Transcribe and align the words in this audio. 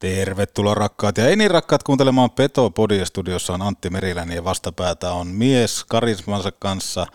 Tervetuloa 0.00 0.74
rakkaat 0.74 1.18
ja 1.18 1.28
eni 1.28 1.48
rakkaat 1.48 1.82
kuuntelemaan 1.82 2.30
Podia 2.74 3.06
Studiossa 3.06 3.52
on 3.52 3.62
Antti 3.62 3.90
Meriläinen 3.90 4.36
ja 4.36 4.44
vastapäätä 4.44 5.12
on 5.12 5.26
mies 5.26 5.84
karismansa 5.84 6.52
kanssa 6.52 7.06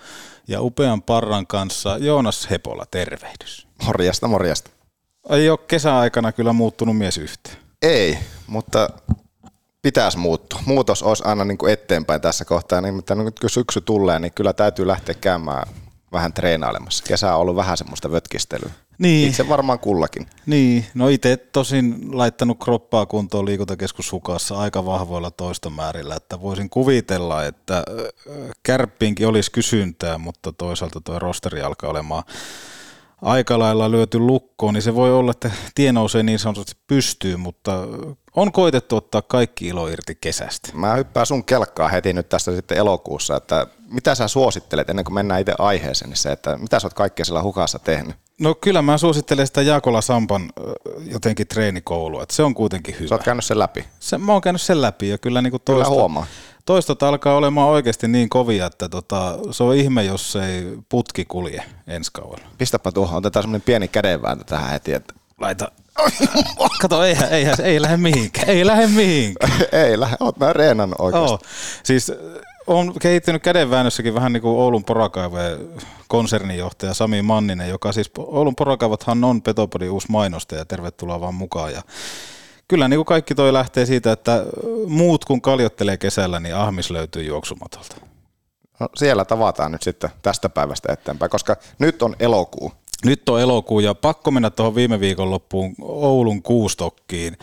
ja 0.47 0.61
upean 0.61 1.01
parran 1.01 1.47
kanssa 1.47 1.97
Joonas 1.97 2.49
Hepola, 2.49 2.85
tervehdys. 2.91 3.67
Morjesta, 3.85 4.27
morjesta. 4.27 4.69
Ei 5.29 5.49
ole 5.49 5.57
kesäaikana 5.57 6.31
kyllä 6.31 6.53
muuttunut 6.53 6.97
mies 6.97 7.17
yhteen. 7.17 7.57
Ei, 7.81 8.17
mutta 8.47 8.89
pitäisi 9.81 10.17
muuttua. 10.17 10.59
Muutos 10.65 11.03
olisi 11.03 11.23
aina 11.25 11.45
niin 11.45 11.57
kuin 11.57 11.73
eteenpäin 11.73 12.21
tässä 12.21 12.45
kohtaa, 12.45 12.81
niin 12.81 12.93
mitä 12.93 13.15
nyt 13.15 13.39
kun 13.39 13.49
syksy 13.49 13.81
tulee, 13.81 14.19
niin 14.19 14.33
kyllä 14.33 14.53
täytyy 14.53 14.87
lähteä 14.87 15.15
käymään 15.15 15.67
vähän 16.11 16.33
treenailemassa. 16.33 17.03
Kesä 17.07 17.35
on 17.35 17.41
ollut 17.41 17.55
vähän 17.55 17.77
semmoista 17.77 18.11
vötkistelyä. 18.11 18.71
Niin. 18.97 19.29
Itse 19.29 19.49
varmaan 19.49 19.79
kullakin. 19.79 20.27
Niin, 20.45 20.85
no 20.93 21.07
itse 21.07 21.37
tosin 21.37 22.17
laittanut 22.17 22.57
kroppaa 22.63 23.05
kuntoon 23.05 23.45
liikuntakeskushukassa 23.45 24.57
aika 24.57 24.85
vahvoilla 24.85 25.31
toistomäärillä, 25.31 26.15
että 26.15 26.41
voisin 26.41 26.69
kuvitella, 26.69 27.45
että 27.45 27.83
kärppiinkin 28.63 29.27
olisi 29.27 29.51
kysyntää, 29.51 30.17
mutta 30.17 30.51
toisaalta 30.51 31.01
tuo 31.01 31.19
rosteri 31.19 31.61
alkaa 31.61 31.89
olemaan 31.89 32.23
aika 33.21 33.59
lailla 33.59 33.91
lyöty 33.91 34.19
lukkoon, 34.19 34.73
niin 34.73 34.81
se 34.81 34.95
voi 34.95 35.13
olla, 35.13 35.31
että 35.31 35.51
tie 35.75 35.91
nousee 35.91 36.23
niin 36.23 36.39
sanotusti 36.39 36.73
pystyy, 36.87 37.37
mutta 37.37 37.87
on 38.35 38.51
koitettu 38.51 38.95
ottaa 38.95 39.21
kaikki 39.21 39.67
ilo 39.67 39.87
irti 39.87 40.17
kesästä. 40.21 40.69
Mä 40.73 40.95
hyppään 40.95 41.25
sun 41.25 41.43
kelkkaa 41.43 41.87
heti 41.87 42.13
nyt 42.13 42.29
tästä 42.29 42.55
sitten 42.55 42.77
elokuussa, 42.77 43.35
että 43.35 43.67
mitä 43.89 44.15
sä 44.15 44.27
suosittelet 44.27 44.89
ennen 44.89 45.05
kuin 45.05 45.13
mennään 45.13 45.41
itse 45.41 45.53
aiheeseen, 45.59 46.09
niin 46.09 46.17
se, 46.17 46.31
että 46.31 46.57
mitä 46.57 46.79
sä 46.79 46.87
oot 46.87 46.93
kaikkea 46.93 47.25
siellä 47.25 47.43
hukassa 47.43 47.79
tehnyt? 47.79 48.15
No 48.39 48.55
kyllä 48.55 48.81
mä 48.81 48.97
suosittelen 48.97 49.47
sitä 49.47 49.61
Jaakola 49.61 50.01
Sampan 50.01 50.49
jotenkin 51.11 51.47
treenikoulua, 51.47 52.23
että 52.23 52.35
se 52.35 52.43
on 52.43 52.53
kuitenkin 52.53 52.95
hyvä. 52.99 53.07
Sä 53.07 53.15
oot 53.15 53.23
käynyt 53.23 53.45
sen 53.45 53.59
läpi? 53.59 53.85
Se, 53.99 54.17
mä 54.17 54.31
oon 54.31 54.41
käynyt 54.41 54.61
sen 54.61 54.81
läpi 54.81 55.09
ja 55.09 55.17
kyllä 55.17 55.41
niin 55.41 55.51
kuin 55.51 55.61
toista, 55.65 55.83
kyllä 55.83 55.99
huomaa. 55.99 56.25
toistot 56.65 57.03
alkaa 57.03 57.35
olemaan 57.35 57.69
oikeasti 57.69 58.07
niin 58.07 58.29
kovia, 58.29 58.65
että 58.65 58.89
tota, 58.89 59.37
se 59.51 59.63
on 59.63 59.75
ihme, 59.75 60.03
jos 60.03 60.35
ei 60.35 60.77
putki 60.89 61.25
kulje 61.25 61.63
ensi 61.87 62.11
kaudella. 62.13 62.49
Pistäpä 62.57 62.91
tuohon, 62.91 63.17
otetaan 63.17 63.43
semmoinen 63.43 63.65
pieni 63.65 63.87
kädenvääntö 63.87 64.43
tähän 64.43 64.69
heti, 64.69 64.93
että 64.93 65.13
Laita. 65.39 65.71
Kato, 66.81 67.03
eihän, 67.03 67.29
eihän, 67.29 67.55
ei 67.63 67.81
lähde 67.81 67.97
mihinkään, 67.97 68.49
ei 68.49 68.65
lähde 68.65 68.87
mihinkään. 68.87 69.51
ei 69.85 69.99
lähde, 69.99 70.17
oot 70.19 70.37
mä 70.37 70.53
reenannut 70.53 70.99
oikeasti. 70.99 71.33
Oh. 71.33 71.39
Siis 71.83 72.11
on 72.67 72.93
kehittynyt 73.01 73.43
kädenväännössäkin 73.43 74.13
vähän 74.13 74.33
niin 74.33 74.41
kuin 74.41 74.59
Oulun 74.59 74.83
porakaivojen 74.83 75.59
konsernijohtaja 76.07 76.93
Sami 76.93 77.21
Manninen, 77.21 77.69
joka 77.69 77.91
siis 77.91 78.11
Oulun 78.17 78.55
porakaivothan 78.55 79.23
on 79.23 79.41
Petopodin 79.41 79.91
uusi 79.91 80.07
mainosta 80.09 80.55
ja 80.55 80.65
tervetuloa 80.65 81.21
vaan 81.21 81.33
mukaan. 81.35 81.73
Ja 81.73 81.81
kyllä 82.67 82.87
niin 82.87 82.97
kuin 82.97 83.05
kaikki 83.05 83.35
toi 83.35 83.53
lähtee 83.53 83.85
siitä, 83.85 84.11
että 84.11 84.45
muut 84.87 85.25
kun 85.25 85.41
kaljottelee 85.41 85.97
kesällä, 85.97 86.39
niin 86.39 86.55
ahmis 86.55 86.89
löytyy 86.89 87.23
juoksumatolta. 87.23 87.95
No, 88.79 88.89
siellä 88.95 89.25
tavataan 89.25 89.71
nyt 89.71 89.83
sitten 89.83 90.09
tästä 90.21 90.49
päivästä 90.49 90.93
eteenpäin, 90.93 91.29
koska 91.29 91.55
nyt 91.79 92.01
on 92.01 92.15
elokuu. 92.19 92.71
Nyt 93.05 93.29
on 93.29 93.41
elokuu 93.41 93.79
ja 93.79 93.95
pakko 93.95 94.31
mennä 94.31 94.49
tuohon 94.49 94.75
viime 94.75 94.99
viikon 94.99 95.31
loppuun 95.31 95.75
Oulun 95.81 96.41
kuustokkiin. 96.41 97.37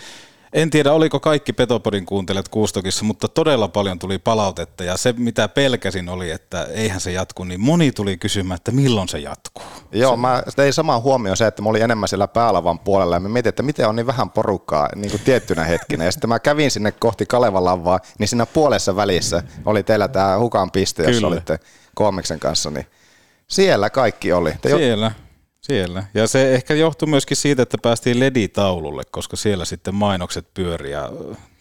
En 0.52 0.70
tiedä, 0.70 0.92
oliko 0.92 1.20
kaikki 1.20 1.52
Petopodin 1.52 2.06
kuuntelijat 2.06 2.48
Kuustokissa, 2.48 3.04
mutta 3.04 3.28
todella 3.28 3.68
paljon 3.68 3.98
tuli 3.98 4.18
palautetta 4.18 4.84
ja 4.84 4.96
se 4.96 5.14
mitä 5.16 5.48
pelkäsin 5.48 6.08
oli, 6.08 6.30
että 6.30 6.64
eihän 6.64 7.00
se 7.00 7.12
jatku, 7.12 7.44
niin 7.44 7.60
moni 7.60 7.92
tuli 7.92 8.16
kysymään, 8.16 8.56
että 8.56 8.72
milloin 8.72 9.08
se 9.08 9.18
jatkuu. 9.18 9.64
Joo, 9.92 10.12
se... 10.12 10.16
mä 10.16 10.42
tein 10.56 10.72
samaan 10.72 11.02
huomioon 11.02 11.36
se, 11.36 11.46
että 11.46 11.62
mä 11.62 11.68
olin 11.68 11.82
enemmän 11.82 12.08
siellä 12.08 12.28
päälavan 12.28 12.78
puolella 12.78 13.16
ja 13.16 13.20
mä 13.20 13.28
mietin, 13.28 13.48
että 13.48 13.62
miten 13.62 13.88
on 13.88 13.96
niin 13.96 14.06
vähän 14.06 14.30
porukkaa 14.30 14.88
niin 14.96 15.10
kuin 15.10 15.22
tiettynä 15.24 15.64
hetkinä. 15.64 16.04
Ja 16.04 16.12
sitten 16.12 16.28
mä 16.28 16.38
kävin 16.38 16.70
sinne 16.70 16.92
kohti 16.92 17.26
Kalevalavaa, 17.26 18.00
niin 18.18 18.28
siinä 18.28 18.46
puolessa 18.46 18.96
välissä 18.96 19.42
oli 19.64 19.82
teillä 19.82 20.08
tämä 20.08 20.38
hukan 20.38 20.70
piste, 20.70 21.02
jossa 21.02 21.26
olitte 21.26 21.58
Koomiksen 21.94 22.40
kanssa, 22.40 22.70
niin 22.70 22.86
siellä 23.48 23.90
kaikki 23.90 24.32
oli. 24.32 24.52
Te 24.62 24.76
siellä. 24.76 25.06
Jo 25.06 25.31
siellä. 25.62 26.04
Ja 26.14 26.26
se 26.26 26.54
ehkä 26.54 26.74
johtui 26.74 27.08
myöskin 27.08 27.36
siitä, 27.36 27.62
että 27.62 27.78
päästiin 27.82 28.20
LED-taululle, 28.20 29.02
koska 29.10 29.36
siellä 29.36 29.64
sitten 29.64 29.94
mainokset 29.94 30.46
pyörii. 30.54 30.92
Ja 30.92 31.12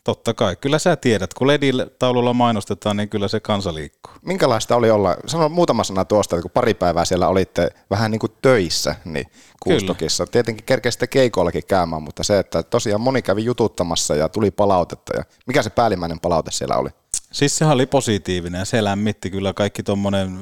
totta 0.04 0.34
kai, 0.34 0.56
kyllä 0.56 0.80
sä 0.80 0.96
tiedät, 0.96 1.34
kun 1.34 1.48
LED-taululla 1.48 2.34
mainostetaan, 2.34 2.98
niin 2.98 3.10
kyllä 3.10 3.28
se 3.28 3.40
kansa 3.40 3.74
liikkuu. 3.74 4.14
Minkälaista 4.22 4.76
oli 4.76 4.92
olla, 4.92 5.18
sano 5.26 5.50
muutama 5.50 5.84
sana 5.84 6.06
tuosta, 6.06 6.36
että 6.36 6.42
kun 6.42 6.52
pari 6.52 6.74
päivää 6.74 7.06
siellä 7.06 7.28
olitte 7.28 7.70
vähän 7.90 8.12
niin 8.12 8.20
kuin 8.20 8.32
töissä, 8.42 8.96
niin 9.06 9.26
Kuustokissa. 9.60 10.26
Kyllä. 10.26 10.32
Tietenkin 10.32 10.66
kerkesitte 10.66 11.08
keikoillakin 11.08 11.64
käymään, 11.68 12.04
mutta 12.04 12.24
se, 12.24 12.40
että 12.40 12.64
tosiaan 12.64 13.02
moni 13.02 13.22
kävi 13.22 13.46
jututtamassa 13.46 14.16
ja 14.16 14.30
tuli 14.30 14.52
palautetta. 14.52 15.18
Ja 15.18 15.24
mikä 15.48 15.64
se 15.64 15.70
päällimmäinen 15.70 16.20
palaute 16.20 16.52
siellä 16.52 16.76
oli? 16.76 16.90
Siis 17.32 17.58
sehän 17.58 17.74
oli 17.74 17.86
positiivinen 17.86 18.60
ja 18.60 18.66
se 18.66 18.84
lämmitti 18.84 19.30
kyllä 19.30 19.54
kaikki 19.54 19.84
tuommoinen 19.84 20.40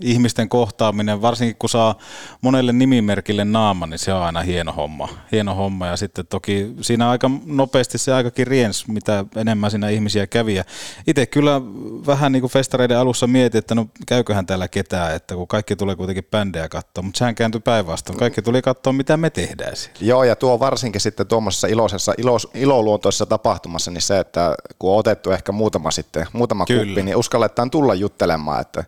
ihmisten 0.00 0.48
kohtaaminen, 0.48 1.22
varsinkin 1.22 1.56
kun 1.58 1.70
saa 1.70 1.98
monelle 2.40 2.72
nimimerkille 2.72 3.44
naama, 3.44 3.86
niin 3.86 3.98
se 3.98 4.12
on 4.12 4.22
aina 4.22 4.40
hieno 4.40 4.72
homma. 4.72 5.08
Hieno 5.32 5.54
homma 5.54 5.86
ja 5.86 5.96
sitten 5.96 6.26
toki 6.26 6.74
siinä 6.80 7.10
aika 7.10 7.30
nopeasti 7.46 7.98
se 7.98 8.12
aikakin 8.12 8.46
riens, 8.46 8.88
mitä 8.88 9.24
enemmän 9.36 9.70
siinä 9.70 9.88
ihmisiä 9.88 10.26
kävi. 10.26 10.54
Ja 10.54 10.64
itse 11.06 11.26
kyllä 11.26 11.60
vähän 12.06 12.32
niin 12.32 12.40
kuin 12.40 12.50
festareiden 12.50 12.98
alussa 12.98 13.26
mietin, 13.26 13.58
että 13.58 13.74
no 13.74 13.86
käyköhän 14.06 14.46
täällä 14.46 14.68
ketään, 14.68 15.14
että 15.14 15.34
kun 15.34 15.48
kaikki 15.48 15.76
tulee 15.76 15.96
kuitenkin 15.96 16.26
bändejä 16.30 16.68
katsoa, 16.68 17.02
mutta 17.02 17.18
sehän 17.18 17.34
kääntyi 17.34 17.60
päinvastoin. 17.60 18.18
Kaikki 18.18 18.42
tuli 18.42 18.62
katsoa, 18.62 18.92
mitä 18.92 19.16
me 19.16 19.30
tehdään 19.30 19.76
siellä. 19.76 19.98
Joo, 20.00 20.24
ja 20.24 20.36
tuo 20.36 20.60
varsinkin 20.60 21.00
sitten 21.00 21.26
tuommoisessa 21.26 21.66
iloisessa, 21.66 22.14
ilo, 22.18 22.36
iloluontoisessa 22.54 23.26
tapahtumassa, 23.26 23.90
niin 23.90 24.02
se, 24.02 24.18
että 24.18 24.54
kun 24.78 24.92
on 24.92 24.98
otettu 24.98 25.30
ehkä 25.30 25.52
muutama 25.52 25.90
sitten, 25.90 26.26
muutama 26.32 26.66
Kyllä. 26.66 26.86
kuppi, 26.86 27.02
niin 27.02 27.16
uskalletaan 27.16 27.70
tulla 27.70 27.94
juttelemaan, 27.94 28.60
että 28.60 28.84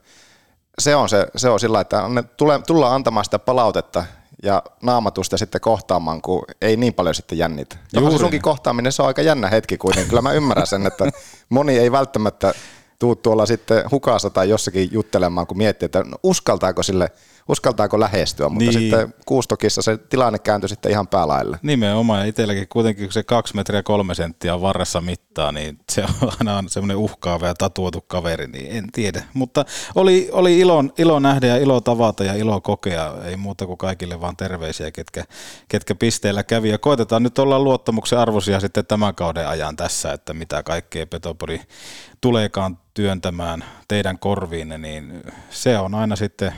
se 0.79 0.97
on, 0.97 1.09
se, 1.09 1.27
se 1.37 1.49
on 1.49 1.61
sillä, 1.61 1.81
että 1.81 2.09
ne 2.09 2.23
tule, 2.23 2.61
tullaan 2.67 2.95
antamaan 2.95 3.25
sitä 3.25 3.39
palautetta 3.39 4.05
ja 4.43 4.63
naamatusta 4.83 5.39
sitten 5.39 5.61
kohtaamaan, 5.61 6.23
kun 6.23 6.45
ei 6.61 6.77
niin 6.77 6.95
paljon 6.95 7.15
sitten 7.15 7.39
jännitä. 7.39 7.77
Juuri. 7.93 8.13
se 8.13 8.19
sunkin 8.19 8.43
kohtaaminen, 8.43 8.93
se 8.93 9.03
on 9.03 9.09
aika 9.09 9.23
jännä 9.23 9.49
hetki 9.49 9.79
kuitenkin. 9.79 10.09
Kyllä 10.09 10.23
mä 10.23 10.33
ymmärrän 10.33 10.67
sen, 10.67 10.87
että 10.87 11.05
moni 11.49 11.79
ei 11.79 11.93
välttämättä 11.93 12.55
tuu 12.99 13.17
tuolla 13.17 13.47
sitten 13.47 13.91
hukassa 13.91 14.31
tai 14.31 14.49
jossakin 14.49 14.89
juttelemaan, 14.93 15.47
kun 15.47 15.59
miettii, 15.59 15.87
että 15.87 16.05
no 16.05 16.17
uskaltaako 16.23 16.83
sille– 16.83 17.11
uskaltaako 17.49 18.01
lähestyä, 18.01 18.49
mutta 18.49 18.71
niin. 18.71 18.73
sitten 18.73 19.15
Kuustokissa 19.27 19.83
se 19.83 19.97
tilanne 19.97 20.39
kääntyi 20.39 20.69
sitten 20.69 20.93
ihan 20.93 21.09
päälaille. 21.09 21.59
Nimenomaan, 21.63 22.21
ja 22.21 22.27
itselläkin 22.27 22.69
kuitenkin 22.69 23.05
kun 23.05 23.13
se 23.13 23.23
kaksi 23.23 23.57
metriä 23.57 23.83
kolme 23.83 24.15
senttiä 24.15 24.61
varressa 24.61 25.01
mittaa, 25.01 25.53
niin 25.53 25.79
se 25.93 26.05
on 26.05 26.31
aina 26.39 26.65
semmoinen 26.69 26.97
uhkaava 26.97 27.47
ja 27.47 27.55
tatuotu 27.55 28.05
kaveri, 28.07 28.47
niin 28.47 28.77
en 28.77 28.85
tiedä. 28.93 29.23
Mutta 29.35 29.65
oli, 29.95 30.29
oli 30.33 30.59
ilo, 30.59 30.85
ilo 30.99 31.19
nähdä 31.19 31.47
ja 31.47 31.57
ilo 31.57 31.81
tavata 31.81 32.25
ja 32.25 32.35
ilo 32.35 32.61
kokea, 32.61 33.15
ei 33.25 33.37
muuta 33.37 33.67
kuin 33.67 33.79
kaikille 33.79 34.21
vaan 34.21 34.37
terveisiä, 34.37 34.91
ketkä, 34.91 35.25
ketkä 35.69 35.95
pisteillä 35.95 36.43
kävi. 36.43 36.69
Ja 36.69 36.79
koitetaan 36.79 37.23
nyt 37.23 37.39
olla 37.39 37.59
luottamuksen 37.59 38.19
arvoisia 38.19 38.61
sitten 38.61 38.87
tämän 38.87 39.15
kauden 39.15 39.49
ajan 39.49 39.77
tässä, 39.77 40.13
että 40.13 40.35
mitä 40.35 40.63
kaikkea 40.63 41.07
Petopori 41.07 41.61
tuleekaan 42.21 42.79
työntämään 42.95 43.65
teidän 43.89 44.19
korviinne, 44.19 44.79
niin 44.79 45.23
se 45.51 45.79
on 45.79 45.95
aina 45.95 46.17
sitten 46.17 46.53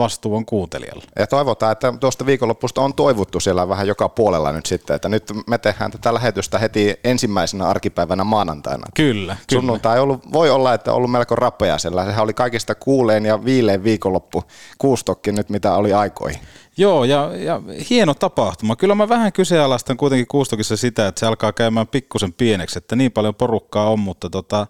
vastuu 0.00 0.36
on 0.36 0.46
kuuntelijalla. 0.46 1.04
Ja 1.18 1.26
toivotaan, 1.26 1.72
että 1.72 1.94
tuosta 2.00 2.26
viikonloppusta 2.26 2.80
on 2.80 2.94
toivottu 2.94 3.40
siellä 3.40 3.68
vähän 3.68 3.86
joka 3.86 4.08
puolella 4.08 4.52
nyt 4.52 4.66
sitten, 4.66 4.96
että 4.96 5.08
nyt 5.08 5.32
me 5.46 5.58
tehdään 5.58 5.90
tätä 5.90 6.14
lähetystä 6.14 6.58
heti 6.58 6.94
ensimmäisenä 7.04 7.66
arkipäivänä 7.66 8.24
maanantaina. 8.24 8.86
Kyllä. 8.94 9.36
Sunnuntai 9.52 9.94
kyllä. 9.94 10.02
Ollut, 10.02 10.32
voi 10.32 10.50
olla, 10.50 10.74
että 10.74 10.90
on 10.90 10.96
ollut 10.96 11.10
melko 11.10 11.34
rappeja 11.34 11.78
siellä. 11.78 12.04
Sehän 12.04 12.24
oli 12.24 12.34
kaikista 12.34 12.74
kuuleen 12.74 13.26
ja 13.26 13.44
viileen 13.44 13.84
viikonloppu 13.84 14.44
kuustokki 14.78 15.32
nyt, 15.32 15.50
mitä 15.50 15.74
oli 15.74 15.92
aikoihin. 15.92 16.40
Joo, 16.76 17.04
ja, 17.04 17.30
ja 17.36 17.62
hieno 17.90 18.14
tapahtuma. 18.14 18.76
Kyllä 18.76 18.94
mä 18.94 19.08
vähän 19.08 19.32
kyseenalaistan 19.32 19.96
kuitenkin 19.96 20.26
Kuustokissa 20.26 20.76
sitä, 20.76 21.06
että 21.06 21.20
se 21.20 21.26
alkaa 21.26 21.52
käymään 21.52 21.86
pikkusen 21.86 22.32
pieneksi, 22.32 22.78
että 22.78 22.96
niin 22.96 23.12
paljon 23.12 23.34
porukkaa 23.34 23.90
on, 23.90 23.98
mutta 23.98 24.30
tota, 24.30 24.66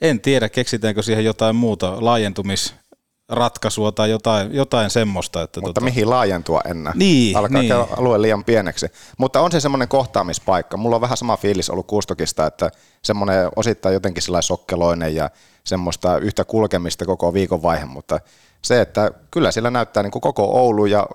en 0.00 0.20
tiedä, 0.20 0.48
keksitäänkö 0.48 1.02
siihen 1.02 1.24
jotain 1.24 1.56
muuta 1.56 1.96
laajentumis 2.00 2.74
ratkaisua 3.28 3.92
tai 3.92 4.10
jotain, 4.10 4.54
jotain 4.54 4.90
semmoista. 4.90 5.42
Että 5.42 5.60
Mutta 5.60 5.80
tota... 5.80 5.84
mihin 5.84 6.10
laajentua 6.10 6.60
enää? 6.64 6.92
Niin, 6.96 7.36
Alkaa 7.36 7.62
niin. 7.62 7.72
alue 7.72 8.22
liian 8.22 8.44
pieneksi. 8.44 8.86
Mutta 9.18 9.40
on 9.40 9.52
se 9.52 9.60
semmoinen 9.60 9.88
kohtaamispaikka. 9.88 10.76
Mulla 10.76 10.96
on 10.96 11.02
vähän 11.02 11.16
sama 11.16 11.36
fiilis 11.36 11.70
ollut 11.70 11.86
Kuustokista, 11.86 12.46
että 12.46 12.70
semmoinen 13.02 13.48
osittain 13.56 13.92
jotenkin 13.92 14.22
sellainen 14.22 14.42
sokkeloinen 14.42 15.14
ja 15.14 15.30
semmoista 15.64 16.18
yhtä 16.18 16.44
kulkemista 16.44 17.04
koko 17.04 17.34
viikon 17.34 17.62
vaihe, 17.62 17.84
mutta 17.84 18.20
se, 18.62 18.80
että 18.80 19.10
kyllä 19.30 19.50
siellä 19.50 19.70
näyttää 19.70 20.02
niin 20.02 20.10
kuin 20.10 20.20
koko 20.20 20.44
Oulu 20.44 20.86
ja 20.86 21.06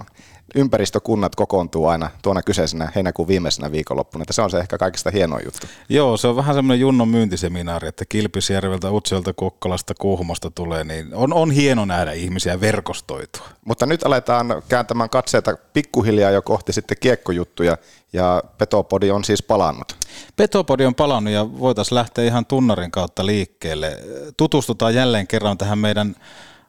ympäristökunnat 0.55 1.35
kokoontuu 1.35 1.87
aina 1.87 2.09
tuona 2.21 2.41
kyseisenä 2.41 2.91
heinäkuun 2.95 3.27
viimeisenä 3.27 3.71
viikonloppuna, 3.71 4.21
että 4.21 4.33
se 4.33 4.41
on 4.41 4.51
se 4.51 4.59
ehkä 4.59 4.77
kaikista 4.77 5.11
hienoin 5.11 5.45
juttu. 5.45 5.67
Joo, 5.89 6.17
se 6.17 6.27
on 6.27 6.35
vähän 6.35 6.55
semmoinen 6.55 6.79
Junnon 6.79 7.07
myyntiseminaari, 7.07 7.87
että 7.87 8.05
Kilpisjärveltä, 8.05 8.91
Utsjolta, 8.91 9.33
Kokkolasta, 9.33 9.93
Kuhmosta 9.99 10.51
tulee, 10.51 10.83
niin 10.83 11.07
on, 11.13 11.33
on 11.33 11.51
hieno 11.51 11.85
nähdä 11.85 12.11
ihmisiä 12.11 12.61
verkostoitua. 12.61 13.47
Mutta 13.65 13.85
nyt 13.85 14.03
aletaan 14.03 14.63
kääntämään 14.69 15.09
katseita 15.09 15.57
pikkuhiljaa 15.73 16.31
jo 16.31 16.41
kohti 16.41 16.73
sitten 16.73 16.97
kiekkojuttuja, 16.99 17.77
ja 18.13 18.43
Petopodi 18.57 19.11
on 19.11 19.23
siis 19.23 19.43
palannut. 19.43 19.95
Petopodi 20.35 20.85
on 20.85 20.95
palannut 20.95 21.33
ja 21.33 21.59
voitaisiin 21.59 21.95
lähteä 21.95 22.25
ihan 22.25 22.45
tunnarin 22.45 22.91
kautta 22.91 23.25
liikkeelle. 23.25 23.97
Tutustutaan 24.37 24.95
jälleen 24.95 25.27
kerran 25.27 25.57
tähän 25.57 25.79
meidän 25.79 26.15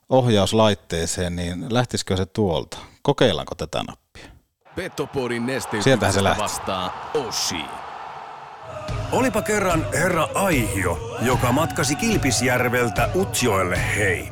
ohjauslaitteeseen, 0.08 1.37
niin 1.37 1.75
lähtisikö 1.75 2.17
se 2.17 2.26
tuolta? 2.26 2.78
Kokeillaanko 3.02 3.54
tätä 3.54 3.82
nappia? 3.88 4.32
Petopodin 4.75 5.43
Sieltähän 5.81 6.12
se 6.12 6.25
lähti. 6.25 6.43
vastaa 6.43 7.10
Oshi. 7.14 7.64
Olipa 9.12 9.43
kerran 9.43 9.87
herra 9.93 10.28
Aihio, 10.34 11.19
joka 11.22 11.52
matkasi 11.52 11.96
Kilpisjärveltä 11.96 13.08
Utsjoelle 13.14 13.94
hei. 13.96 14.31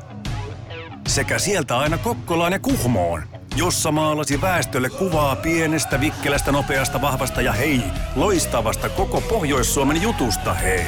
Sekä 1.09 1.39
sieltä 1.39 1.79
aina 1.79 1.99
Kokkolaan 1.99 2.53
ja 2.53 2.59
Kuhmoon, 2.59 3.23
jossa 3.57 3.93
maalasi 3.93 4.41
väestölle 4.41 4.91
kuvaa 4.91 5.37
pienestä, 5.37 6.01
vikkelästä, 6.01 6.53
nopeasta, 6.53 7.01
vahvasta 7.01 7.41
ja 7.41 7.53
hei, 7.53 7.83
loistavasta 8.17 8.89
koko 8.89 9.21
Pohjois-Suomen 9.21 10.03
jutusta 10.03 10.55
hei. 10.55 10.87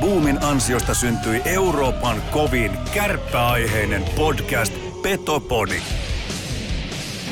Boomin 0.00 0.44
ansiosta 0.44 0.94
syntyi 0.94 1.42
Euroopan 1.44 2.22
kovin 2.30 2.78
kärppäaiheinen 2.94 4.04
podcast 4.16 4.72
Petopodi. 5.02 5.82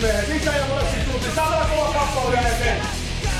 Mikä 0.01 0.51
ja 0.51 0.65
mulle 0.69 0.83
siis 0.91 1.05
tultiin? 1.13 1.35
Saadaan 1.35 1.71
kova 1.71 1.93
kappale 1.93 2.39
eteen. 2.39 2.83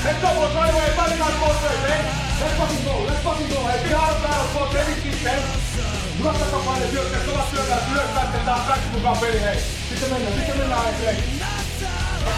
Let's 0.05 0.21
go, 0.21 0.27
boys, 0.35 0.53
right 0.53 0.73
away. 0.73 0.87
Everybody 0.87 1.17
got 1.17 1.39
both 1.39 1.63
ways? 1.63 2.05
Let's 2.41 2.57
fucking 2.57 2.83
go, 2.85 3.05
let's 3.07 3.23
fucking 3.23 3.49
go. 3.49 3.67
Hey, 3.67 3.79
behind 3.83 4.15
the 4.15 4.27
battle, 4.27 4.59
boys, 4.59 4.75
everything? 4.75 5.41
Hyvä 6.19 6.33
takapaine 6.33 6.91
hyökkäys, 6.91 7.23
kova 7.23 7.47
syökää, 7.51 7.77
hyökkäätte 7.93 8.37
taas 8.45 8.67
kaikki 8.67 8.87
mukaan 8.93 9.17
peli, 9.17 9.41
hei. 9.41 9.57
Sitten 9.89 10.09
mennään, 10.09 10.33
sitten 10.33 10.57
mennään 10.57 10.89
eteen. 10.89 11.17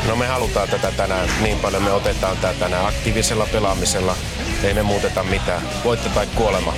No 0.08 0.16
me 0.16 0.28
halutaan 0.28 0.70
tätä 0.70 0.92
tänään 0.92 1.30
niin 1.42 1.60
paljon, 1.60 1.84
me 1.84 1.92
otetaan 1.92 2.38
tätä 2.38 2.60
tänään 2.60 2.86
aktiivisella 2.86 3.48
pelaamisella. 3.52 4.16
Ei 4.64 4.74
me 4.74 4.84
muuteta 4.84 5.24
mitään. 5.24 5.62
Voitte 5.84 6.10
tai 6.10 6.28
kuolema. 6.28 6.74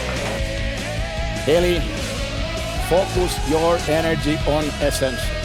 Eli 1.47 1.81
focus 2.89 3.31
your 3.51 3.79
energy 3.87 4.37
on 4.47 4.63
essence. 4.81 5.44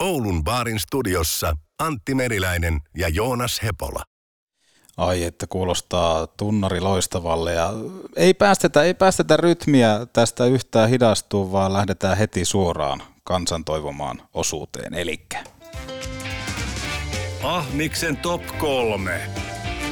Oulun 0.00 0.44
baarin 0.44 0.80
studiossa 0.80 1.56
Antti 1.78 2.14
Meriläinen 2.14 2.80
ja 2.96 3.08
Joonas 3.08 3.60
Hepola. 3.62 4.02
Ai, 4.96 5.24
että 5.24 5.46
kuulostaa 5.46 6.26
tunnari 6.26 6.80
loistavalle 6.80 7.52
ja 7.52 7.72
ei 8.16 8.34
päästetä, 8.34 8.82
ei 8.82 8.94
päästetä 8.94 9.36
rytmiä 9.36 10.06
tästä 10.12 10.46
yhtään 10.46 10.88
hidastua, 10.88 11.52
vaan 11.52 11.72
lähdetään 11.72 12.18
heti 12.18 12.44
suoraan 12.44 13.02
kansan 13.24 13.64
toivomaan 13.64 14.22
osuuteen, 14.34 14.94
elikkä. 14.94 15.44
Ahmiksen 17.42 18.16
top 18.16 18.42
kolme. 18.58 19.20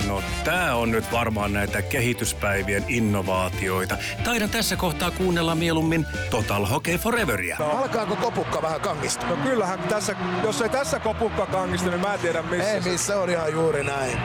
No 0.08 0.22
tää 0.44 0.76
on 0.76 0.90
nyt 0.90 1.12
varmaan 1.12 1.52
näitä 1.52 1.82
kehityspäivien 1.82 2.84
innovaatioita. 2.88 3.96
Taidan 4.24 4.50
tässä 4.50 4.76
kohtaa 4.76 5.10
kuunnella 5.10 5.54
mieluummin 5.54 6.06
Total 6.30 6.66
Hockey 6.66 6.98
Foreveria. 6.98 7.56
No, 7.58 7.70
alkaako 7.70 8.16
kopukka 8.16 8.62
vähän 8.62 8.80
kangista? 8.80 9.26
No 9.26 9.36
kyllähän 9.36 9.78
tässä, 9.78 10.16
jos 10.44 10.60
ei 10.60 10.68
tässä 10.68 10.98
kopukka 10.98 11.46
kangista, 11.46 11.90
niin 11.90 12.00
mä 12.00 12.14
en 12.14 12.20
tiedä 12.20 12.42
missä. 12.42 12.72
Ei 12.72 12.80
missä, 12.80 13.20
on 13.20 13.30
ihan 13.30 13.52
juuri 13.52 13.84
näin. 13.84 14.18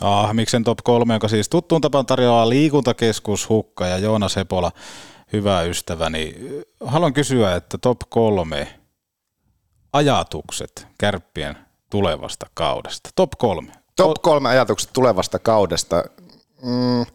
Ah, 0.00 0.34
miksen 0.34 0.64
top 0.64 0.78
3, 0.84 1.14
joka 1.14 1.28
siis 1.28 1.48
tuttuun 1.48 1.80
tapaan 1.80 2.06
tarjoaa 2.06 2.48
liikuntakeskus 2.48 3.48
Hukka 3.48 3.86
ja 3.86 3.98
Joona 3.98 4.28
Sepola, 4.28 4.72
hyvä 5.32 5.62
ystäväni. 5.62 6.34
Haluan 6.84 7.12
kysyä, 7.12 7.54
että 7.54 7.78
top 7.78 7.98
3 8.08 8.68
ajatukset 9.92 10.86
kärppien 10.98 11.67
tulevasta 11.90 12.46
kaudesta. 12.54 13.10
Top 13.14 13.30
3. 13.38 13.72
Top 13.96 14.22
3 14.22 14.48
ajatukset 14.48 14.90
tulevasta 14.92 15.38
kaudesta. 15.38 16.04
Mm, 16.62 17.06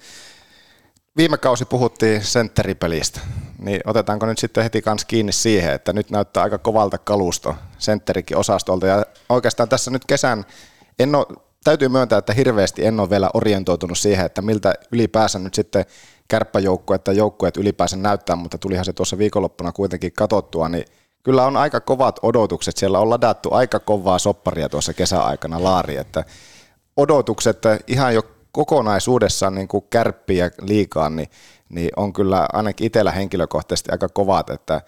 viime 1.18 1.38
kausi 1.38 1.66
puhuttiin 1.66 2.24
sentteripelistä, 2.24 3.20
niin 3.60 3.82
otetaanko 3.86 4.26
nyt 4.26 4.38
sitten 4.38 4.64
heti 4.64 4.82
kanssa 4.82 5.08
kiinni 5.08 5.32
siihen, 5.32 5.74
että 5.74 5.94
nyt 5.94 6.10
näyttää 6.10 6.44
aika 6.44 6.58
kovalta 6.58 6.98
kalusto 6.98 7.56
sentterikin 7.78 8.38
osastolta 8.38 8.88
ja 8.88 9.06
oikeastaan 9.30 9.70
tässä 9.70 9.92
nyt 9.92 10.06
kesän 10.06 10.46
en 11.00 11.16
ole 11.16 11.26
täytyy 11.64 11.90
myöntää, 11.90 12.18
että 12.20 12.34
hirveästi 12.34 12.86
en 12.86 13.00
ole 13.00 13.10
vielä 13.10 13.30
orientoitunut 13.34 13.98
siihen, 13.98 14.26
että 14.26 14.42
miltä 14.42 14.74
ylipäänsä 14.92 15.40
nyt 15.40 15.54
sitten 15.54 15.86
kärppäjoukkueet 16.28 17.00
että 17.00 17.12
joukkueet 17.12 17.58
ylipäänsä 17.58 17.98
näyttää, 17.98 18.36
mutta 18.36 18.58
tulihan 18.58 18.86
se 18.86 18.94
tuossa 18.94 19.18
viikonloppuna 19.18 19.72
kuitenkin 19.72 20.14
katsottua, 20.14 20.70
niin 20.70 20.86
kyllä 21.24 21.46
on 21.46 21.58
aika 21.58 21.80
kovat 21.80 22.20
odotukset. 22.22 22.78
Siellä 22.78 23.00
on 23.00 23.10
ladattu 23.10 23.54
aika 23.54 23.80
kovaa 23.80 24.20
sopparia 24.20 24.70
tuossa 24.70 24.94
kesäaikana 24.94 25.64
laari, 25.64 25.98
että 25.98 26.24
odotukset 26.98 27.62
ihan 27.88 28.14
jo 28.14 28.22
kokonaisuudessaan 28.52 29.56
niin 29.56 29.68
kuin 29.68 29.86
kärppiä 29.90 30.52
liikaan, 30.62 31.16
niin, 31.16 31.30
niin 31.70 31.90
on 31.96 32.14
kyllä 32.14 32.48
ainakin 32.54 32.88
itsellä 32.88 33.12
henkilökohtaisesti 33.12 33.92
aika 33.92 34.10
kovat, 34.10 34.50
että 34.50 34.82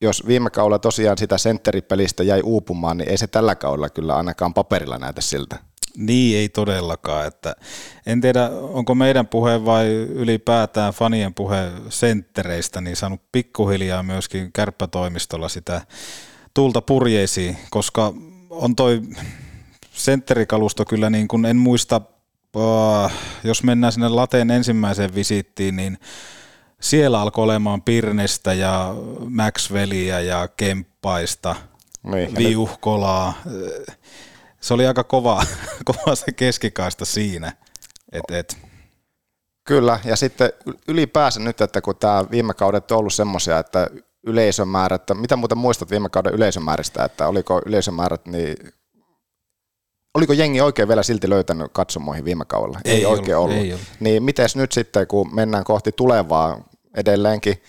jos 0.00 0.26
viime 0.26 0.50
kaudella 0.50 0.78
tosiaan 0.78 1.18
sitä 1.18 1.38
sentteripelistä 1.38 2.22
jäi 2.22 2.40
uupumaan, 2.44 2.98
niin 2.98 3.08
ei 3.08 3.18
se 3.18 3.26
tällä 3.26 3.54
kaudella 3.54 3.88
kyllä 3.88 4.16
ainakaan 4.16 4.54
paperilla 4.54 4.98
näytä 4.98 5.20
siltä. 5.20 5.67
Niin 5.96 6.38
ei 6.38 6.48
todellakaan. 6.48 7.26
Että 7.26 7.54
en 8.06 8.20
tiedä, 8.20 8.50
onko 8.50 8.94
meidän 8.94 9.26
puhe 9.26 9.64
vai 9.64 9.86
ylipäätään 9.94 10.92
fanien 10.92 11.34
puhe 11.34 11.70
senttereistä, 11.88 12.80
niin 12.80 12.96
saanut 12.96 13.20
pikkuhiljaa 13.32 14.02
myöskin 14.02 14.52
kärppätoimistolla 14.52 15.48
sitä 15.48 15.80
tulta 16.54 16.82
purjeisiin, 16.82 17.56
koska 17.70 18.14
on 18.50 18.76
toi 18.76 19.02
sentterikalusto 19.92 20.84
kyllä 20.84 21.10
niin 21.10 21.28
kuin 21.28 21.44
en 21.44 21.56
muista, 21.56 22.00
äh, 22.56 23.12
jos 23.44 23.62
mennään 23.62 23.92
sinne 23.92 24.08
Lateen 24.08 24.50
ensimmäiseen 24.50 25.14
visittiin, 25.14 25.76
niin 25.76 25.98
siellä 26.80 27.20
alkoi 27.20 27.44
olemaan 27.44 27.82
Pirnestä 27.82 28.52
ja 28.52 28.94
Maxwellia 29.28 30.20
ja 30.20 30.48
Kemppaista, 30.48 31.56
niin, 32.02 32.36
Viuhkolaa 32.36 33.34
se 34.60 34.74
oli 34.74 34.86
aika 34.86 35.04
kova, 35.04 35.44
kova 35.84 36.14
se 36.14 36.32
keskikaista 36.32 37.04
siinä. 37.04 37.52
Et, 38.12 38.24
et. 38.30 38.56
Kyllä, 39.64 40.00
ja 40.04 40.16
sitten 40.16 40.52
ylipäänsä 40.88 41.40
nyt, 41.40 41.60
että 41.60 41.80
kun 41.80 41.96
tämä 41.96 42.24
viime 42.30 42.54
kaudet 42.54 42.92
on 42.92 42.98
ollut 42.98 43.14
semmoisia, 43.14 43.58
että 43.58 43.90
yleisömäärät, 44.26 45.02
mitä 45.14 45.36
muuten 45.36 45.58
muistat 45.58 45.90
viime 45.90 46.08
kauden 46.08 46.34
yleisömääristä, 46.34 47.04
että 47.04 47.28
oliko 47.28 47.62
yleisömäärät, 47.66 48.26
niin 48.26 48.56
oliko 50.14 50.32
jengi 50.32 50.60
oikein 50.60 50.88
vielä 50.88 51.02
silti 51.02 51.30
löytänyt 51.30 51.72
katsomoihin 51.72 52.24
viime 52.24 52.44
kaudella? 52.44 52.80
Ei, 52.84 52.94
ei 52.94 53.06
oikein 53.06 53.36
ollut. 53.36 53.50
ollut. 53.50 53.64
Ei 53.64 53.72
ollut. 53.72 53.86
Niin 54.00 54.22
miten 54.22 54.48
nyt 54.54 54.72
sitten, 54.72 55.06
kun 55.06 55.34
mennään 55.34 55.64
kohti 55.64 55.92
tulevaa 55.92 56.68
edelleenkin, 56.96 57.62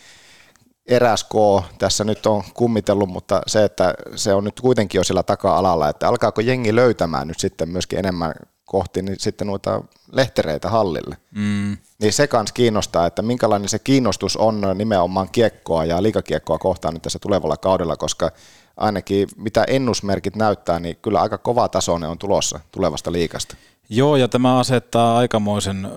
eräs 0.89 1.24
K 1.24 1.34
tässä 1.77 2.03
nyt 2.03 2.25
on 2.25 2.43
kummitellut, 2.53 3.10
mutta 3.10 3.41
se, 3.48 3.63
että 3.63 3.93
se 4.15 4.34
on 4.34 4.43
nyt 4.43 4.62
kuitenkin 4.62 5.00
jo 5.00 5.03
sillä 5.03 5.24
taka-alalla, 5.24 5.89
että 5.89 6.08
alkaako 6.08 6.41
jengi 6.41 6.75
löytämään 6.75 7.27
nyt 7.27 7.39
sitten 7.39 7.69
myöskin 7.69 8.00
enemmän 8.00 8.34
kohti 8.65 9.01
niin 9.01 9.19
sitten 9.19 9.48
noita 9.48 9.81
lehtereitä 10.12 10.69
hallille. 10.69 11.17
Mm. 11.31 11.77
Niin 12.01 12.13
se 12.13 12.27
kans 12.27 12.51
kiinnostaa, 12.51 13.05
että 13.05 13.22
minkälainen 13.22 13.69
se 13.69 13.79
kiinnostus 13.79 14.38
on 14.38 14.62
nimenomaan 14.75 15.29
kiekkoa 15.31 15.86
ja 15.86 16.03
liikakiekkoa 16.03 16.58
kohtaan 16.58 16.93
nyt 16.93 17.03
tässä 17.03 17.19
tulevalla 17.19 17.58
kaudella, 17.58 17.98
koska 17.98 18.31
ainakin 18.77 19.27
mitä 19.38 19.63
ennusmerkit 19.67 20.36
näyttää, 20.36 20.79
niin 20.79 20.98
kyllä 21.01 21.22
aika 21.22 21.38
kova 21.38 21.67
taso 21.67 21.98
ne 21.98 22.08
on 22.08 22.17
tulossa 22.17 22.60
tulevasta 22.72 23.12
liikasta. 23.12 23.55
Joo, 23.89 24.15
ja 24.15 24.27
tämä 24.27 24.60
asettaa 24.60 25.17
aikamoisen 25.17 25.88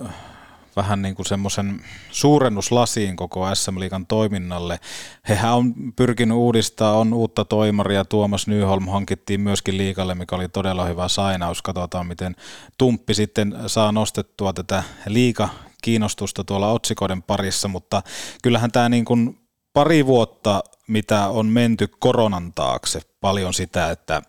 vähän 0.75 1.01
niin 1.01 1.15
kuin 1.15 1.25
semmoisen 1.25 1.81
suurennuslasiin 2.11 3.15
koko 3.15 3.55
SM 3.55 3.79
Liikan 3.79 4.05
toiminnalle. 4.05 4.79
Hehän 5.29 5.53
on 5.53 5.73
pyrkinyt 5.95 6.37
uudistaa, 6.37 6.97
on 6.97 7.13
uutta 7.13 7.45
toimaria, 7.45 8.05
Tuomas 8.05 8.47
Nyholm 8.47 8.87
hankittiin 8.87 9.41
myöskin 9.41 9.77
liikalle, 9.77 10.15
mikä 10.15 10.35
oli 10.35 10.49
todella 10.49 10.85
hyvä 10.85 11.07
sainaus. 11.07 11.61
Katsotaan, 11.61 12.07
miten 12.07 12.35
Tumppi 12.77 13.13
sitten 13.13 13.55
saa 13.67 13.91
nostettua 13.91 14.53
tätä 14.53 14.83
liika 15.05 15.49
kiinnostusta 15.81 16.43
tuolla 16.43 16.71
otsikoiden 16.71 17.23
parissa, 17.23 17.67
mutta 17.67 18.01
kyllähän 18.43 18.71
tämä 18.71 18.89
niin 18.89 19.05
kuin 19.05 19.39
pari 19.73 20.05
vuotta, 20.05 20.63
mitä 20.87 21.27
on 21.27 21.45
menty 21.45 21.87
koronan 21.99 22.53
taakse, 22.53 23.01
paljon 23.21 23.53
sitä, 23.53 23.91
että 23.91 24.21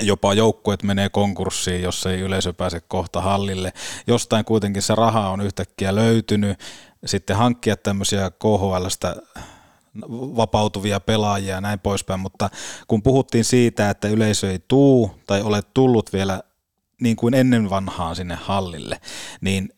jopa 0.00 0.34
joukkueet 0.34 0.82
menee 0.82 1.08
konkurssiin, 1.08 1.82
jos 1.82 2.06
ei 2.06 2.20
yleisö 2.20 2.52
pääse 2.52 2.80
kohta 2.80 3.20
hallille. 3.20 3.72
Jostain 4.06 4.44
kuitenkin 4.44 4.82
se 4.82 4.94
raha 4.94 5.28
on 5.30 5.40
yhtäkkiä 5.40 5.94
löytynyt. 5.94 6.60
Sitten 7.04 7.36
hankkia 7.36 7.76
tämmöisiä 7.76 8.30
KHLstä 8.30 9.16
vapautuvia 10.10 11.00
pelaajia 11.00 11.54
ja 11.54 11.60
näin 11.60 11.80
poispäin, 11.80 12.20
mutta 12.20 12.50
kun 12.88 13.02
puhuttiin 13.02 13.44
siitä, 13.44 13.90
että 13.90 14.08
yleisö 14.08 14.50
ei 14.50 14.58
tuu 14.68 15.10
tai 15.26 15.42
ole 15.42 15.62
tullut 15.74 16.12
vielä 16.12 16.42
niin 17.00 17.16
kuin 17.16 17.34
ennen 17.34 17.70
vanhaan 17.70 18.16
sinne 18.16 18.34
hallille, 18.34 19.00
niin 19.40 19.68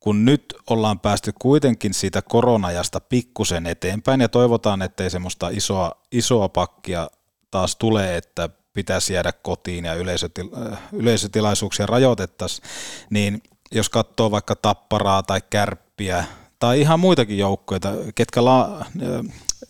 kun 0.00 0.24
nyt 0.24 0.54
ollaan 0.70 1.00
päästy 1.00 1.32
kuitenkin 1.38 1.94
siitä 1.94 2.22
koronajasta 2.22 3.00
pikkusen 3.00 3.66
eteenpäin 3.66 4.20
ja 4.20 4.28
toivotaan, 4.28 4.82
ettei 4.82 5.10
semmoista 5.10 5.48
isoa, 5.48 5.92
isoa 6.12 6.48
pakkia 6.48 7.10
taas 7.50 7.76
tule, 7.76 8.16
että 8.16 8.48
pitäisi 8.74 9.12
jäädä 9.12 9.32
kotiin 9.32 9.84
ja 9.84 9.94
yleisötil- 9.94 10.72
äh, 10.72 10.78
yleisötilaisuuksia 10.92 11.86
rajoitettaisiin, 11.86 12.68
niin 13.10 13.42
jos 13.72 13.88
katsoo 13.88 14.30
vaikka 14.30 14.56
tapparaa 14.56 15.22
tai 15.22 15.40
kärppiä 15.50 16.24
tai 16.58 16.80
ihan 16.80 17.00
muitakin 17.00 17.38
joukkoja, 17.38 17.80
ketkä 18.14 18.44
la- 18.44 18.80
äh, 18.80 18.86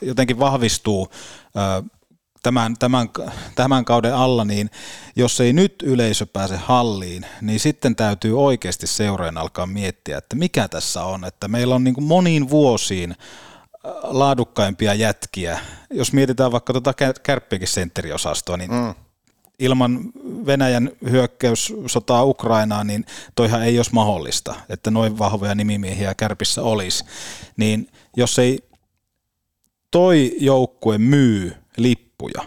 jotenkin 0.03 0.39
vahvistuu 0.39 1.09
äh, 1.57 1.91
tämän, 2.43 2.77
tämän, 2.79 3.09
tämän 3.55 3.85
kauden 3.85 4.15
alla, 4.15 4.45
niin 4.45 4.71
jos 5.17 5.41
ei 5.41 5.53
nyt 5.53 5.75
yleisö 5.83 6.27
pääse 6.27 6.57
halliin, 6.57 7.27
niin 7.41 7.61
sitten 7.61 7.97
täytyy 7.97 8.41
oikeasti 8.45 8.87
seureen 8.87 9.39
alkaa 9.39 9.67
miettiä, 9.67 10.19
että 10.19 10.37
mikä 10.37 10.69
tässä 10.69 11.05
on, 11.05 11.25
että 11.25 11.49
meillä 11.49 11.75
on 11.75 11.85
niin 11.85 11.95
kuin 11.95 12.05
moniin 12.05 12.51
vuosiin 12.51 13.15
laadukkaimpia 14.03 14.95
jätkiä. 14.95 15.59
Jos 15.91 16.13
mietitään 16.13 16.53
vaikka 16.53 16.73
tuota 16.73 16.95
kärppiäkin 17.23 17.69
sentteriosastoa, 17.69 18.57
niin 18.57 18.71
mm. 18.71 18.95
ilman 19.59 20.01
Venäjän 20.47 20.91
hyökkäyssotaa 21.11 22.25
Ukrainaan, 22.25 22.87
niin 22.87 23.05
toihan 23.35 23.63
ei 23.63 23.79
olisi 23.79 23.95
mahdollista, 23.95 24.55
että 24.69 24.91
noin 24.91 25.19
vahvoja 25.19 25.55
nimimiehiä 25.55 26.15
kärpissä 26.15 26.63
olisi. 26.63 27.05
Niin 27.57 27.91
jos 28.17 28.39
ei 28.39 28.69
toi 29.91 30.37
joukkue 30.41 30.99
myy 30.99 31.57
lippuja, 31.77 32.43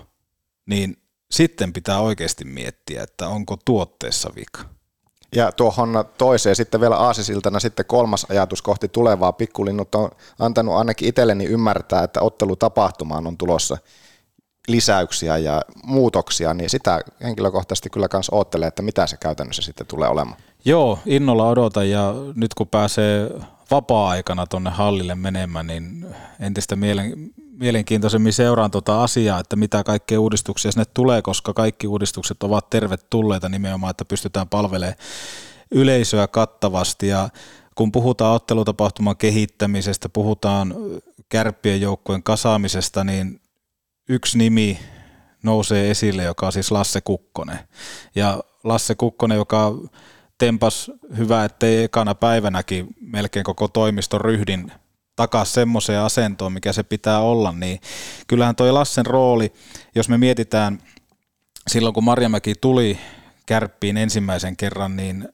niin 0.65 0.98
sitten 1.32 1.74
pitää 1.74 2.00
oikeasti 2.00 2.46
miettiä, 2.46 3.03
että 3.03 3.27
onko 3.27 3.58
tuotteessa 3.65 4.29
vika. 4.36 4.77
Ja 5.36 5.52
tuohon 5.52 6.06
toiseen 6.18 6.56
sitten 6.56 6.82
vielä 6.82 6.98
aasisiltana 6.98 7.60
sitten 7.60 7.86
kolmas 7.86 8.26
ajatus 8.30 8.62
kohti 8.62 8.88
tulevaa. 8.88 9.32
Pikkulinnut 9.32 9.96
on 9.96 10.10
antanut 10.40 10.76
ainakin 10.76 11.10
itselleni 11.10 11.46
ymmärtää, 11.46 12.04
että 12.04 12.22
ottelutapahtumaan 12.22 13.28
on 13.28 13.38
tulossa 13.38 13.78
lisäyksiä 14.68 15.38
ja 15.38 15.62
muutoksia, 15.84 16.54
niin 16.54 16.70
sitä 16.70 17.02
henkilökohtaisesti 17.24 17.90
kyllä 17.90 18.08
myös 18.14 18.30
oottelee, 18.32 18.68
että 18.68 18.82
mitä 18.82 19.08
se 19.08 19.18
käytännössä 19.18 19.62
sitten 19.62 19.88
tulee 19.88 20.10
olemaan. 20.10 20.38
Joo, 20.66 21.00
innolla 21.06 21.50
odotan 21.50 21.90
ja 21.90 22.14
nyt 22.36 22.54
kun 22.54 22.68
pääsee 22.68 23.30
vapaa-aikana 23.72 24.48
tuonne 24.48 24.70
hallille 24.70 25.16
menemään, 25.16 25.68
niin 25.68 26.08
entistä 26.40 26.76
mielen, 26.76 27.14
mielenkiintoisemmin 27.60 28.34
seuraan 28.34 28.72
tuota 28.72 29.04
asiaa, 29.04 29.40
että 29.40 29.56
mitä 29.56 29.84
kaikkea 29.84 30.20
uudistuksia 30.20 30.72
sinne 30.72 30.86
tulee, 30.94 31.22
koska 31.22 31.54
kaikki 31.54 31.88
uudistukset 31.88 32.44
ovat 32.44 32.70
tervetulleita 32.70 33.50
nimenomaan, 33.50 33.92
että 33.92 34.06
pystytään 34.06 34.50
palvelemaan 34.50 34.98
yleisöä 35.72 36.28
kattavasti 36.28 37.08
ja 37.08 37.30
kun 37.76 37.92
puhutaan 37.92 38.36
ottelutapahtuman 38.36 39.18
kehittämisestä, 39.18 40.10
puhutaan 40.10 40.76
kärppien 41.30 41.82
joukkojen 41.82 42.24
kasaamisesta, 42.24 43.04
niin 43.04 43.42
yksi 44.10 44.38
nimi 44.38 44.80
nousee 45.44 45.92
esille, 45.92 46.24
joka 46.24 46.46
on 46.46 46.52
siis 46.52 46.72
Lasse 46.72 47.02
Kukkonen. 47.02 47.60
Ja 48.16 48.44
Lasse 48.64 48.96
Kukkonen, 48.96 49.36
joka 49.36 49.74
tempas 50.38 50.92
hyvä, 51.18 51.46
ettei 51.46 51.84
ekana 51.84 52.16
päivänäkin 52.16 52.88
melkein 53.02 53.44
koko 53.44 53.68
toimiston 53.68 54.22
ryhdin 54.22 54.72
takaisin 55.18 55.54
semmoiseen 55.54 56.02
asentoon, 56.02 56.54
mikä 56.54 56.74
se 56.74 56.84
pitää 56.84 57.20
olla, 57.20 57.52
niin 57.52 57.80
kyllähän 58.28 58.56
toi 58.56 58.72
Lassen 58.72 59.06
rooli, 59.06 59.54
jos 59.96 60.10
me 60.10 60.18
mietitään 60.18 60.80
silloin 61.68 61.94
kun 61.94 62.04
Marjamäki 62.04 62.56
tuli 62.62 63.00
kärppiin 63.46 63.98
ensimmäisen 63.98 64.58
kerran, 64.58 64.96
niin 64.96 65.30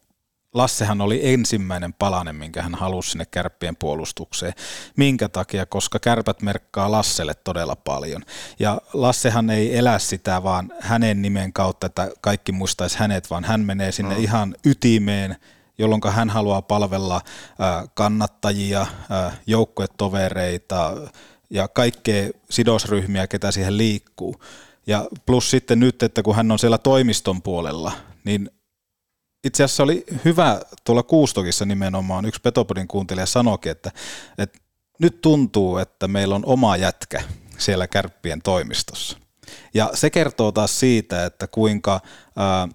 Lassehan 0.54 1.00
oli 1.00 1.20
ensimmäinen 1.32 1.92
palanen, 1.92 2.36
minkä 2.36 2.62
hän 2.62 2.74
halusi 2.74 3.10
sinne 3.10 3.24
kärppien 3.30 3.76
puolustukseen. 3.76 4.52
Minkä 4.96 5.28
takia? 5.28 5.66
Koska 5.66 5.98
kärpät 5.98 6.42
merkkaa 6.42 6.90
Lasselle 6.90 7.34
todella 7.34 7.76
paljon. 7.76 8.22
Ja 8.58 8.80
Lassehan 8.92 9.50
ei 9.50 9.78
elä 9.78 9.98
sitä 9.98 10.42
vaan 10.42 10.72
hänen 10.80 11.22
nimen 11.22 11.52
kautta, 11.52 11.86
että 11.86 12.10
kaikki 12.20 12.52
muistaisi 12.52 12.98
hänet, 12.98 13.30
vaan 13.30 13.44
hän 13.44 13.60
menee 13.60 13.92
sinne 13.92 14.14
mm. 14.14 14.22
ihan 14.22 14.54
ytimeen, 14.66 15.36
jolloin 15.78 16.02
hän 16.10 16.30
haluaa 16.30 16.62
palvella 16.62 17.20
kannattajia, 17.94 18.86
joukkuetovereita 19.46 20.96
ja 21.50 21.68
kaikkea 21.68 22.30
sidosryhmiä, 22.50 23.26
ketä 23.26 23.52
siihen 23.52 23.76
liikkuu. 23.76 24.36
Ja 24.86 25.06
plus 25.26 25.50
sitten 25.50 25.80
nyt, 25.80 26.02
että 26.02 26.22
kun 26.22 26.36
hän 26.36 26.50
on 26.50 26.58
siellä 26.58 26.78
toimiston 26.78 27.42
puolella, 27.42 27.92
niin 28.24 28.50
itse 29.44 29.64
asiassa 29.64 29.82
oli 29.82 30.04
hyvä 30.24 30.60
tuolla 30.84 31.02
Kuustokissa 31.02 31.64
nimenomaan, 31.64 32.24
yksi 32.24 32.40
Petopodin 32.40 32.88
kuuntelija 32.88 33.26
sanoikin, 33.26 33.72
että, 33.72 33.90
että 34.38 34.58
nyt 34.98 35.20
tuntuu, 35.20 35.78
että 35.78 36.08
meillä 36.08 36.34
on 36.34 36.42
oma 36.46 36.76
jätkä 36.76 37.22
siellä 37.58 37.86
kärppien 37.86 38.42
toimistossa. 38.42 39.18
Ja 39.74 39.90
se 39.94 40.10
kertoo 40.10 40.52
taas 40.52 40.80
siitä, 40.80 41.24
että 41.24 41.46
kuinka 41.46 42.00
ää, 42.36 42.68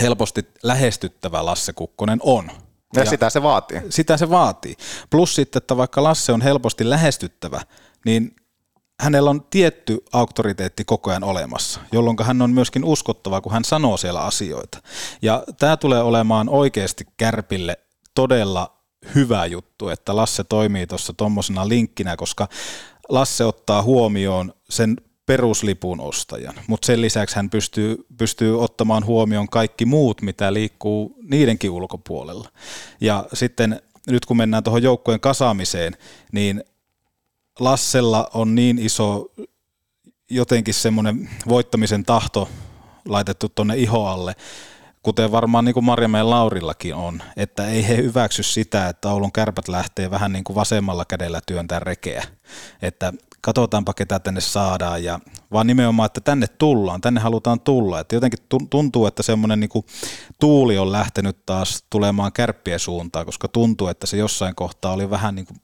helposti 0.00 0.48
lähestyttävä 0.62 1.44
Lasse 1.44 1.72
Kukkonen 1.72 2.18
on. 2.22 2.50
Ja, 2.94 3.00
ja 3.02 3.10
sitä 3.10 3.30
se 3.30 3.42
vaatii. 3.42 3.82
Sitä 3.90 4.16
se 4.16 4.30
vaatii. 4.30 4.76
Plus 5.10 5.34
sitten, 5.34 5.60
että 5.60 5.76
vaikka 5.76 6.02
Lasse 6.02 6.32
on 6.32 6.40
helposti 6.40 6.90
lähestyttävä, 6.90 7.60
niin 8.04 8.36
hänellä 9.00 9.30
on 9.30 9.42
tietty 9.50 10.04
auktoriteetti 10.12 10.84
koko 10.84 11.10
ajan 11.10 11.24
olemassa, 11.24 11.80
jolloin 11.92 12.16
hän 12.22 12.42
on 12.42 12.50
myöskin 12.50 12.84
uskottava, 12.84 13.40
kun 13.40 13.52
hän 13.52 13.64
sanoo 13.64 13.96
siellä 13.96 14.20
asioita. 14.20 14.78
Ja 15.22 15.44
tämä 15.58 15.76
tulee 15.76 16.02
olemaan 16.02 16.48
oikeasti 16.48 17.06
Kärpille 17.16 17.78
todella 18.14 18.78
hyvä 19.14 19.46
juttu, 19.46 19.88
että 19.88 20.16
Lasse 20.16 20.44
toimii 20.44 20.86
tuossa 20.86 21.12
tuommoisena 21.12 21.68
linkkinä, 21.68 22.16
koska 22.16 22.48
Lasse 23.08 23.44
ottaa 23.44 23.82
huomioon 23.82 24.52
sen 24.70 24.96
peruslipun 25.28 26.00
ostajan, 26.00 26.54
mutta 26.66 26.86
sen 26.86 27.00
lisäksi 27.00 27.36
hän 27.36 27.50
pystyy, 27.50 28.06
pystyy 28.18 28.62
ottamaan 28.62 29.06
huomioon 29.06 29.48
kaikki 29.48 29.84
muut, 29.84 30.22
mitä 30.22 30.52
liikkuu 30.52 31.18
niidenkin 31.22 31.70
ulkopuolella. 31.70 32.48
Ja 33.00 33.24
sitten 33.32 33.82
nyt 34.06 34.26
kun 34.26 34.36
mennään 34.36 34.64
tuohon 34.64 34.82
joukkojen 34.82 35.20
kasaamiseen, 35.20 35.96
niin 36.32 36.64
Lassella 37.60 38.30
on 38.34 38.54
niin 38.54 38.78
iso 38.78 39.30
jotenkin 40.30 40.74
semmoinen 40.74 41.30
voittamisen 41.48 42.04
tahto 42.04 42.48
laitettu 43.08 43.48
tuonne 43.48 43.76
ihoalle, 43.76 44.34
kuten 45.02 45.32
varmaan 45.32 45.64
niin 45.64 45.74
kuin 45.74 45.84
Marjamäen 45.84 46.30
Laurillakin 46.30 46.94
on, 46.94 47.22
että 47.36 47.66
ei 47.66 47.88
he 47.88 47.96
hyväksy 47.96 48.42
sitä, 48.42 48.88
että 48.88 49.08
Oulun 49.10 49.32
kärpät 49.32 49.68
lähtee 49.68 50.10
vähän 50.10 50.32
niin 50.32 50.44
kuin 50.44 50.56
vasemmalla 50.56 51.04
kädellä 51.04 51.40
työntää 51.46 51.78
rekeä, 51.78 52.24
että 52.82 53.12
katsotaanpa 53.40 53.94
ketä 53.94 54.18
tänne 54.18 54.40
saadaan, 54.40 55.04
ja 55.04 55.20
vaan 55.52 55.66
nimenomaan, 55.66 56.06
että 56.06 56.20
tänne 56.20 56.46
tullaan, 56.46 57.00
tänne 57.00 57.20
halutaan 57.20 57.60
tulla, 57.60 58.00
että 58.00 58.16
jotenkin 58.16 58.38
tuntuu, 58.70 59.06
että 59.06 59.22
semmoinen 59.22 59.60
niin 59.60 59.84
tuuli 60.40 60.78
on 60.78 60.92
lähtenyt 60.92 61.46
taas 61.46 61.84
tulemaan 61.90 62.32
kärppien 62.32 62.78
suuntaan, 62.78 63.26
koska 63.26 63.48
tuntuu, 63.48 63.88
että 63.88 64.06
se 64.06 64.16
jossain 64.16 64.54
kohtaa 64.54 64.92
oli 64.92 65.10
vähän 65.10 65.34
niin 65.34 65.46
kuin 65.46 65.60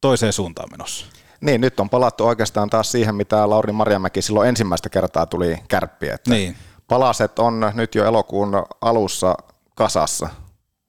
toiseen 0.00 0.32
suuntaan 0.32 0.68
menossa. 0.70 1.06
Niin, 1.40 1.60
nyt 1.60 1.80
on 1.80 1.90
palattu 1.90 2.26
oikeastaan 2.26 2.70
taas 2.70 2.92
siihen, 2.92 3.14
mitä 3.14 3.50
Lauri 3.50 3.72
Marjamäki 3.72 4.22
silloin 4.22 4.48
ensimmäistä 4.48 4.88
kertaa 4.88 5.26
tuli 5.26 5.58
kärppiä. 5.68 6.16
Niin. 6.28 6.56
Palaset 6.88 7.38
on 7.38 7.72
nyt 7.74 7.94
jo 7.94 8.04
elokuun 8.04 8.64
alussa 8.80 9.34
kasassa. 9.74 10.28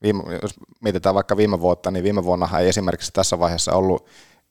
Viime, 0.03 0.23
jos 0.41 0.53
mietitään 0.81 1.15
vaikka 1.15 1.37
viime 1.37 1.59
vuotta, 1.59 1.91
niin 1.91 2.03
viime 2.03 2.23
vuonna 2.23 2.59
ei 2.59 2.69
esimerkiksi 2.69 3.11
tässä 3.13 3.39
vaiheessa 3.39 3.73
ollut 3.73 4.05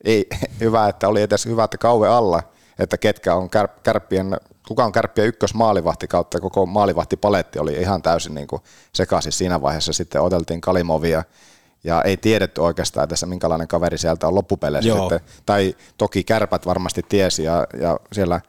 ei, 0.05 0.27
hyvä, 0.61 0.89
että 0.89 1.09
oli 1.09 1.23
edes 1.23 1.47
hyvä, 1.47 1.65
että 1.65 1.79
kauve 1.79 2.09
alla, 2.09 2.43
että 2.79 2.99
ketkä 2.99 3.35
on 3.35 3.51
kär, 3.51 3.69
kärppien, 3.83 4.37
kuka 4.69 4.85
on 4.85 4.93
kärppien 4.93 5.29
ykkösmaalivahti 5.29 6.09
kautta 6.09 6.41
koko 6.41 6.67
maalivahtipaletti 6.67 7.59
oli 7.59 7.73
ihan 7.73 8.03
täysin 8.03 8.35
niin 8.35 8.47
kuin 8.47 8.63
sekaisin 8.93 9.33
siinä 9.33 9.63
vaiheessa. 9.63 9.93
Sitten 9.93 10.23
oteltiin 10.23 10.61
Kalimovia 10.61 11.25
ja 11.85 12.03
ei 12.03 12.17
tiedetty 12.17 12.61
oikeastaan 12.61 13.09
tässä 13.09 13.27
minkälainen 13.27 13.69
kaveri 13.69 13.99
sieltä 13.99 14.27
on 14.29 14.35
loppupeleissä 14.35 14.95
sitten. 14.99 15.21
Tai 15.47 15.77
toki 15.99 16.25
kärpät 16.25 16.67
varmasti 16.67 17.03
tiesi 17.09 17.45
ja, 17.45 17.67
ja 17.81 17.99
siellä 18.13 18.41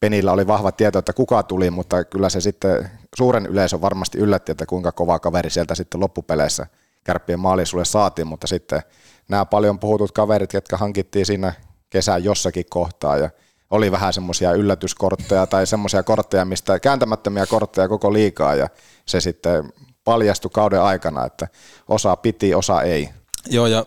Penillä 0.00 0.32
oli 0.32 0.46
vahva 0.46 0.72
tieto, 0.72 0.98
että 0.98 1.12
kuka 1.12 1.42
tuli, 1.42 1.70
mutta 1.70 2.04
kyllä 2.04 2.28
se 2.28 2.40
sitten 2.40 2.90
suuren 3.16 3.46
yleisö 3.46 3.80
varmasti 3.80 4.18
yllätti, 4.18 4.52
että 4.52 4.66
kuinka 4.66 4.92
kova 4.92 5.18
kaveri 5.18 5.50
sieltä 5.50 5.74
sitten 5.74 6.00
loppupeleissä 6.00 6.66
kärppien 7.04 7.40
maali 7.40 7.66
sulle 7.66 7.84
saatiin, 7.84 8.26
mutta 8.26 8.46
sitten 8.46 8.82
nämä 9.30 9.44
paljon 9.44 9.78
puhutut 9.78 10.12
kaverit, 10.12 10.52
jotka 10.52 10.76
hankittiin 10.76 11.26
siinä 11.26 11.52
kesän 11.90 12.24
jossakin 12.24 12.64
kohtaa 12.70 13.16
ja 13.16 13.30
oli 13.70 13.92
vähän 13.92 14.12
semmoisia 14.12 14.52
yllätyskortteja 14.52 15.46
tai 15.46 15.66
semmoisia 15.66 16.02
kortteja, 16.02 16.44
mistä 16.44 16.80
kääntämättömiä 16.80 17.46
kortteja 17.46 17.88
koko 17.88 18.12
liikaa 18.12 18.54
ja 18.54 18.68
se 19.06 19.20
sitten 19.20 19.72
paljastui 20.04 20.50
kauden 20.54 20.82
aikana, 20.82 21.26
että 21.26 21.48
osa 21.88 22.16
piti, 22.16 22.54
osa 22.54 22.82
ei. 22.82 23.08
Joo 23.46 23.66
ja 23.66 23.86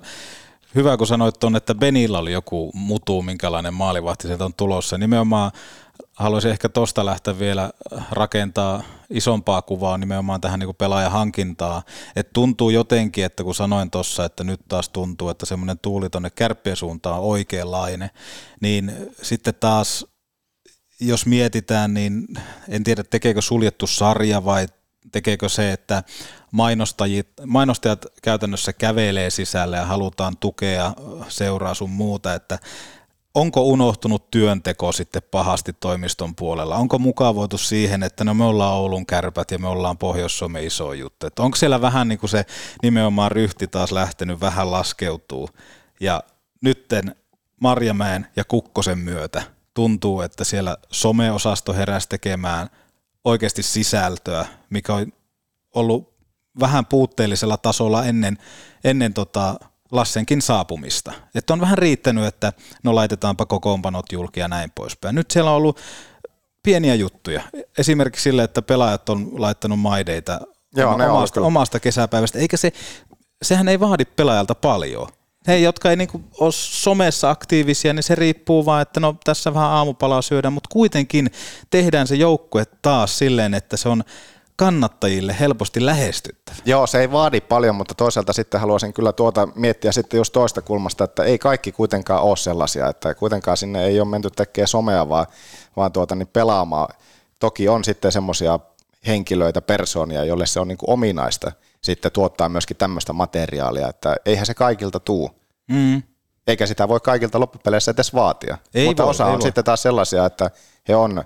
hyvä 0.75 0.97
kun 0.97 1.07
sanoit 1.07 1.39
tuonne, 1.39 1.57
että 1.57 1.75
Benillä 1.75 2.19
oli 2.19 2.31
joku 2.31 2.71
mutu, 2.73 3.21
minkälainen 3.21 3.73
maalivahti 3.73 4.27
sieltä 4.27 4.45
on 4.45 4.53
tulossa. 4.53 4.97
Nimenomaan 4.97 5.51
haluaisin 6.13 6.51
ehkä 6.51 6.69
tuosta 6.69 7.05
lähteä 7.05 7.39
vielä 7.39 7.69
rakentaa 8.11 8.83
isompaa 9.13 9.61
kuvaa 9.61 9.97
nimenomaan 9.97 10.41
tähän 10.41 10.59
niin 10.59 10.75
pelaajahankintaa. 10.75 11.83
Et 12.15 12.33
tuntuu 12.33 12.69
jotenkin, 12.69 13.25
että 13.25 13.43
kun 13.43 13.55
sanoin 13.55 13.91
tuossa, 13.91 14.25
että 14.25 14.43
nyt 14.43 14.61
taas 14.67 14.89
tuntuu, 14.89 15.29
että 15.29 15.45
semmoinen 15.45 15.79
tuuli 15.79 16.09
tuonne 16.09 16.29
kärppien 16.29 16.75
suuntaan 16.75 17.19
on 17.19 17.25
oikeanlainen, 17.25 18.09
niin 18.61 18.91
sitten 19.21 19.53
taas 19.59 20.05
jos 20.99 21.25
mietitään, 21.25 21.93
niin 21.93 22.27
en 22.69 22.83
tiedä 22.83 23.03
tekeekö 23.03 23.41
suljettu 23.41 23.87
sarja 23.87 24.45
vai 24.45 24.67
tekeekö 25.11 25.49
se, 25.49 25.71
että 25.71 26.03
mainostajat, 26.51 27.27
mainostajat 27.45 28.05
käytännössä 28.21 28.73
kävelee 28.73 29.29
sisälle 29.29 29.77
ja 29.77 29.85
halutaan 29.85 30.37
tukea 30.37 30.93
seuraa 31.27 31.73
sun 31.73 31.89
muuta, 31.89 32.33
että 32.33 32.59
onko 33.35 33.61
unohtunut 33.61 34.31
työnteko 34.31 34.91
sitten 34.91 35.21
pahasti 35.31 35.73
toimiston 35.73 36.35
puolella? 36.35 36.75
Onko 36.75 36.99
mukavoitu 36.99 37.57
siihen, 37.57 38.03
että 38.03 38.23
no 38.23 38.33
me 38.33 38.43
ollaan 38.43 38.73
Oulun 38.73 39.05
kärpät 39.05 39.51
ja 39.51 39.59
me 39.59 39.67
ollaan 39.67 39.97
Pohjois-Suomen 39.97 40.63
iso 40.63 40.93
juttu? 40.93 41.27
Että 41.27 41.43
onko 41.43 41.55
siellä 41.55 41.81
vähän 41.81 42.07
niin 42.07 42.19
kuin 42.19 42.29
se 42.29 42.45
nimenomaan 42.83 43.31
ryhti 43.31 43.67
taas 43.67 43.91
lähtenyt 43.91 44.41
vähän 44.41 44.71
laskeutuu? 44.71 45.49
Ja 45.99 46.23
nytten 46.61 47.15
Marjamäen 47.61 48.27
ja 48.35 48.43
Kukkosen 48.43 48.97
myötä 48.97 49.43
tuntuu, 49.73 50.21
että 50.21 50.43
siellä 50.43 50.77
someosasto 50.91 51.73
heräsi 51.73 52.09
tekemään 52.09 52.69
oikeasti 53.23 53.63
sisältöä, 53.63 54.45
mikä 54.69 54.93
on 54.93 55.13
ollut 55.75 56.13
vähän 56.59 56.85
puutteellisella 56.85 57.57
tasolla 57.57 58.05
ennen, 58.05 58.37
ennen 58.83 59.13
tota 59.13 59.59
Lassenkin 59.93 60.41
saapumista. 60.41 61.13
Että 61.35 61.53
on 61.53 61.61
vähän 61.61 61.77
riittänyt, 61.77 62.25
että 62.25 62.53
no 62.83 62.95
laitetaanpa 62.95 63.45
kokoonpanot 63.45 64.11
julki 64.11 64.39
ja 64.39 64.47
näin 64.47 64.71
poispäin. 64.75 65.15
Nyt 65.15 65.31
siellä 65.31 65.51
on 65.51 65.57
ollut 65.57 65.79
pieniä 66.63 66.95
juttuja. 66.95 67.41
Esimerkiksi 67.77 68.23
sille, 68.23 68.43
että 68.43 68.61
pelaajat 68.61 69.09
on 69.09 69.41
laittanut 69.41 69.79
maideita 69.79 70.39
Joo, 70.75 70.93
omasta, 70.93 71.41
omasta 71.41 71.79
kesäpäivästä, 71.79 72.39
eikä 72.39 72.57
se, 72.57 72.71
sehän 73.41 73.67
ei 73.67 73.79
vaadi 73.79 74.05
pelaajalta 74.05 74.55
paljon. 74.55 75.07
He, 75.47 75.57
jotka 75.57 75.89
ei 75.89 75.95
niinku 75.95 76.21
ole 76.39 76.51
somessa 76.51 77.29
aktiivisia, 77.29 77.93
niin 77.93 78.03
se 78.03 78.15
riippuu 78.15 78.65
vaan, 78.65 78.81
että 78.81 78.99
no 78.99 79.15
tässä 79.23 79.53
vähän 79.53 79.69
aamupalaa 79.69 80.21
syödään, 80.21 80.53
mutta 80.53 80.69
kuitenkin 80.71 81.31
tehdään 81.69 82.07
se 82.07 82.15
joukkue 82.15 82.65
taas 82.81 83.17
silleen, 83.17 83.53
että 83.53 83.77
se 83.77 83.89
on 83.89 84.03
kannattajille 84.55 85.35
helposti 85.39 85.85
lähestyttävä. 85.85 86.57
Joo, 86.65 86.87
se 86.87 86.99
ei 86.99 87.11
vaadi 87.11 87.41
paljon, 87.41 87.75
mutta 87.75 87.95
toisaalta 87.95 88.33
sitten 88.33 88.59
haluaisin 88.59 88.93
kyllä 88.93 89.13
tuota 89.13 89.47
miettiä 89.55 89.91
sitten 89.91 90.17
just 90.17 90.33
toista 90.33 90.61
kulmasta, 90.61 91.03
että 91.03 91.23
ei 91.23 91.39
kaikki 91.39 91.71
kuitenkaan 91.71 92.23
ole 92.23 92.37
sellaisia, 92.37 92.89
että 92.89 93.15
kuitenkaan 93.15 93.57
sinne 93.57 93.85
ei 93.85 93.99
ole 93.99 94.09
menty 94.09 94.29
tekemään 94.29 94.67
somea, 94.67 95.09
vaan, 95.09 95.25
vaan 95.75 95.91
tuota, 95.91 96.15
niin 96.15 96.27
pelaamaan. 96.27 96.95
Toki 97.39 97.67
on 97.69 97.83
sitten 97.83 98.11
semmoisia 98.11 98.59
henkilöitä, 99.07 99.61
persoonia, 99.61 100.23
joille 100.23 100.45
se 100.45 100.59
on 100.59 100.67
niin 100.67 100.77
kuin 100.77 100.89
ominaista 100.89 101.51
sitten 101.81 102.11
tuottaa 102.11 102.49
myöskin 102.49 102.77
tämmöistä 102.77 103.13
materiaalia, 103.13 103.89
että 103.89 104.15
eihän 104.25 104.45
se 104.45 104.53
kaikilta 104.53 104.99
tuu. 104.99 105.31
Mm. 105.67 106.03
Eikä 106.47 106.65
sitä 106.65 106.87
voi 106.87 106.99
kaikilta 106.99 107.39
loppupeleissä 107.39 107.91
edes 107.91 108.13
vaatia. 108.13 108.57
Ei 108.73 108.85
Mutta 108.85 109.03
voi, 109.03 109.09
osa 109.09 109.25
on 109.25 109.31
voi. 109.31 109.41
sitten 109.41 109.63
taas 109.63 109.81
sellaisia, 109.81 110.25
että 110.25 110.51
he 110.87 110.95
on 110.95 111.23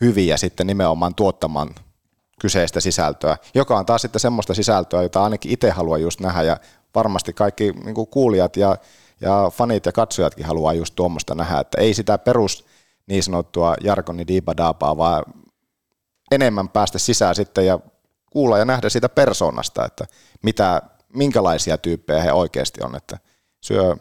hyviä 0.00 0.36
sitten 0.36 0.66
nimenomaan 0.66 1.14
tuottamaan 1.14 1.74
kyseistä 2.40 2.80
sisältöä, 2.80 3.36
joka 3.54 3.78
on 3.78 3.86
taas 3.86 4.02
sitten 4.02 4.20
semmoista 4.20 4.54
sisältöä, 4.54 5.02
jota 5.02 5.24
ainakin 5.24 5.52
itse 5.52 5.70
haluan 5.70 6.02
just 6.02 6.20
nähdä. 6.20 6.42
Ja 6.42 6.56
varmasti 6.94 7.32
kaikki 7.32 7.72
niin 7.72 7.94
kuulijat 8.10 8.56
ja, 8.56 8.76
ja 9.20 9.50
fanit 9.54 9.86
ja 9.86 9.92
katsojatkin 9.92 10.46
haluaa 10.46 10.72
just 10.72 10.94
tuommoista 10.94 11.34
nähdä, 11.34 11.60
että 11.60 11.80
ei 11.80 11.94
sitä 11.94 12.18
perus 12.18 12.64
niin 13.06 13.22
sanottua 13.22 13.74
Jarkoni 13.80 14.26
Diibadaapaa, 14.26 14.96
vaan 14.96 15.24
enemmän 16.30 16.68
päästä 16.68 16.98
sisään 16.98 17.34
sitten 17.34 17.66
ja 17.66 17.78
kuulla 18.30 18.58
ja 18.58 18.64
nähdä 18.64 18.88
siitä 18.88 19.08
persoonasta, 19.08 19.84
että 19.84 20.04
mitä, 20.42 20.82
minkälaisia 21.14 21.78
tyyppejä 21.78 22.22
he 22.22 22.32
oikeasti 22.32 22.80
on, 22.84 22.96
että 22.96 23.18
syö 23.60 23.96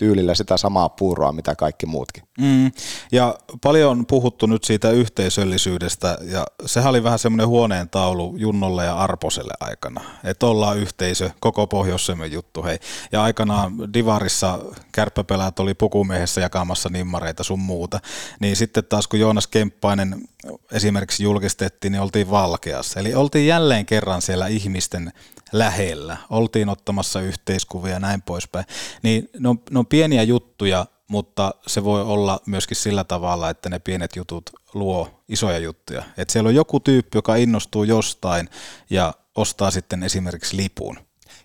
tyylillä 0.00 0.34
sitä 0.34 0.56
samaa 0.56 0.88
puuroa, 0.88 1.32
mitä 1.32 1.54
kaikki 1.54 1.86
muutkin. 1.86 2.22
Mm. 2.38 2.72
Ja 3.12 3.38
paljon 3.62 3.90
on 3.90 4.06
puhuttu 4.06 4.46
nyt 4.46 4.64
siitä 4.64 4.90
yhteisöllisyydestä, 4.90 6.18
ja 6.22 6.46
sehän 6.66 6.90
oli 6.90 7.02
vähän 7.02 7.18
semmoinen 7.18 7.48
huoneen 7.48 7.88
taulu 7.88 8.34
Junnolle 8.36 8.84
ja 8.84 8.96
Arposelle 8.96 9.52
aikana, 9.60 10.00
että 10.24 10.46
ollaan 10.46 10.78
yhteisö, 10.78 11.30
koko 11.40 11.66
pohjois 11.66 12.10
juttu, 12.30 12.62
hei. 12.62 12.78
Ja 13.12 13.22
aikanaan 13.22 13.92
Divarissa 13.92 14.58
kärppäpelät 14.92 15.58
oli 15.58 15.74
pukumiehessä 15.74 16.40
jakamassa 16.40 16.88
nimmareita 16.88 17.44
sun 17.44 17.60
muuta, 17.60 18.00
niin 18.40 18.56
sitten 18.56 18.84
taas 18.84 19.08
kun 19.08 19.20
Joonas 19.20 19.46
Kemppainen 19.46 20.28
esimerkiksi 20.72 21.22
julkistettiin, 21.24 21.92
niin 21.92 22.02
oltiin 22.02 22.30
valkeassa. 22.30 23.00
Eli 23.00 23.14
oltiin 23.14 23.46
jälleen 23.46 23.86
kerran 23.86 24.22
siellä 24.22 24.46
ihmisten 24.46 25.12
lähellä, 25.52 26.16
oltiin 26.30 26.68
ottamassa 26.68 27.20
yhteiskuvia 27.20 27.92
ja 27.92 28.00
näin 28.00 28.22
poispäin. 28.22 28.64
Niin 29.02 29.30
ne 29.38 29.48
on, 29.48 29.62
ne 29.70 29.78
on 29.78 29.86
pieniä 29.86 30.22
juttuja, 30.22 30.86
mutta 31.08 31.54
se 31.66 31.84
voi 31.84 32.02
olla 32.02 32.40
myöskin 32.46 32.76
sillä 32.76 33.04
tavalla, 33.04 33.50
että 33.50 33.68
ne 33.68 33.78
pienet 33.78 34.16
jutut 34.16 34.50
luo 34.74 35.22
isoja 35.28 35.58
juttuja. 35.58 36.02
Että 36.16 36.32
siellä 36.32 36.48
on 36.48 36.54
joku 36.54 36.80
tyyppi, 36.80 37.18
joka 37.18 37.36
innostuu 37.36 37.84
jostain 37.84 38.48
ja 38.90 39.14
ostaa 39.36 39.70
sitten 39.70 40.02
esimerkiksi 40.02 40.56
lipun. 40.56 40.98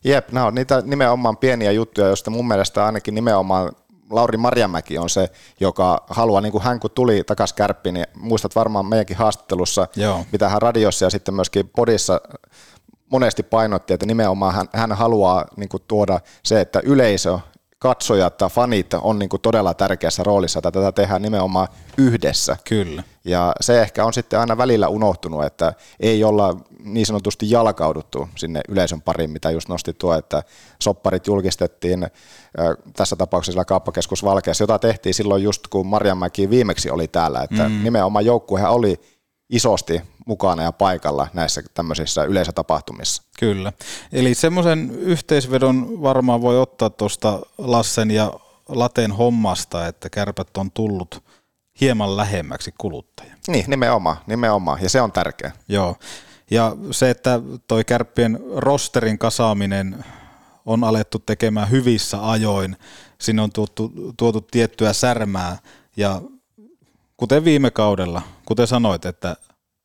Jep, 0.04 0.32
nämä 0.32 0.46
on 0.46 0.56
niitä 0.56 0.84
nimenomaan 0.86 1.38
pieniä 1.38 1.72
juttuja, 1.72 2.08
joista 2.08 2.32
mun 2.32 2.48
mielestä 2.48 2.86
ainakin 2.86 3.16
nimenomaan 3.16 3.72
Lauri 4.10 4.38
Marjamäki 4.38 4.98
on 4.98 5.10
se, 5.10 5.30
joka 5.60 6.06
haluaa, 6.10 6.42
niin 6.42 6.52
kuin 6.52 6.64
hän 6.64 6.80
kun 6.80 6.92
tuli 6.92 7.24
takaisin 7.24 7.56
kärppiin, 7.56 7.94
niin 7.94 8.06
muistat 8.16 8.56
varmaan 8.56 8.86
meidänkin 8.86 9.18
haastattelussa, 9.18 9.88
Joo. 9.96 10.26
mitä 10.32 10.50
hän 10.50 10.62
radiossa 10.62 11.06
ja 11.06 11.10
sitten 11.10 11.34
myöskin 11.34 11.70
podissa 11.70 12.22
monesti 13.10 13.44
painotti, 13.44 13.94
että 13.94 14.06
nimenomaan 14.06 14.54
hän, 14.56 14.68
hän 14.74 14.92
haluaa 14.92 15.46
niin 15.58 15.70
kuin, 15.70 15.84
tuoda 15.88 16.20
se, 16.44 16.62
että 16.62 16.82
yleisö, 16.84 17.40
katsojat 17.86 18.38
tai 18.38 18.50
fanit 18.50 18.94
on 18.94 19.20
niin 19.20 19.30
kuin, 19.30 19.42
todella 19.42 19.74
tärkeässä 19.74 20.24
roolissa, 20.24 20.60
että 20.60 20.72
tätä 20.72 20.92
tehdään 20.92 21.22
nimenomaan 21.22 21.68
yhdessä. 21.98 22.58
Kyllä. 22.64 23.04
Ja 23.26 23.54
se 23.62 23.82
ehkä 23.82 24.06
on 24.06 24.14
sitten 24.14 24.40
aina 24.40 24.58
välillä 24.58 24.88
unohtunut, 24.88 25.44
että 25.44 25.74
ei 26.00 26.24
olla 26.24 26.58
niin 26.84 27.06
sanotusti 27.06 27.52
jalkauduttu 27.52 28.30
sinne 28.36 28.62
yleisön 28.70 29.02
pariin, 29.02 29.30
mitä 29.30 29.52
just 29.52 29.70
nosti 29.70 29.94
tuo, 29.94 30.14
että 30.14 30.44
sopparit 30.82 31.28
julkistettiin 31.28 32.08
tässä 32.96 33.16
tapauksessa 33.16 33.66
kauppakeskus 33.66 34.24
Valkeassa, 34.24 34.64
jota 34.64 34.80
tehtiin 34.80 35.14
silloin 35.14 35.44
just 35.44 35.68
kun 35.68 35.88
Marjanmäki 35.88 36.50
viimeksi 36.50 36.90
oli 36.90 37.08
täällä, 37.08 37.42
että 37.42 37.70
mm. 37.70 37.84
nimenomaan 37.84 38.26
joukkuehan 38.26 38.72
oli 38.72 39.00
isosti 39.50 40.02
mukana 40.26 40.64
ja 40.64 40.72
paikalla 40.72 41.28
näissä 41.34 41.64
tämmöisissä 41.74 42.24
yleisötapahtumissa. 42.24 43.24
Kyllä. 43.40 43.74
Eli 44.12 44.34
semmoisen 44.34 44.92
yhteisvedon 44.92 46.02
varmaan 46.02 46.42
voi 46.42 46.60
ottaa 46.60 46.90
tuosta 46.90 47.40
Lassen 47.58 48.12
ja 48.12 48.34
Lateen 48.70 49.12
hommasta, 49.12 49.88
että 49.88 50.10
kärpät 50.10 50.58
on 50.58 50.72
tullut 50.72 51.24
hieman 51.82 52.18
lähemmäksi 52.18 52.74
kuluttajia. 52.78 53.36
Niin, 53.48 53.66
nimenomaan, 53.68 54.18
nimenomaan, 54.28 54.84
ja 54.84 54.90
se 54.90 55.02
on 55.02 55.12
tärkeä. 55.12 55.52
Joo, 55.68 55.96
ja 56.52 56.76
se, 56.92 57.10
että 57.10 57.40
toi 57.68 57.84
kärppien 57.84 58.40
rosterin 58.56 59.18
kasaaminen 59.18 60.06
on 60.66 60.84
alettu 60.84 61.20
tekemään 61.20 61.72
hyvissä 61.72 62.30
ajoin, 62.30 62.78
sinne 63.22 63.42
on 63.42 63.52
tuotu, 63.52 63.92
tuotu 64.18 64.42
tiettyä 64.42 64.94
särmää, 64.94 65.58
ja 65.98 66.22
kuten 67.18 67.46
viime 67.46 67.72
kaudella, 67.72 68.22
kuten 68.46 68.68
sanoit, 68.68 69.06
että 69.06 69.36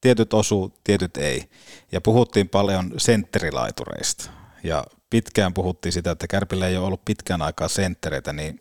tietyt 0.01 0.35
osuu, 0.35 0.73
tietyt 0.85 1.17
ei. 1.17 1.51
Ja 1.93 2.01
puhuttiin 2.01 2.49
paljon 2.49 2.93
sentterilaitureista. 2.97 4.31
Ja 4.65 4.85
pitkään 5.11 5.55
puhuttiin 5.55 5.93
sitä, 5.93 6.11
että 6.11 6.27
Kärpillä 6.27 6.69
ei 6.69 6.77
ole 6.77 6.87
ollut 6.87 7.05
pitkään 7.05 7.43
aikaa 7.43 7.69
senttereitä, 7.69 8.33
niin 8.33 8.61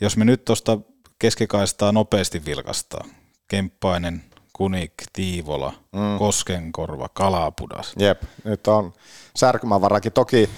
jos 0.00 0.16
me 0.16 0.24
nyt 0.24 0.44
tuosta 0.44 0.78
keskikaistaa 1.18 1.92
nopeasti 1.92 2.44
vilkastaa, 2.44 3.04
Kemppainen, 3.48 4.24
Kunik, 4.52 4.92
Tiivola, 5.12 5.72
mm. 5.92 6.18
Koskenkorva, 6.18 7.08
Kalapudas. 7.08 7.92
Jep, 7.98 8.22
nyt 8.44 8.66
on 8.66 8.92
särkymävarakin. 9.36 10.12
Toki 10.12 10.50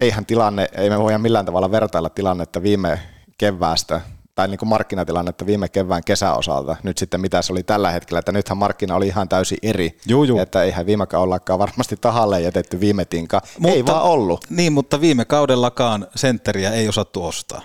eihän 0.00 0.26
tilanne, 0.26 0.68
ei 0.72 0.90
me 0.90 0.98
voida 0.98 1.18
millään 1.18 1.46
tavalla 1.46 1.70
vertailla 1.70 2.10
tilannetta 2.10 2.62
viime 2.62 3.00
keväästä 3.38 4.00
tai 4.40 4.48
niin 4.48 4.58
kuin 4.58 4.68
markkinatilannetta 4.68 5.46
viime 5.46 5.68
kevään 5.68 6.04
kesäosalta, 6.04 6.76
nyt 6.82 6.98
sitten 6.98 7.20
mitä 7.20 7.42
se 7.42 7.52
oli 7.52 7.62
tällä 7.62 7.90
hetkellä, 7.90 8.18
että 8.18 8.32
nythän 8.32 8.58
markkina 8.58 8.94
oli 8.94 9.06
ihan 9.06 9.28
täysin 9.28 9.58
eri, 9.62 9.98
juu, 10.06 10.24
juu. 10.24 10.38
että 10.38 10.62
eihän 10.62 10.86
viime 10.86 11.06
kaudellakaan 11.06 11.58
varmasti 11.58 11.96
tahalle 11.96 12.40
jätetty 12.40 12.80
viime 12.80 13.04
tinka, 13.04 13.42
mutta, 13.58 13.76
ei 13.76 13.86
vaan 13.86 14.02
ollut. 14.02 14.46
Niin, 14.50 14.72
mutta 14.72 15.00
viime 15.00 15.24
kaudellakaan 15.24 16.06
sentteriä 16.14 16.70
ei 16.70 16.88
osattu 16.88 17.24
ostaa. 17.24 17.62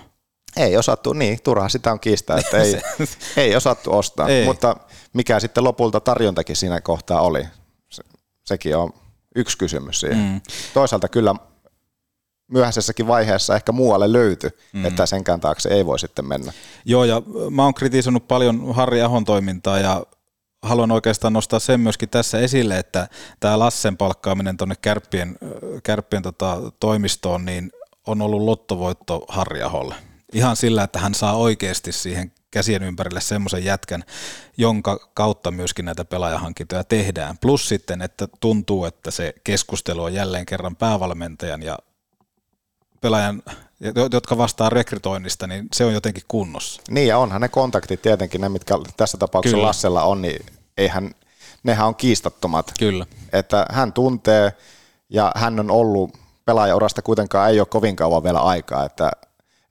Ei 0.56 0.76
osattu, 0.76 1.12
niin, 1.12 1.38
turha 1.42 1.68
sitä 1.68 1.92
on 1.92 2.00
kiistää, 2.00 2.38
että 2.38 2.58
ei, 2.58 2.80
ei 3.44 3.56
osattu 3.56 3.92
ostaa, 3.96 4.28
ei. 4.28 4.44
mutta 4.44 4.76
mikä 5.12 5.40
sitten 5.40 5.64
lopulta 5.64 6.00
tarjontakin 6.00 6.56
siinä 6.56 6.80
kohtaa 6.80 7.20
oli, 7.20 7.46
se, 7.88 8.02
sekin 8.44 8.76
on 8.76 8.90
yksi 9.36 9.58
kysymys 9.58 10.00
siihen. 10.00 10.18
Mm. 10.18 10.40
Toisaalta 10.74 11.08
kyllä 11.08 11.34
myöhäisessäkin 12.48 13.06
vaiheessa 13.06 13.54
ehkä 13.54 13.72
muualle 13.72 14.12
löyty, 14.12 14.58
mm. 14.72 14.84
että 14.84 15.06
senkään 15.06 15.40
taakse 15.40 15.68
ei 15.68 15.86
voi 15.86 15.98
sitten 15.98 16.24
mennä. 16.24 16.52
Joo, 16.84 17.04
ja 17.04 17.22
mä 17.50 17.64
oon 17.64 17.74
kritisoinut 17.74 18.28
paljon 18.28 18.74
Harri 18.74 19.02
Ahon 19.02 19.24
toimintaa 19.24 19.78
ja 19.78 20.06
haluan 20.62 20.90
oikeastaan 20.90 21.32
nostaa 21.32 21.58
sen 21.58 21.80
myöskin 21.80 22.08
tässä 22.08 22.38
esille, 22.38 22.78
että 22.78 23.08
tämä 23.40 23.58
Lassen 23.58 23.96
palkkaaminen 23.96 24.56
tuonne 24.56 24.74
kärppien, 24.82 25.36
kärppien 25.82 26.22
tota, 26.22 26.72
toimistoon, 26.80 27.44
niin 27.44 27.72
on 28.06 28.22
ollut 28.22 28.42
lottovoitto 28.42 29.24
Harri 29.28 29.62
Aholle. 29.62 29.94
Ihan 30.32 30.56
sillä, 30.56 30.82
että 30.82 30.98
hän 30.98 31.14
saa 31.14 31.36
oikeasti 31.36 31.92
siihen 31.92 32.32
käsien 32.50 32.82
ympärille 32.82 33.20
semmoisen 33.20 33.64
jätkän, 33.64 34.04
jonka 34.56 35.10
kautta 35.14 35.50
myöskin 35.50 35.84
näitä 35.84 36.04
pelaajahankintoja 36.04 36.84
tehdään. 36.84 37.38
Plus 37.38 37.68
sitten, 37.68 38.02
että 38.02 38.28
tuntuu, 38.40 38.84
että 38.84 39.10
se 39.10 39.34
keskustelu 39.44 40.02
on 40.02 40.14
jälleen 40.14 40.46
kerran 40.46 40.76
päävalmentajan 40.76 41.62
ja 41.62 41.78
pelaajan, 43.06 43.42
jotka 44.12 44.38
vastaa 44.38 44.70
rekrytoinnista, 44.70 45.46
niin 45.46 45.68
se 45.72 45.84
on 45.84 45.92
jotenkin 45.92 46.22
kunnossa. 46.28 46.82
Niin 46.90 47.08
ja 47.08 47.18
onhan 47.18 47.40
ne 47.40 47.48
kontaktit 47.48 48.02
tietenkin, 48.02 48.40
ne 48.40 48.48
mitkä 48.48 48.74
tässä 48.96 49.18
tapauksessa 49.18 49.56
Kyllä. 49.56 49.66
Lassella 49.66 50.02
on, 50.02 50.22
niin 50.22 50.46
eihän, 50.76 51.10
nehän 51.62 51.86
on 51.86 51.94
kiistattomat. 51.94 52.72
Kyllä. 52.78 53.06
Että 53.32 53.66
hän 53.70 53.92
tuntee 53.92 54.52
ja 55.08 55.32
hän 55.34 55.60
on 55.60 55.70
ollut 55.70 56.18
pelaajaurasta 56.44 57.02
kuitenkaan 57.02 57.50
ei 57.50 57.60
ole 57.60 57.66
kovin 57.66 57.96
kauan 57.96 58.24
vielä 58.24 58.40
aikaa, 58.40 58.84
että, 58.84 59.10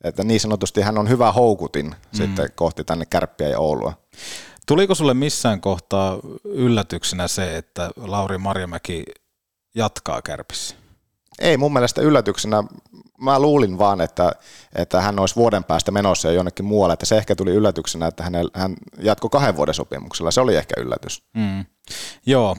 että 0.04 0.24
niin 0.24 0.40
sanotusti 0.40 0.82
hän 0.82 0.98
on 0.98 1.10
hyvä 1.10 1.32
houkutin 1.32 1.86
mm. 1.86 1.96
sitten 2.12 2.50
kohti 2.56 2.84
tänne 2.84 3.06
Kärppiä 3.06 3.48
ja 3.48 3.60
Oulua. 3.60 3.94
Tuliko 4.68 4.96
sulle 4.96 5.14
missään 5.14 5.62
kohtaa 5.62 6.18
yllätyksenä 6.44 7.28
se, 7.28 7.58
että 7.58 7.90
Lauri 7.98 8.38
Marjamäki 8.38 9.04
jatkaa 9.76 10.22
Kärpissä? 10.22 10.76
Ei 11.40 11.58
mun 11.58 11.74
mielestä 11.74 12.02
yllätyksenä 12.02 12.64
mä 13.22 13.40
luulin 13.40 13.78
vaan, 13.78 14.02
että, 14.02 14.32
että 14.76 15.02
hän 15.02 15.20
olisi 15.20 15.36
vuoden 15.36 15.64
päästä 15.64 15.92
menossa 15.92 16.28
jo 16.28 16.34
jonnekin 16.34 16.66
muualle, 16.66 16.94
että 16.94 17.06
se 17.06 17.18
ehkä 17.18 17.36
tuli 17.36 17.52
yllätyksenä, 17.52 18.08
että 18.08 18.24
hän, 18.24 18.34
hän 18.54 18.76
jatkoi 19.00 19.30
kahden 19.30 19.58
vuoden 19.58 19.74
sopimuksella, 19.74 20.32
se 20.32 20.42
oli 20.42 20.56
ehkä 20.56 20.82
yllätys. 20.82 21.24
Mm. 21.34 21.66
Joo, 22.26 22.56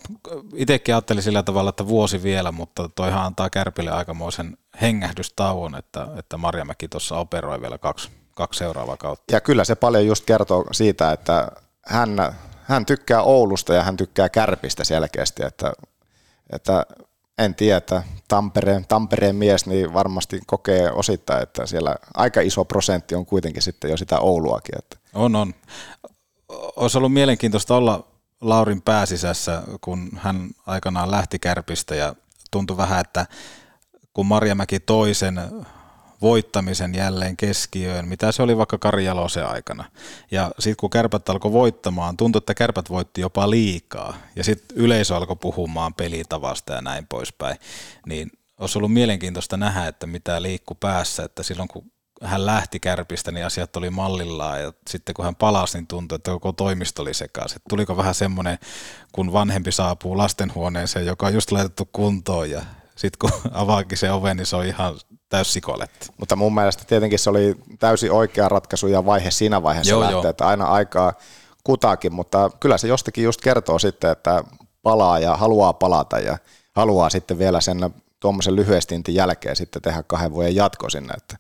itsekin 0.55 0.95
ajattelin 0.95 1.23
sillä 1.23 1.43
tavalla, 1.43 1.71
että 1.71 1.89
vuosi 1.89 2.23
vielä, 2.23 2.53
mutta 2.53 2.89
toihan 2.89 3.27
antaa 3.27 3.51
Kärpille 3.51 3.91
aikamoisen 3.91 4.59
hengähdystauon, 4.81 5.75
että, 5.75 6.09
että 6.19 6.37
Marjamäki 6.37 6.89
tuossa 6.89 7.19
operoi 7.19 7.61
vielä 7.61 7.79
kaksi, 7.79 8.11
kaksi 8.35 8.59
seuraavaa 8.59 8.97
kautta. 8.97 9.35
Ja 9.35 9.41
kyllä 9.41 9.65
se 9.65 9.75
paljon 9.75 10.07
just 10.07 10.25
kertoo 10.25 10.65
siitä, 10.73 11.13
että 11.13 11.49
hän, 11.87 12.17
hän 12.63 12.87
tykkää 12.87 13.23
Oulusta 13.23 13.75
ja 13.75 13.83
hän 13.83 13.97
tykkää 13.97 14.29
Kärpistä 14.29 14.85
selkeästi, 14.85 15.45
että, 15.45 15.73
että 16.51 16.87
en 17.39 17.55
tiedä, 17.55 18.03
Tampereen, 18.29 18.87
Tampereen 18.89 19.37
mies 19.37 19.67
niin 19.67 19.95
varmasti 19.95 20.41
kokee 20.47 20.91
osittain, 20.91 21.43
että 21.43 21.67
siellä 21.67 21.97
aika 22.15 22.41
iso 22.41 22.65
prosentti 22.65 23.15
on 23.15 23.27
kuitenkin 23.27 23.63
sitten 23.63 23.91
jo 23.91 23.97
sitä 23.97 24.19
Ouluakin. 24.19 24.79
Että. 24.79 24.97
On, 25.15 25.37
on. 25.37 25.55
Olisi 26.77 26.99
ollut 26.99 27.13
mielenkiintoista 27.13 27.77
olla 27.77 28.07
Laurin 28.41 28.83
pääsisässä, 28.83 29.63
kun 29.81 30.11
hän 30.17 30.49
aikanaan 30.67 31.11
lähti 31.11 31.39
Kärpistä 31.39 31.95
ja 31.95 32.15
tuntui 32.51 32.77
vähän, 32.77 33.01
että 33.01 33.27
kun 34.13 34.27
Marjamäki 34.27 34.81
toisen 34.81 35.41
voittamisen 36.23 36.95
jälleen 36.95 37.37
keskiöön, 37.37 38.09
mitä 38.09 38.33
se 38.33 38.43
oli 38.43 38.57
vaikka 38.57 38.79
Kari 38.79 39.09
aikana. 39.49 39.85
Ja 40.31 40.51
sitten 40.59 40.77
kun 40.77 40.91
kärpät 40.91 41.29
alkoi 41.29 41.53
voittamaan, 41.53 42.17
tuntui, 42.17 42.39
että 42.39 42.55
kärpät 42.55 42.91
voitti 42.91 43.21
jopa 43.21 43.51
liikaa. 43.51 44.17
Ja 44.37 44.45
sitten 44.45 44.77
yleisö 44.77 45.17
alkoi 45.17 45.37
puhumaan 45.37 45.95
pelitavasta 45.95 46.73
ja 46.73 46.81
näin 46.81 47.07
poispäin. 47.07 47.57
Niin 48.07 48.31
olisi 48.61 48.79
ollut 48.79 48.93
mielenkiintoista 48.93 49.57
nähdä, 49.57 49.87
että 49.87 50.07
mitä 50.07 50.43
liikku 50.43 50.75
päässä, 50.75 51.23
että 51.25 51.43
silloin 51.43 51.69
kun 51.69 51.93
hän 52.23 52.47
lähti 52.47 52.81
kärpistä, 52.81 53.33
niin 53.33 53.47
asiat 53.47 53.77
oli 53.77 53.91
mallillaan 53.91 54.63
ja 54.63 54.73
sitten 54.89 55.15
kun 55.15 55.25
hän 55.25 55.37
palasi, 55.37 55.79
niin 55.79 55.87
tuntui, 55.87 56.17
että 56.17 56.31
koko 56.31 56.53
toimisto 56.53 57.03
oli 57.03 57.15
sekaisin. 57.15 57.63
Tuliko 57.69 57.97
vähän 57.97 58.15
semmoinen, 58.15 58.59
kun 59.13 59.33
vanhempi 59.33 59.73
saapuu 59.73 60.17
lastenhuoneeseen, 60.17 61.07
joka 61.07 61.27
on 61.27 61.35
just 61.35 61.53
laitettu 61.53 61.89
kuntoon 61.93 62.51
ja 62.51 62.63
sitten 62.97 63.19
kun 63.21 63.41
avaakin 63.63 63.99
se 63.99 64.13
oven, 64.13 64.37
niin 64.37 64.47
se 64.47 64.57
on 64.57 64.67
ihan 64.67 64.95
täys 65.29 65.53
sikoletti. 65.53 66.09
Mutta 66.17 66.37
mun 66.37 66.55
mielestä 66.55 66.85
tietenkin 66.85 67.19
se 67.19 67.31
oli 67.31 67.57
täysin 67.79 68.13
oikea 68.13 68.49
ratkaisu 68.49 68.87
ja 68.87 69.07
vaihe 69.07 69.31
siinä 69.31 69.63
vaiheessa 69.63 69.91
joo, 69.91 70.01
lähtee, 70.01 70.21
joo. 70.21 70.29
että 70.31 70.47
aina 70.47 70.65
aikaa 70.65 71.13
kutakin, 71.65 72.15
mutta 72.15 72.51
kyllä 72.61 72.79
se 72.79 72.89
jostakin 72.89 73.25
just 73.25 73.41
kertoo 73.41 73.79
sitten, 73.79 74.11
että 74.11 74.45
palaa 74.83 75.19
ja 75.19 75.37
haluaa 75.37 75.73
palata 75.73 76.19
ja 76.19 76.39
haluaa 76.73 77.11
sitten 77.11 77.39
vielä 77.39 77.61
sen 77.61 77.79
tuommoisen 78.21 78.57
lyhyestintin 78.57 79.15
jälkeen 79.15 79.57
sitten 79.57 79.83
tehdä 79.83 80.03
kahden 80.03 80.33
vuoden 80.33 80.55
jatko 80.55 80.91
sinne, 80.91 81.15
että 81.17 81.37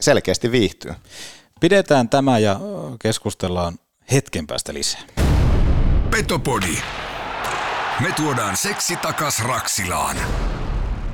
selkeästi 0.00 0.50
viihtyy. 0.52 0.94
Pidetään 1.60 2.08
tämä 2.08 2.38
ja 2.38 2.60
keskustellaan 3.02 3.78
hetken 4.12 4.46
päästä 4.46 4.74
lisää. 4.74 5.00
Petopodi. 6.10 6.78
Me 8.00 8.12
tuodaan 8.16 8.56
seksi 8.56 8.96
takas 8.96 9.44
Raksilaan. 9.44 10.16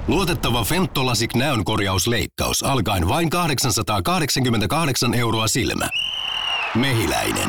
Luotettava 0.08 0.64
Fentolasik 0.64 1.34
näönkorjausleikkaus 1.34 2.62
alkaen 2.62 3.08
vain 3.08 3.30
888 3.30 5.14
euroa 5.14 5.48
silmä. 5.48 5.88
Mehiläinen. 6.74 7.48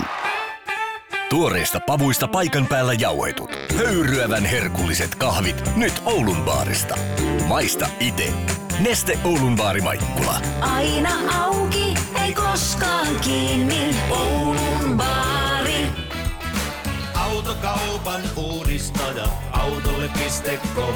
Tuoreista 1.30 1.80
pavuista 1.80 2.28
paikan 2.28 2.68
päällä 2.68 2.94
jauhetut. 2.94 3.50
Höyryävän 3.78 4.46
herkulliset 4.46 5.16
kahvit 5.16 5.76
nyt 5.76 6.02
Oulun 6.06 6.38
baarista. 6.38 6.96
Maista 7.48 7.88
ite. 8.00 8.34
Neste 8.80 9.20
Oulun 9.24 9.56
baari 9.56 9.82
Maikkula. 9.82 10.42
Aina 10.62 11.12
auki, 11.44 11.94
ei 12.24 12.34
koskaan 12.34 13.16
kiinni. 13.22 13.96
Oulun 14.10 14.98
baari. 14.98 15.88
Autokaupan 17.14 18.22
uudistaja. 18.36 19.28
Autolle.com 19.52 20.96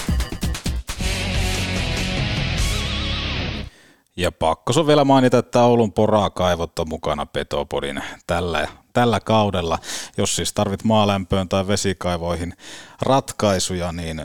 Ja 4.21 4.31
pakko 4.31 4.73
on 4.77 4.87
vielä 4.87 5.05
mainita, 5.05 5.37
että 5.37 5.63
Oulun 5.63 5.93
porakaivot 5.93 6.79
on 6.79 6.89
mukana 6.89 7.25
Petopodin 7.25 8.03
tällä, 8.27 8.67
tällä 8.93 9.19
kaudella. 9.19 9.79
Jos 10.17 10.35
siis 10.35 10.53
tarvit 10.53 10.83
maalämpöön 10.83 11.49
tai 11.49 11.67
vesikaivoihin 11.67 12.53
ratkaisuja, 13.01 13.91
niin 13.91 14.23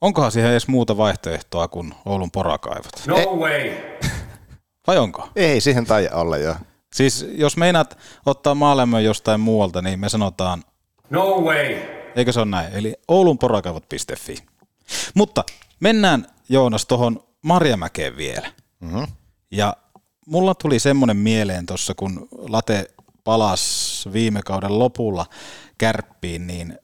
onkohan 0.00 0.32
siihen 0.32 0.50
edes 0.50 0.68
muuta 0.68 0.96
vaihtoehtoa 0.96 1.68
kuin 1.68 1.94
Oulun 2.04 2.30
porakaivot? 2.30 2.92
No 3.06 3.16
way! 3.16 3.72
Vai 4.86 4.98
onko? 4.98 5.28
Ei 5.36 5.60
siihen 5.60 5.86
tai 5.86 6.08
olla 6.12 6.36
jo. 6.36 6.54
Siis 6.94 7.26
jos 7.32 7.56
meinaat 7.56 7.98
ottaa 8.26 8.54
maalämmön 8.54 9.04
jostain 9.04 9.40
muualta, 9.40 9.82
niin 9.82 10.00
me 10.00 10.08
sanotaan... 10.08 10.64
No 11.10 11.40
way! 11.40 11.76
Eikö 12.16 12.32
se 12.32 12.40
ole 12.40 12.48
näin? 12.48 12.72
Eli 12.72 12.94
oulunporakaivot.fi. 13.08 14.36
Mutta 15.14 15.44
mennään 15.80 16.26
Joonas 16.48 16.86
tuohon 16.86 17.22
Marjamäkeen 17.42 18.16
vielä. 18.16 18.52
Mm-hmm. 18.80 19.06
Ja 19.50 19.76
mulla 20.26 20.54
tuli 20.54 20.78
semmoinen 20.78 21.16
mieleen 21.16 21.66
tuossa, 21.66 21.94
kun 21.94 22.28
Late 22.32 22.90
palasi 23.24 24.12
viime 24.12 24.40
kauden 24.42 24.78
lopulla 24.78 25.26
kärppiin, 25.78 26.46
niin 26.46 26.78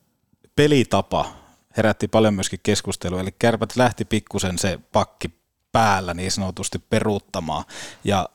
pelitapa 0.55 1.33
herätti 1.77 2.07
paljon 2.07 2.33
myöskin 2.33 2.59
keskustelua, 2.63 3.21
eli 3.21 3.35
kärpät 3.39 3.75
lähti 3.75 4.05
pikkusen 4.05 4.57
se 4.57 4.79
pakki 4.91 5.31
päällä 5.71 6.13
niin 6.13 6.31
sanotusti 6.31 6.79
peruuttamaan, 6.79 7.63
ja 8.03 8.29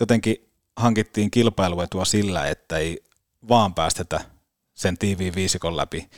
jotenkin 0.00 0.50
hankittiin 0.76 1.30
kilpailuetua 1.30 2.04
sillä, 2.04 2.46
että 2.48 2.76
ei 2.76 3.04
vaan 3.48 3.74
päästetä 3.74 4.20
sen 4.76 4.98
tiiviin 4.98 5.34
viisikon 5.34 5.76
läpi. 5.76 6.10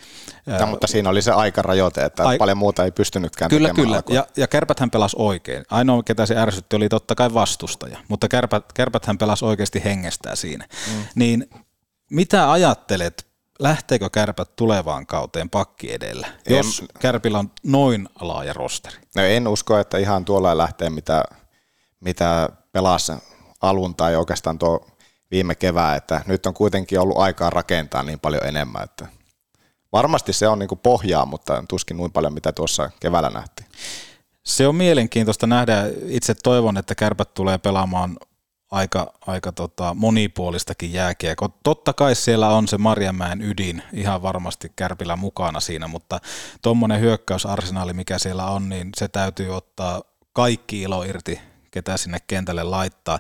Ja, 0.47 0.67
mutta 0.67 0.87
siinä 0.87 1.11
oli 1.11 1.23
se 1.23 1.31
aikarajoite, 1.31 2.05
että 2.05 2.29
Ai... 2.29 2.39
paljon 2.39 2.59
muuta 2.59 2.85
ei 2.85 2.91
pystynytkään 2.91 3.49
Kyllä, 3.49 3.75
kyllä. 3.75 4.03
Ja, 4.09 4.27
ja 4.37 4.47
kärpäthän 4.47 4.91
pelasi 4.91 5.17
oikein. 5.19 5.65
Ainoa, 5.71 6.03
ketä 6.03 6.27
se 6.27 6.37
ärsytti, 6.37 6.77
oli 6.77 6.89
totta 6.89 7.15
kai 7.15 7.35
vastustaja, 7.35 7.99
mutta 8.09 8.29
kärpät, 8.29 8.73
kärpäthän 8.73 9.19
pelasi 9.19 9.45
oikeasti 9.45 9.85
hengestää 9.85 10.37
siinä. 10.37 10.69
Mm. 10.87 11.03
Niin 11.15 11.51
mitä 12.11 12.53
ajattelet, 12.53 13.27
lähteekö 13.59 14.11
kärpät 14.11 14.57
tulevaan 14.57 15.07
kauteen 15.07 15.51
pakki 15.51 15.93
edellä, 15.93 16.27
en, 16.47 16.57
jos 16.57 16.85
kärpillä 17.01 17.39
on 17.39 17.51
noin 17.63 18.09
laaja 18.21 18.53
rosteri? 18.53 18.97
No 19.17 19.23
en 19.23 19.49
usko, 19.49 19.79
että 19.79 19.99
ihan 19.99 20.25
tuolla 20.25 20.59
lähtee, 20.59 20.91
mitä, 20.91 21.25
mitä 22.01 22.49
pelasi 22.73 23.13
alun 23.63 23.95
tai 23.95 24.17
oikeastaan 24.17 24.59
tuo 24.59 24.87
viime 25.31 25.55
kevää, 25.55 25.97
että 25.97 26.21
nyt 26.27 26.47
on 26.47 26.55
kuitenkin 26.55 27.01
ollut 27.01 27.19
aikaa 27.19 27.51
rakentaa 27.51 28.03
niin 28.03 28.21
paljon 28.21 28.47
enemmän, 28.47 28.85
että 28.85 29.07
varmasti 29.93 30.33
se 30.33 30.49
on 30.49 30.59
niin 30.59 30.69
kuin 30.69 30.79
pohjaa, 30.79 31.27
mutta 31.27 31.65
tuskin 31.69 31.97
noin 31.97 32.13
paljon, 32.13 32.35
mitä 32.35 32.53
tuossa 32.53 32.91
keväällä 33.01 33.31
nähtiin. 33.31 33.69
Se 34.43 34.69
on 34.69 34.75
mielenkiintoista 34.75 35.47
nähdä. 35.47 35.85
Itse 36.07 36.35
toivon, 36.35 36.77
että 36.77 36.95
kärpät 36.95 37.35
tulee 37.35 37.59
pelaamaan 37.59 38.17
aika, 38.71 39.13
aika 39.27 39.53
tota 39.53 39.95
monipuolistakin 39.95 40.93
jääkiä. 40.93 41.35
Totta 41.63 41.93
kai 41.93 42.15
siellä 42.15 42.49
on 42.49 42.69
se 42.69 42.79
Marjamäen 42.79 43.43
ydin 43.43 43.83
ihan 43.93 44.23
varmasti 44.23 44.73
Kärpillä 44.77 45.17
mukana 45.17 45.61
siinä, 45.61 45.89
mutta 45.89 46.21
tuommoinen 46.63 47.01
hyökkäysarsenaali, 47.01 47.93
mikä 47.93 48.19
siellä 48.19 48.47
on, 48.47 48.69
niin 48.69 48.89
se 48.97 49.09
täytyy 49.09 49.57
ottaa 49.57 50.03
kaikki 50.33 50.83
ilo 50.83 51.03
irti, 51.03 51.41
ketä 51.71 51.97
sinne 51.97 52.19
kentälle 52.27 52.63
laittaa. 52.63 53.19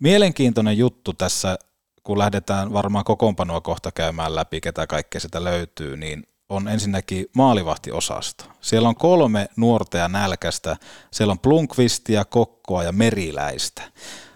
Mielenkiintoinen 0.00 0.78
juttu 0.78 1.12
tässä, 1.12 1.58
kun 2.02 2.18
lähdetään 2.18 2.72
varmaan 2.72 3.04
kokoonpanoa 3.04 3.60
kohta 3.60 3.92
käymään 3.92 4.34
läpi, 4.34 4.60
ketä 4.60 4.86
kaikkea 4.86 5.20
sitä 5.20 5.44
löytyy, 5.44 5.96
niin 5.96 6.26
on 6.48 6.68
ensinnäkin 6.68 7.26
maalivahtiosasto. 7.36 8.44
Siellä 8.60 8.88
on 8.88 8.96
kolme 8.96 9.48
nuorta 9.56 9.98
ja 9.98 10.08
nälkästä. 10.08 10.76
Siellä 11.10 11.32
on 11.32 11.38
Plunkvistia, 11.38 12.24
Kokkoa 12.24 12.82
ja 12.82 12.92
Meriläistä. 12.92 13.82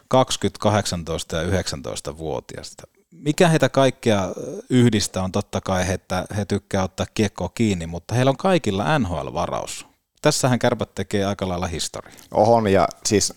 20, 0.08 0.58
18 0.58 1.36
ja 1.36 1.62
19-vuotiaista. 1.62 2.82
Mikä 3.10 3.48
heitä 3.48 3.68
kaikkea 3.68 4.28
yhdistää 4.70 5.22
on 5.22 5.32
totta 5.32 5.60
kai, 5.60 5.92
että 5.92 6.24
he 6.36 6.44
tykkää 6.44 6.82
ottaa 6.82 7.06
kiekkoa 7.14 7.50
kiinni, 7.54 7.86
mutta 7.86 8.14
heillä 8.14 8.30
on 8.30 8.36
kaikilla 8.36 8.98
NHL-varaus. 8.98 9.86
Tässähän 10.22 10.58
kärpät 10.58 10.94
tekee 10.94 11.24
aika 11.24 11.48
lailla 11.48 11.66
historiaa. 11.66 12.18
Ohon 12.30 12.72
ja 12.72 12.88
siis 13.06 13.34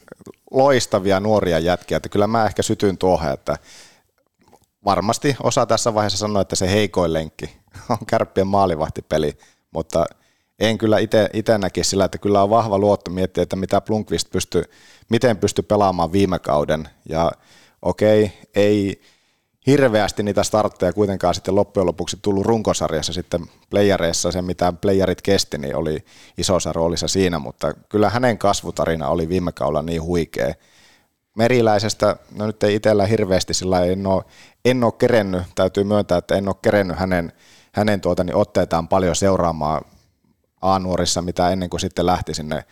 loistavia 0.52 1.20
nuoria 1.20 1.60
jätkiä, 1.60 1.98
että 1.98 2.10
kyllä 2.10 2.28
mä 2.28 2.46
ehkä 2.46 2.62
sytyn 2.62 2.98
tuohon, 2.98 3.34
että 3.34 3.58
varmasti 4.86 5.36
osa 5.44 5.66
tässä 5.66 5.94
vaiheessa 5.94 6.18
sanoa, 6.18 6.42
että 6.42 6.56
se 6.56 6.72
heikoin 6.72 7.14
lenkki 7.14 7.58
on 7.90 7.98
kärppien 8.08 8.48
maalivahtipeli, 8.48 9.38
mutta 9.72 10.06
en 10.60 10.78
kyllä 10.78 10.98
itse 11.34 11.58
näkisi 11.58 11.90
sillä, 11.90 12.06
että 12.06 12.18
kyllä 12.18 12.44
on 12.44 12.50
vahva 12.50 12.78
luotto 12.78 13.12
miettiä, 13.12 13.44
että 13.44 13.56
mitä 13.56 13.82
Plunkvist 13.82 14.32
pystyy, 14.32 14.64
miten 15.10 15.38
pystyy 15.38 15.64
pelaamaan 15.64 16.12
viime 16.12 16.40
kauden. 16.40 16.90
Ja 17.10 17.32
okei, 17.82 18.24
okay, 18.24 18.38
ei 18.56 19.02
hirveästi 19.68 20.24
niitä 20.24 20.44
startteja 20.44 20.94
kuitenkaan 20.94 21.36
sitten 21.36 21.56
loppujen 21.56 21.88
lopuksi 21.88 22.18
tullut 22.22 22.46
runkosarjassa 22.46 23.14
sitten 23.14 23.42
playareissa, 23.70 24.32
se 24.32 24.42
mitä 24.42 24.74
playerit 24.82 25.22
kesti, 25.22 25.58
niin 25.58 25.76
oli 25.76 26.06
isossa 26.38 26.74
roolissa 26.74 27.08
siinä, 27.08 27.40
mutta 27.40 27.74
kyllä 27.74 28.10
hänen 28.10 28.38
kasvutarina 28.38 29.08
oli 29.08 29.30
viime 29.30 29.52
kaudella 29.52 29.82
niin 29.82 30.04
huikea. 30.04 30.54
Meriläisestä, 31.36 32.16
no 32.36 32.48
nyt 32.48 32.64
ei 32.64 32.76
itsellä 32.76 33.06
hirveästi 33.06 33.54
sillä 33.54 33.86
en 33.86 34.08
ole, 34.08 34.24
en 34.66 34.84
ole 34.84 34.94
kerennyt, 34.98 35.44
täytyy 35.56 35.84
myöntää, 35.84 36.18
että 36.18 36.36
en 36.36 36.48
ole 36.48 36.56
kerennyt 36.62 37.00
hänen, 37.00 37.32
hänen 37.72 38.02
tuota, 38.02 38.24
niin 38.24 38.36
otteitaan 38.36 38.88
paljon 38.88 39.16
seuraamaan 39.16 39.82
A-nuorissa, 40.62 41.22
mitä 41.22 41.50
ennen 41.50 41.70
kuin 41.70 41.80
sitten 41.80 42.06
lähti 42.06 42.34
sinne 42.34 42.64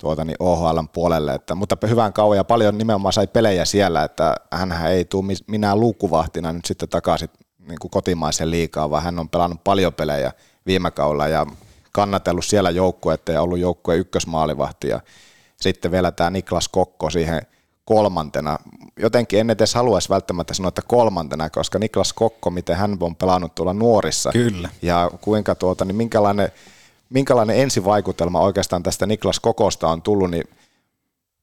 tuota, 0.00 0.24
niin 0.24 0.36
OHLn 0.40 0.88
puolelle, 0.88 1.34
että, 1.34 1.54
mutta 1.54 1.86
hyvän 1.86 2.12
kauan 2.12 2.36
ja 2.36 2.44
paljon 2.44 2.78
nimenomaan 2.78 3.12
sai 3.12 3.26
pelejä 3.26 3.64
siellä, 3.64 4.04
että 4.04 4.36
hän 4.52 4.86
ei 4.86 5.04
tule 5.04 5.32
minä 5.46 5.76
luukuvahtina 5.76 6.52
nyt 6.52 6.64
sitten 6.64 6.88
takaisin 6.88 7.28
niin 7.68 7.78
kuin 7.80 7.90
kotimaisen 7.90 8.50
liikaa, 8.50 8.90
vaan 8.90 9.02
hän 9.02 9.18
on 9.18 9.28
pelannut 9.28 9.64
paljon 9.64 9.94
pelejä 9.94 10.32
viime 10.66 10.90
kaudella 10.90 11.28
ja 11.28 11.46
kannatellut 11.92 12.44
siellä 12.44 12.70
joukkuetta 12.70 13.32
ja 13.32 13.42
ollut 13.42 13.58
joukkueen 13.58 14.00
ykkösmaalivahti 14.00 14.88
ja 14.88 15.00
sitten 15.56 15.90
vielä 15.90 16.12
tämä 16.12 16.30
Niklas 16.30 16.68
Kokko 16.68 17.10
siihen 17.10 17.42
kolmantena. 17.84 18.58
Jotenkin 18.98 19.40
en 19.40 19.50
edes 19.50 19.74
haluaisi 19.74 20.08
välttämättä 20.08 20.54
sanoa, 20.54 20.68
että 20.68 20.82
kolmantena, 20.86 21.50
koska 21.50 21.78
Niklas 21.78 22.12
Kokko, 22.12 22.50
miten 22.50 22.76
hän 22.76 22.96
on 23.00 23.16
pelannut 23.16 23.54
tuolla 23.54 23.74
nuorissa 23.74 24.30
Kyllä. 24.32 24.68
ja 24.82 25.10
kuinka 25.20 25.54
tuota, 25.54 25.84
niin 25.84 25.96
minkälainen 25.96 26.52
minkälainen 27.10 27.58
ensivaikutelma 27.58 28.40
oikeastaan 28.40 28.82
tästä 28.82 29.06
Niklas 29.06 29.40
Kokosta 29.40 29.88
on 29.88 30.02
tullut, 30.02 30.30
niin 30.30 30.44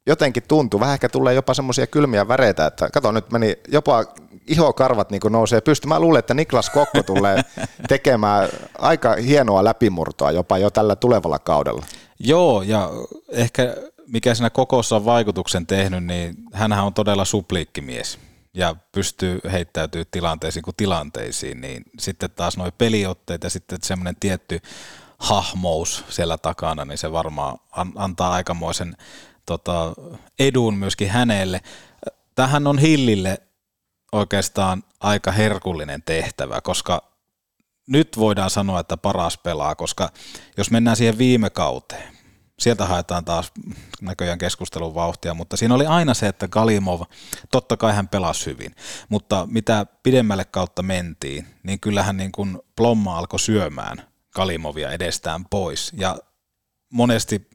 jotenkin 0.08 0.44
tuntuu, 0.48 0.80
vähän 0.80 0.94
ehkä 0.94 1.10
tulee 1.10 1.34
jopa 1.34 1.54
semmoisia 1.54 1.88
kylmiä 1.88 2.28
väreitä, 2.28 2.66
että 2.66 2.90
kato 2.90 3.12
nyt 3.12 3.32
meni 3.32 3.56
jopa 3.68 4.06
ihokarvat 4.48 5.10
niin 5.10 5.22
nousee 5.30 5.62
pystymään. 5.62 6.02
Mä 6.02 6.06
luulen, 6.06 6.20
että 6.20 6.34
Niklas 6.34 6.70
Kokko 6.70 7.04
tulee 7.04 7.42
tekemään 7.90 8.50
aika 8.78 9.16
hienoa 9.16 9.64
läpimurtoa 9.64 10.32
jopa 10.32 10.58
jo 10.58 10.70
tällä 10.70 10.96
tulevalla 10.96 11.40
kaudella. 11.40 11.86
Joo, 12.20 12.62
ja 12.62 12.92
ehkä 13.30 13.76
mikä 14.08 14.36
siinä 14.36 14.50
kokossa 14.50 14.96
on 14.96 15.06
vaikutuksen 15.06 15.68
tehnyt, 15.68 16.04
niin 16.04 16.36
hän 16.54 16.72
on 16.72 16.94
todella 16.94 17.26
supliikkimies 17.26 18.20
ja 18.54 18.76
pystyy 18.92 19.40
heittäytyy 19.52 20.06
tilanteisiin 20.06 20.64
kuin 20.64 20.76
tilanteisiin, 20.78 21.62
niin 21.62 21.84
sitten 22.00 22.30
taas 22.36 22.58
nuo 22.58 22.72
peliotteet 22.78 23.44
ja 23.44 23.50
sitten 23.50 23.80
semmoinen 23.84 24.16
tietty 24.20 24.62
hahmous 25.18 26.06
siellä 26.10 26.38
takana, 26.38 26.86
niin 26.86 26.98
se 26.98 27.12
varmaan 27.12 27.58
antaa 27.96 28.32
aikamoisen 28.32 28.98
tota, 29.46 29.94
edun 30.40 30.78
myöskin 30.78 31.10
hänelle. 31.10 31.62
Tähän 32.36 32.68
on 32.68 32.78
Hillille 32.78 33.38
oikeastaan 34.12 34.84
aika 35.00 35.32
herkullinen 35.32 36.04
tehtävä, 36.04 36.62
koska 36.62 37.02
nyt 37.88 38.18
voidaan 38.18 38.50
sanoa, 38.50 38.80
että 38.80 38.98
paras 38.98 39.38
pelaa, 39.38 39.76
koska 39.76 40.10
jos 40.58 40.72
mennään 40.72 40.98
siihen 40.98 41.18
viime 41.18 41.50
kauteen, 41.50 42.14
sieltä 42.60 42.86
haetaan 42.86 43.26
taas 43.26 43.52
näköjään 44.02 44.38
keskustelun 44.38 44.96
vauhtia, 44.96 45.34
mutta 45.34 45.58
siinä 45.58 45.76
oli 45.76 45.86
aina 45.86 46.14
se, 46.14 46.28
että 46.28 46.48
Galimov, 46.48 47.02
totta 47.52 47.78
kai 47.78 47.94
hän 47.94 48.08
pelasi 48.08 48.46
hyvin, 48.46 48.76
mutta 49.10 49.48
mitä 49.52 49.86
pidemmälle 50.04 50.46
kautta 50.46 50.84
mentiin, 50.84 51.48
niin 51.64 51.80
kyllähän 51.80 52.18
niin 52.18 52.32
kuin 52.32 52.60
Plomma 52.76 53.18
alkoi 53.18 53.40
syömään 53.40 54.17
Kalimovia 54.38 54.92
edestään 54.92 55.46
pois. 55.50 55.92
Ja 55.98 56.18
monesti 56.94 57.48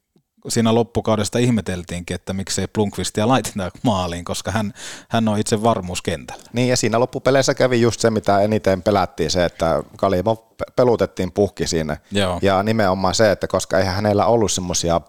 siinä 0.48 0.74
loppukaudesta 0.74 1.38
ihmeteltiinkin, 1.38 2.14
että 2.14 2.32
miksei 2.32 2.66
Plunkvistia 2.66 3.28
laiteta 3.28 3.70
maaliin, 3.82 4.24
koska 4.24 4.50
hän, 4.50 4.72
hän 5.08 5.28
on 5.28 5.38
itse 5.38 5.62
varmuus 5.62 6.02
kentällä. 6.02 6.42
Niin 6.52 6.68
ja 6.68 6.76
siinä 6.76 7.00
loppupeleissä 7.00 7.54
kävi 7.54 7.80
just 7.80 8.00
se, 8.00 8.10
mitä 8.10 8.40
eniten 8.40 8.82
pelättiin, 8.82 9.30
se, 9.30 9.44
että 9.44 9.82
Kalimov 9.96 10.36
pelutettiin 10.76 11.32
puhki 11.32 11.66
siinä. 11.66 11.96
Joo. 12.12 12.38
Ja 12.42 12.62
nimenomaan 12.62 13.14
se, 13.14 13.30
että 13.30 13.46
koska 13.46 13.78
eihän 13.78 13.94
hänellä 13.94 14.26
ollut 14.26 14.52
semmoisia 14.52 15.00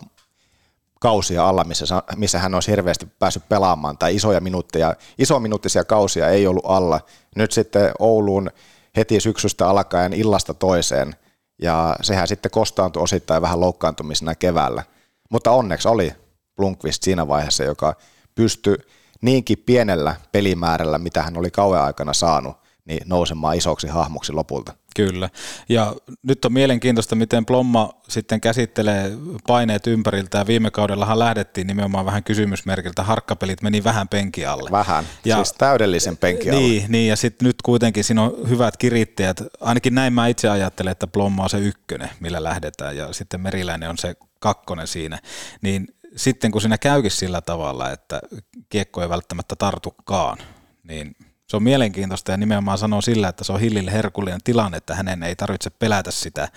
kausia 0.99 1.47
alla, 1.47 1.63
missä, 1.63 1.85
missä 2.15 2.39
hän 2.39 2.53
olisi 2.53 2.71
hirveästi 2.71 3.07
päässyt 3.19 3.49
pelaamaan, 3.49 3.97
tai 3.97 4.15
isoja 4.15 4.41
minuutteja, 4.41 4.95
iso 5.17 5.39
minuuttisia 5.39 5.83
kausia 5.83 6.29
ei 6.29 6.47
ollut 6.47 6.65
alla. 6.67 6.99
Nyt 7.35 7.51
sitten 7.51 7.91
Ouluun 7.99 8.51
heti 8.97 9.19
syksystä 9.19 9.69
alkaen 9.69 10.13
illasta 10.13 10.53
toiseen– 10.53 11.15
ja 11.61 11.95
sehän 12.01 12.27
sitten 12.27 12.51
kostaantui 12.51 13.03
osittain 13.03 13.41
vähän 13.41 13.59
loukkaantumisena 13.59 14.35
keväällä. 14.35 14.83
Mutta 15.29 15.51
onneksi 15.51 15.87
oli 15.87 16.13
Blunkvist 16.55 17.03
siinä 17.03 17.27
vaiheessa, 17.27 17.63
joka 17.63 17.95
pystyi 18.35 18.77
niinkin 19.21 19.63
pienellä 19.65 20.15
pelimäärällä, 20.31 20.97
mitä 20.97 21.23
hän 21.23 21.37
oli 21.37 21.51
kauan 21.51 21.81
aikana 21.81 22.13
saanut, 22.13 22.57
niin 22.85 23.01
nousemaan 23.05 23.57
isoksi 23.57 23.87
hahmoksi 23.87 24.33
lopulta. 24.33 24.73
Kyllä. 24.95 25.29
Ja 25.69 25.95
nyt 26.23 26.45
on 26.45 26.53
mielenkiintoista, 26.53 27.15
miten 27.15 27.45
Plomma 27.45 27.93
sitten 28.07 28.41
käsittelee 28.41 29.11
paineet 29.47 29.87
ympäriltä. 29.87 30.37
Ja 30.37 30.47
viime 30.47 30.71
kaudellahan 30.71 31.19
lähdettiin 31.19 31.67
nimenomaan 31.67 32.05
vähän 32.05 32.23
kysymysmerkiltä. 32.23 33.03
Harkkapelit 33.03 33.61
meni 33.61 33.83
vähän 33.83 34.07
penki 34.07 34.45
alle. 34.45 34.71
Vähän, 34.71 35.05
ja, 35.25 35.35
siis 35.35 35.53
täydellisen 35.53 36.17
penki 36.17 36.49
alle. 36.49 36.61
Niin, 36.61 36.85
niin 36.91 37.09
ja 37.09 37.15
sitten 37.15 37.45
nyt 37.45 37.61
kuitenkin 37.63 38.03
siinä 38.03 38.21
on 38.21 38.49
hyvät 38.49 38.77
kirittäjät. 38.77 39.43
Ainakin 39.61 39.95
näin 39.95 40.13
mä 40.13 40.27
itse 40.27 40.49
ajattelen, 40.49 40.91
että 40.91 41.07
Plomma 41.07 41.43
on 41.43 41.49
se 41.49 41.59
ykkönen, 41.59 42.09
millä 42.19 42.43
lähdetään. 42.43 42.97
Ja 42.97 43.13
sitten 43.13 43.41
Meriläinen 43.41 43.89
on 43.89 43.97
se 43.97 44.15
kakkonen 44.39 44.87
siinä. 44.87 45.19
Niin 45.61 45.87
sitten 46.15 46.51
kun 46.51 46.61
siinä 46.61 46.77
käykin 46.77 47.11
sillä 47.11 47.41
tavalla, 47.41 47.91
että 47.91 48.21
kiekko 48.69 49.01
ei 49.01 49.09
välttämättä 49.09 49.55
tartukaan, 49.55 50.37
niin 50.83 51.15
se 51.53 51.57
on 51.57 51.63
mielenkiintoista 51.63 52.31
ja 52.31 52.37
nimenomaan 52.37 52.77
sanoo 52.77 53.01
sillä, 53.01 53.27
että 53.27 53.43
se 53.43 53.51
on 53.51 53.59
Hillille 53.59 53.91
herkullinen 53.91 54.43
tilanne, 54.43 54.77
että 54.77 54.95
hänen 54.95 55.23
ei 55.23 55.35
tarvitse 55.35 55.69
pelätä 55.69 56.11
sitä 56.11 56.47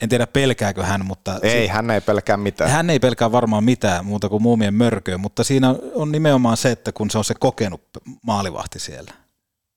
en 0.00 0.08
tiedä 0.08 0.26
pelkääkö 0.26 0.84
hän, 0.84 1.06
mutta... 1.06 1.38
Ei, 1.42 1.66
si- 1.66 1.66
hän 1.66 1.90
ei 1.90 2.00
pelkää 2.00 2.36
mitään. 2.36 2.70
Hän 2.70 2.90
ei 2.90 2.98
pelkää 2.98 3.32
varmaan 3.32 3.64
mitään 3.64 4.06
muuta 4.06 4.28
kuin 4.28 4.42
muumien 4.42 4.74
mörköä, 4.74 5.18
mutta 5.18 5.44
siinä 5.44 5.74
on 5.94 6.12
nimenomaan 6.12 6.56
se, 6.56 6.70
että 6.70 6.92
kun 6.92 7.10
se 7.10 7.18
on 7.18 7.24
se 7.24 7.34
kokenut 7.40 7.82
maalivahti 8.22 8.78
siellä, 8.78 9.14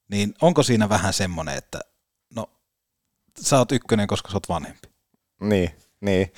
niin 0.09 0.33
onko 0.41 0.63
siinä 0.63 0.89
vähän 0.89 1.13
semmoinen, 1.13 1.57
että 1.57 1.79
no 2.35 2.49
sä 3.39 3.57
oot 3.57 3.71
ykkönen, 3.71 4.07
koska 4.07 4.29
sä 4.29 4.35
oot 4.35 4.49
vanhempi. 4.49 4.87
Niin, 5.41 5.71
niin, 6.01 6.33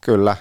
kyllä. 0.00 0.36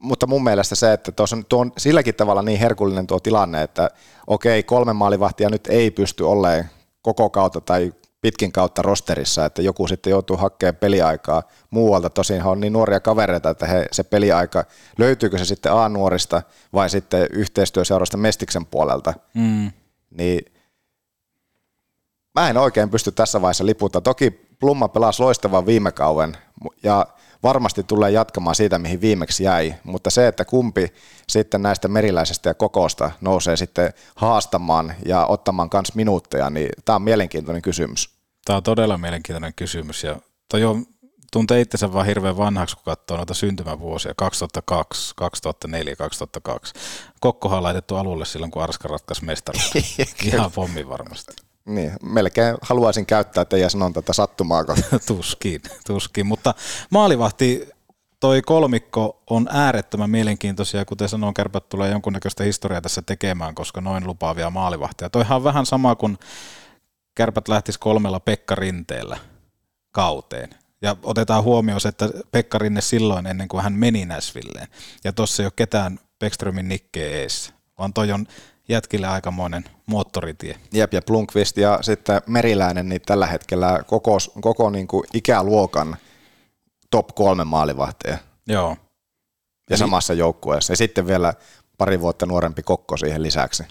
Mutta 0.00 0.26
mun 0.26 0.44
mielestä 0.44 0.74
se, 0.74 0.92
että 0.92 1.12
tuossa 1.12 1.36
on, 1.36 1.44
tuo 1.44 1.60
on 1.60 1.72
silläkin 1.78 2.14
tavalla 2.14 2.42
niin 2.42 2.60
herkullinen 2.60 3.06
tuo 3.06 3.20
tilanne, 3.20 3.62
että 3.62 3.90
okei, 4.26 4.62
kolme 4.62 4.92
maalivahtia 4.92 5.50
nyt 5.50 5.66
ei 5.66 5.90
pysty 5.90 6.24
olleen 6.24 6.70
koko 7.02 7.30
kautta 7.30 7.60
tai 7.60 7.92
pitkin 8.20 8.52
kautta 8.52 8.82
rosterissa, 8.82 9.44
että 9.44 9.62
joku 9.62 9.86
sitten 9.86 10.10
joutuu 10.10 10.36
hakemaan 10.36 10.76
peliaikaa 10.76 11.42
muualta. 11.70 12.10
Tosin 12.10 12.44
on 12.44 12.60
niin 12.60 12.72
nuoria 12.72 13.00
kavereita, 13.00 13.50
että 13.50 13.66
he, 13.66 13.86
se 13.92 14.02
peliaika, 14.02 14.64
löytyykö 14.98 15.38
se 15.38 15.44
sitten 15.44 15.72
A-nuorista 15.72 16.42
vai 16.72 16.90
sitten 16.90 17.26
yhteistyöseurasta 17.32 18.16
Mestiksen 18.16 18.66
puolelta, 18.66 19.14
mm. 19.34 19.70
niin 20.10 20.44
mä 22.34 22.50
en 22.50 22.56
oikein 22.56 22.90
pysty 22.90 23.12
tässä 23.12 23.42
vaiheessa 23.42 23.66
liputtaa. 23.66 24.00
Toki 24.00 24.30
Plumma 24.60 24.88
pelasi 24.88 25.22
loistavan 25.22 25.66
viime 25.66 25.92
kauden 25.92 26.36
ja 26.82 27.06
varmasti 27.42 27.82
tulee 27.82 28.10
jatkamaan 28.10 28.54
siitä, 28.54 28.78
mihin 28.78 29.00
viimeksi 29.00 29.44
jäi, 29.44 29.74
mutta 29.84 30.10
se, 30.10 30.28
että 30.28 30.44
kumpi 30.44 30.92
sitten 31.28 31.62
näistä 31.62 31.88
meriläisestä 31.88 32.50
ja 32.50 32.54
kokosta 32.54 33.10
nousee 33.20 33.56
sitten 33.56 33.92
haastamaan 34.14 34.94
ja 35.06 35.26
ottamaan 35.26 35.70
myös 35.72 35.94
minuutteja, 35.94 36.50
niin 36.50 36.68
tämä 36.84 36.96
on 36.96 37.02
mielenkiintoinen 37.02 37.62
kysymys. 37.62 38.10
Tämä 38.44 38.56
on 38.56 38.62
todella 38.62 38.98
mielenkiintoinen 38.98 39.54
kysymys 39.56 40.04
ja 40.04 40.16
toi 40.48 40.64
on, 40.64 40.86
tuntee 41.32 41.60
itsensä 41.60 41.92
vaan 41.92 42.06
hirveän 42.06 42.36
vanhaksi, 42.36 42.76
kun 42.76 42.84
katsoo 42.84 43.16
noita 43.16 43.34
syntymävuosia 43.34 44.12
2002, 44.16 45.12
2004, 45.16 45.96
2002. 45.96 46.74
Kokkohan 47.20 47.56
on 47.56 47.62
laitettu 47.62 47.96
alulle 47.96 48.24
silloin, 48.24 48.50
kun 48.50 48.62
Arska 48.62 48.88
ratkaisi 48.88 49.24
mestaruutta. 49.24 49.78
Ihan 50.24 50.52
pommi 50.52 50.88
varmasti. 50.88 51.32
Niin, 51.66 51.92
melkein 52.02 52.56
haluaisin 52.62 53.06
käyttää 53.06 53.44
teidän 53.44 53.70
sanontaa 53.70 54.02
sattumaa. 54.12 54.64
tuskin, 55.06 55.60
tuskin, 55.86 56.26
mutta 56.26 56.54
maalivahti 56.90 57.68
toi 58.20 58.42
kolmikko 58.42 59.22
on 59.30 59.48
äärettömän 59.50 60.10
mielenkiintoisia, 60.10 60.84
kuten 60.84 61.08
sanoin, 61.08 61.34
kärpät 61.34 61.68
tulee 61.68 61.90
jonkunnäköistä 61.90 62.44
historiaa 62.44 62.80
tässä 62.80 63.02
tekemään, 63.02 63.54
koska 63.54 63.80
noin 63.80 64.06
lupaavia 64.06 64.50
maalivahtia. 64.50 65.10
Toihan 65.10 65.36
on 65.36 65.44
vähän 65.44 65.66
sama 65.66 65.94
kuin 65.94 66.18
kärpät 67.14 67.48
lähtis 67.48 67.78
kolmella 67.78 68.20
Pekka 68.20 68.54
Rinteellä 68.54 69.18
kauteen. 69.92 70.50
Ja 70.82 70.96
otetaan 71.02 71.44
huomioon 71.44 71.80
se, 71.80 71.88
että 71.88 72.08
Pekka 72.32 72.58
Rinne 72.58 72.80
silloin 72.80 73.26
ennen 73.26 73.48
kuin 73.48 73.62
hän 73.62 73.72
meni 73.72 74.04
Näsvilleen. 74.04 74.68
Ja 75.04 75.12
tuossa 75.12 75.42
ei 75.42 75.46
ole 75.46 75.52
ketään 75.56 75.98
Beckströmin 76.18 76.68
nikkeä 76.68 77.10
ees, 77.10 77.52
vaan 77.78 77.92
toi 77.92 78.12
on 78.12 78.26
jätkille 78.70 79.06
aikamoinen 79.06 79.64
moottoritie. 79.86 80.56
Jep, 80.72 80.94
ja 80.94 81.02
Plunkvist 81.02 81.56
ja 81.56 81.78
sitten 81.82 82.22
Meriläinen, 82.26 82.88
niin 82.88 83.00
tällä 83.06 83.26
hetkellä 83.26 83.82
koko, 83.86 84.18
koko 84.40 84.70
niin 84.70 84.86
kuin 84.86 85.04
ikäluokan 85.14 85.96
top 86.90 87.08
kolme 87.14 87.44
maalivahteja. 87.44 88.18
Joo. 88.46 88.68
Ja 88.70 88.76
Eli... 89.70 89.78
samassa 89.78 90.14
joukkueessa. 90.14 90.72
Ja 90.72 90.76
sitten 90.76 91.06
vielä 91.06 91.34
pari 91.78 92.00
vuotta 92.00 92.26
nuorempi 92.26 92.62
kokko 92.62 92.96
siihen 92.96 93.22
lisäksi. 93.22 93.64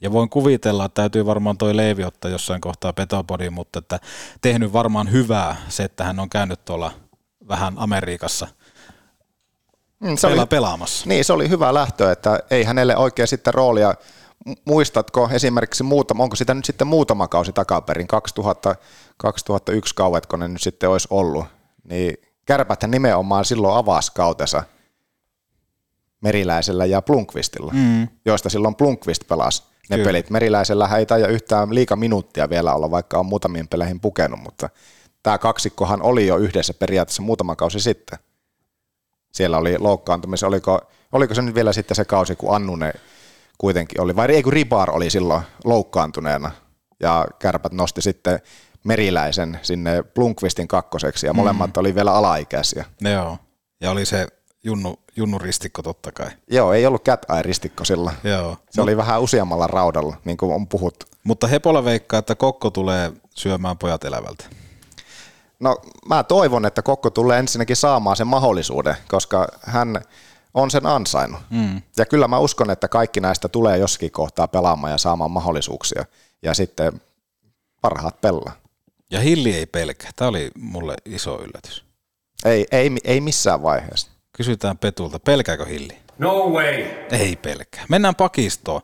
Ja 0.00 0.12
voin 0.12 0.28
kuvitella, 0.28 0.84
että 0.84 1.02
täytyy 1.02 1.26
varmaan 1.26 1.58
toi 1.58 1.76
Leivi 1.76 2.04
ottaa 2.04 2.30
jossain 2.30 2.60
kohtaa 2.60 2.92
Petopodiin, 2.92 3.52
mutta 3.52 3.78
että 3.78 4.00
tehnyt 4.40 4.72
varmaan 4.72 5.12
hyvää 5.12 5.56
se, 5.68 5.82
että 5.82 6.04
hän 6.04 6.20
on 6.20 6.30
käynyt 6.30 6.64
tuolla 6.64 6.92
vähän 7.48 7.74
Amerikassa– 7.76 8.48
mm, 10.02 10.16
se 10.16 10.26
oli, 10.26 10.46
pelaamassa. 10.46 11.08
Niin, 11.08 11.24
se 11.24 11.32
oli 11.32 11.48
hyvä 11.48 11.74
lähtö, 11.74 12.12
että 12.12 12.40
ei 12.50 12.64
hänelle 12.64 12.96
oikein 12.96 13.28
sitten 13.28 13.54
roolia 13.54 13.94
muistatko 14.64 15.28
esimerkiksi 15.32 15.82
muutama, 15.82 16.22
onko 16.22 16.36
sitä 16.36 16.54
nyt 16.54 16.64
sitten 16.64 16.86
muutama 16.86 17.28
kausi 17.28 17.52
takaperin, 17.52 18.06
2000, 18.06 18.74
2001 19.16 19.94
kauetko 19.94 20.36
ne 20.36 20.48
nyt 20.48 20.62
sitten 20.62 20.90
olisi 20.90 21.08
ollut, 21.10 21.44
niin 21.84 22.14
kärpäthän 22.46 22.90
nimenomaan 22.90 23.44
silloin 23.44 23.76
avasi 23.76 24.12
kautensa 24.14 24.62
Meriläisellä 26.20 26.84
ja 26.84 27.02
Plunkvistilla, 27.02 27.72
mm. 27.74 28.08
joista 28.24 28.48
silloin 28.48 28.74
Plunkvist 28.74 29.28
pelasi 29.28 29.62
ne 29.90 29.96
Kyllä. 29.96 30.08
pelit. 30.08 30.30
Meriläisellä 30.30 30.88
ei 30.98 31.06
taida 31.06 31.28
yhtään 31.28 31.74
liika 31.74 31.96
minuuttia 31.96 32.50
vielä 32.50 32.74
olla, 32.74 32.90
vaikka 32.90 33.18
on 33.18 33.26
muutamien 33.26 33.68
peleihin 33.68 34.00
pukenut, 34.00 34.40
mutta 34.40 34.68
tämä 35.22 35.38
kaksikkohan 35.38 36.02
oli 36.02 36.26
jo 36.26 36.36
yhdessä 36.36 36.74
periaatteessa 36.74 37.22
muutama 37.22 37.56
kausi 37.56 37.80
sitten. 37.80 38.18
Siellä 39.32 39.58
oli 39.58 39.78
loukkaantumisia, 39.78 40.48
oliko, 40.48 40.80
oliko 41.12 41.34
se 41.34 41.42
nyt 41.42 41.54
vielä 41.54 41.72
sitten 41.72 41.94
se 41.94 42.04
kausi, 42.04 42.36
kun 42.36 42.54
Annunen 42.56 42.92
kuitenkin 43.58 44.00
oli, 44.00 44.16
vai 44.16 44.26
ei 44.30 44.42
kun 44.42 44.52
Ribar 44.52 44.90
oli 44.90 45.10
silloin 45.10 45.42
loukkaantuneena 45.64 46.50
ja 47.00 47.26
kärpät 47.38 47.72
nosti 47.72 48.02
sitten 48.02 48.40
Meriläisen 48.84 49.60
sinne 49.62 50.02
Plunkvistin 50.02 50.68
kakkoseksi 50.68 51.26
ja 51.26 51.32
molemmat 51.32 51.70
mm. 51.76 51.80
oli 51.80 51.94
vielä 51.94 52.12
alaikäisiä. 52.12 52.84
Joo, 53.00 53.38
ja 53.80 53.90
oli 53.90 54.06
se 54.06 54.26
Junnu, 54.64 54.98
Junnu 55.16 55.38
ristikko 55.38 55.82
totta 55.82 56.12
kai. 56.12 56.26
Joo, 56.50 56.72
ei 56.72 56.86
ollut 56.86 57.04
cat 57.04 57.26
ristikko 57.40 57.84
sillä. 57.84 58.12
Joo. 58.24 58.56
Se 58.70 58.80
no. 58.80 58.82
oli 58.82 58.96
vähän 58.96 59.20
useammalla 59.20 59.66
raudalla, 59.66 60.16
niin 60.24 60.36
kuin 60.36 60.54
on 60.54 60.68
puhuttu. 60.68 61.06
Mutta 61.24 61.46
Hepola 61.46 61.84
veikkaa, 61.84 62.18
että 62.18 62.34
Kokko 62.34 62.70
tulee 62.70 63.12
syömään 63.30 63.78
pojat 63.78 64.04
elävältä. 64.04 64.44
No 65.60 65.76
mä 66.08 66.24
toivon, 66.24 66.66
että 66.66 66.82
Kokko 66.82 67.10
tulee 67.10 67.38
ensinnäkin 67.38 67.76
saamaan 67.76 68.16
sen 68.16 68.26
mahdollisuuden, 68.26 68.96
koska 69.08 69.48
hän 69.60 70.02
on 70.54 70.70
sen 70.70 70.86
ansainnut. 70.86 71.40
Mm. 71.50 71.82
Ja 71.96 72.06
kyllä 72.06 72.28
mä 72.28 72.38
uskon, 72.38 72.70
että 72.70 72.88
kaikki 72.88 73.20
näistä 73.20 73.48
tulee 73.48 73.78
jossakin 73.78 74.10
kohtaa 74.10 74.48
pelaamaan 74.48 74.90
ja 74.90 74.98
saamaan 74.98 75.30
mahdollisuuksia. 75.30 76.04
Ja 76.42 76.54
sitten 76.54 77.00
parhaat 77.80 78.20
pelaa. 78.20 78.52
Ja 79.10 79.20
Hilli 79.20 79.54
ei 79.54 79.66
pelkää. 79.66 80.10
Tämä 80.16 80.28
oli 80.28 80.50
mulle 80.58 80.94
iso 81.04 81.40
yllätys. 81.42 81.84
Ei, 82.44 82.66
ei, 82.72 82.90
ei 83.04 83.20
missään 83.20 83.62
vaiheessa. 83.62 84.10
Kysytään 84.36 84.78
Petulta, 84.78 85.18
pelkääkö 85.18 85.64
Hilli? 85.64 85.98
No 86.18 86.50
way! 86.50 86.84
Ei 87.10 87.36
pelkää. 87.36 87.84
Mennään 87.88 88.14
pakistoon. 88.14 88.80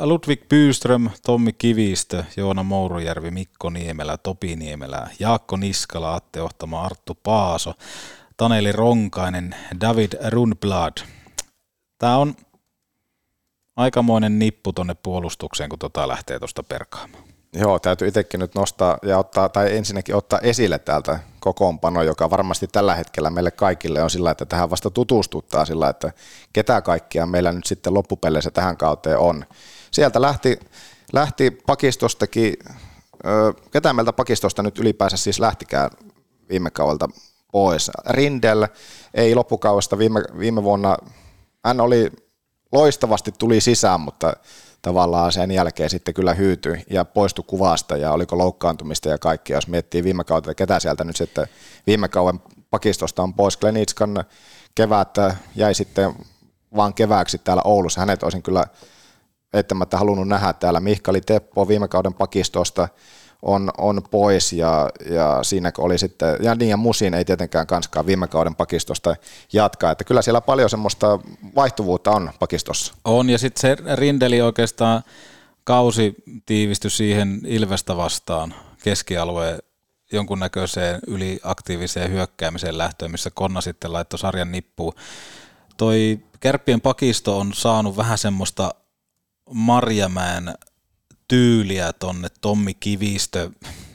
Ludwig 0.00 0.48
Byström, 0.48 1.10
Tommi 1.26 1.52
Kivistö, 1.52 2.24
Joona 2.36 2.62
Mourujärvi, 2.62 3.30
Mikko 3.30 3.70
Niemelä, 3.70 4.16
Topi 4.16 4.56
Niemelä, 4.56 5.10
Jaakko 5.18 5.56
Niskala, 5.56 6.14
Atte 6.14 6.42
Ohtama, 6.42 6.82
Arttu 6.82 7.18
Paaso. 7.22 7.74
Taneli 8.36 8.72
Ronkainen, 8.72 9.56
David 9.80 10.12
Rundblad. 10.30 10.92
Tämä 11.98 12.16
on 12.16 12.34
aikamoinen 13.76 14.38
nippu 14.38 14.72
tuonne 14.72 14.94
puolustukseen, 14.94 15.70
kun 15.70 15.78
tota 15.78 16.08
lähtee 16.08 16.38
tuosta 16.38 16.62
perkaamaan. 16.62 17.24
Joo, 17.52 17.78
täytyy 17.78 18.08
itsekin 18.08 18.40
nyt 18.40 18.54
nostaa 18.54 18.98
ja 19.02 19.18
ottaa, 19.18 19.48
tai 19.48 19.76
ensinnäkin 19.76 20.14
ottaa 20.14 20.38
esille 20.38 20.78
täältä 20.78 21.18
kokoonpano, 21.40 22.02
joka 22.02 22.30
varmasti 22.30 22.66
tällä 22.66 22.94
hetkellä 22.94 23.30
meille 23.30 23.50
kaikille 23.50 24.02
on 24.02 24.10
sillä, 24.10 24.30
että 24.30 24.46
tähän 24.46 24.70
vasta 24.70 24.90
tutustuttaa 24.90 25.64
sillä, 25.64 25.88
että 25.88 26.12
ketä 26.52 26.80
kaikkia 26.80 27.26
meillä 27.26 27.52
nyt 27.52 27.66
sitten 27.66 27.94
loppupeleissä 27.94 28.50
tähän 28.50 28.76
kauteen 28.76 29.18
on. 29.18 29.44
Sieltä 29.90 30.20
lähti, 30.20 30.60
lähti 31.12 31.50
pakistostakin, 31.50 32.54
ketä 33.70 33.92
meiltä 33.92 34.12
pakistosta 34.12 34.62
nyt 34.62 34.78
ylipäänsä 34.78 35.16
siis 35.16 35.40
lähtikään 35.40 35.90
viime 36.48 36.70
kaudelta 36.70 37.08
pois. 37.52 37.90
Rindel 38.10 38.66
ei 39.14 39.34
loppukaudesta 39.34 39.98
viime, 39.98 40.20
viime 40.38 40.62
vuonna, 40.62 40.96
hän 41.64 41.80
oli 41.80 42.12
loistavasti 42.72 43.32
tuli 43.38 43.60
sisään, 43.60 44.00
mutta 44.00 44.32
tavallaan 44.82 45.32
sen 45.32 45.50
jälkeen 45.50 45.90
sitten 45.90 46.14
kyllä 46.14 46.34
hyytyi 46.34 46.84
ja 46.90 47.04
poistui 47.04 47.44
kuvasta 47.46 47.96
ja 47.96 48.12
oliko 48.12 48.38
loukkaantumista 48.38 49.08
ja 49.08 49.18
kaikki, 49.18 49.52
jos 49.52 49.68
miettii 49.68 50.04
viime 50.04 50.24
kautta, 50.24 50.54
ketä 50.54 50.80
sieltä 50.80 51.04
nyt 51.04 51.16
sitten 51.16 51.46
viime 51.86 52.08
kauden 52.08 52.40
pakistosta 52.70 53.22
on 53.22 53.34
pois. 53.34 53.56
Glenitskan 53.56 54.24
kevät 54.74 55.14
jäi 55.54 55.74
sitten 55.74 56.14
vaan 56.76 56.94
kevääksi 56.94 57.38
täällä 57.38 57.62
Oulussa. 57.64 58.00
Hänet 58.00 58.22
olisin 58.22 58.42
kyllä 58.42 58.64
eittämättä 59.52 59.98
halunnut 59.98 60.28
nähdä 60.28 60.52
täällä. 60.52 60.80
Mihkali 60.80 61.20
Teppo 61.20 61.68
viime 61.68 61.88
kauden 61.88 62.14
pakistosta, 62.14 62.88
on, 63.46 63.70
on 63.78 64.02
pois 64.10 64.52
ja, 64.52 64.90
ja 65.10 65.38
siinä 65.42 65.72
oli 65.78 65.98
sitten, 65.98 66.36
ja 66.42 66.54
niin 66.54 66.68
ja 66.68 66.76
Musin 66.76 67.14
ei 67.14 67.24
tietenkään 67.24 67.66
kanskaan 67.66 68.06
viime 68.06 68.26
kauden 68.26 68.54
pakistosta 68.54 69.16
jatkaa, 69.52 69.90
että 69.90 70.04
kyllä 70.04 70.22
siellä 70.22 70.40
paljon 70.40 70.70
semmoista 70.70 71.18
vaihtuvuutta 71.56 72.10
on 72.10 72.30
pakistossa. 72.38 72.94
On 73.04 73.30
ja 73.30 73.38
sitten 73.38 73.60
se 73.60 73.76
Rindeli 73.94 74.40
oikeastaan 74.40 75.02
kausi 75.64 76.14
tiivistyi 76.46 76.90
siihen 76.90 77.40
Ilvestä 77.44 77.96
vastaan 77.96 78.54
keskialueen 78.82 79.58
jonkunnäköiseen 80.12 81.00
yliaktiiviseen 81.06 82.10
hyökkäämiseen 82.10 82.78
lähtöön, 82.78 83.10
missä 83.10 83.30
Konna 83.34 83.60
sitten 83.60 83.92
laittoi 83.92 84.18
sarjan 84.18 84.52
nippuun. 84.52 84.92
Toi 85.76 86.20
Kärppien 86.40 86.80
pakisto 86.80 87.38
on 87.38 87.54
saanut 87.54 87.96
vähän 87.96 88.18
semmoista 88.18 88.74
Marjamäen 89.52 90.54
tyyliä 91.28 91.92
tonne 91.92 92.28
Tommi 92.40 92.74
Kivistö 92.74 93.50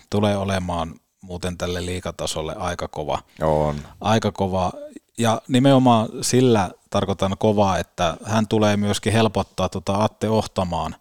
tulee 0.10 0.38
olemaan 0.38 0.96
muuten 1.22 1.58
tälle 1.58 1.86
liikatasolle 1.86 2.56
aika 2.56 2.88
kova. 2.88 3.20
On. 3.42 3.76
Aika 4.02 4.32
kova. 4.32 4.72
Ja 5.18 5.42
nimenomaan 5.48 6.10
sillä 6.22 6.72
tarkoitan 6.90 7.36
kovaa, 7.40 7.78
että 7.78 8.18
hän 8.24 8.48
tulee 8.48 8.78
myöskin 8.78 9.14
helpottaa 9.14 9.70
tuota 9.70 10.04
Atte 10.04 10.30
Ohtamaan 10.30 10.96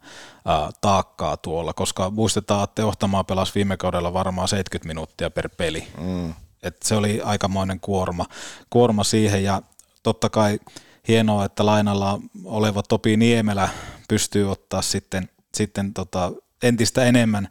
ää, 0.45 0.69
taakkaa 0.81 1.37
tuolla, 1.37 1.73
koska 1.73 2.09
muistetaan, 2.09 2.63
Atte 2.63 2.83
Ohtamaa 2.83 3.23
pelasi 3.23 3.55
viime 3.55 3.77
kaudella 3.77 4.13
varmaan 4.13 4.47
70 4.47 4.87
minuuttia 4.87 5.29
per 5.29 5.49
peli. 5.49 5.87
Mm. 5.97 6.33
Et 6.63 6.83
se 6.83 6.95
oli 6.95 7.21
aikamoinen 7.21 7.79
kuorma, 7.79 8.25
kuorma 8.69 9.03
siihen 9.03 9.43
ja 9.43 9.61
totta 10.03 10.29
kai 10.29 10.59
hienoa, 11.07 11.45
että 11.45 11.65
lainalla 11.65 12.19
oleva 12.45 12.83
Topi 12.83 13.17
Niemelä 13.17 13.69
pystyy 14.07 14.51
ottaa 14.51 14.81
sitten, 14.81 15.29
sitten 15.53 15.93
tota 15.93 16.31
entistä 16.63 17.03
enemmän 17.03 17.47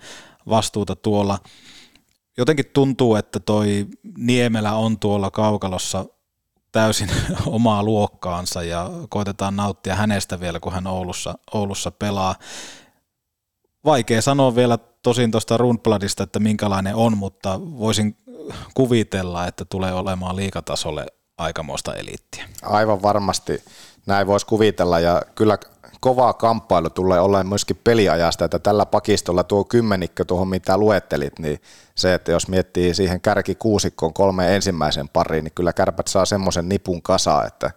vastuuta 0.48 0.96
tuolla. 0.96 1.38
Jotenkin 2.38 2.66
tuntuu, 2.72 3.14
että 3.14 3.40
toi 3.40 3.86
Niemelä 4.18 4.72
on 4.72 4.98
tuolla 4.98 5.30
kaukalossa 5.30 6.04
täysin 6.72 7.10
omaa 7.46 7.82
luokkaansa 7.82 8.62
ja 8.62 8.90
koitetaan 9.08 9.56
nauttia 9.56 9.94
hänestä 9.94 10.40
vielä, 10.40 10.60
kun 10.60 10.72
hän 10.72 10.86
Oulussa, 10.86 11.34
Oulussa 11.54 11.90
pelaa. 11.90 12.34
Vaikea 13.84 14.22
sanoa 14.22 14.54
vielä 14.54 14.78
tosin 15.02 15.30
tuosta 15.30 15.56
Rundbladista, 15.56 16.22
että 16.22 16.38
minkälainen 16.38 16.94
on, 16.94 17.16
mutta 17.16 17.60
voisin 17.60 18.16
kuvitella, 18.74 19.46
että 19.46 19.64
tulee 19.64 19.92
olemaan 19.92 20.36
liikatasolle 20.36 21.06
aikamoista 21.38 21.94
eliittiä. 21.94 22.48
Aivan 22.62 23.02
varmasti 23.02 23.62
näin 24.06 24.26
voisi 24.26 24.46
kuvitella. 24.46 25.00
Ja 25.00 25.22
kyllä 25.34 25.58
kovaa 26.00 26.32
kamppailu 26.32 26.90
tulee 26.90 27.20
olemaan 27.20 27.48
myöskin 27.48 27.80
peliajasta, 27.84 28.44
että 28.44 28.58
tällä 28.58 28.86
pakistolla 28.86 29.44
tuo 29.44 29.64
kymmenikkö 29.64 30.24
tuohon 30.24 30.48
mitä 30.48 30.78
luettelit, 30.78 31.38
niin 31.38 31.60
se, 31.94 32.14
että 32.14 32.32
jos 32.32 32.48
miettii 32.48 32.94
siihen 32.94 33.20
kärki 33.20 33.54
kuusikkoon 33.54 34.12
kolme 34.12 34.56
ensimmäisen 34.56 35.08
pariin, 35.08 35.44
niin 35.44 35.54
kyllä 35.54 35.72
kärpät 35.72 36.06
saa 36.08 36.24
semmoisen 36.24 36.68
nipun 36.68 37.02
kasa, 37.02 37.44
että 37.44 37.70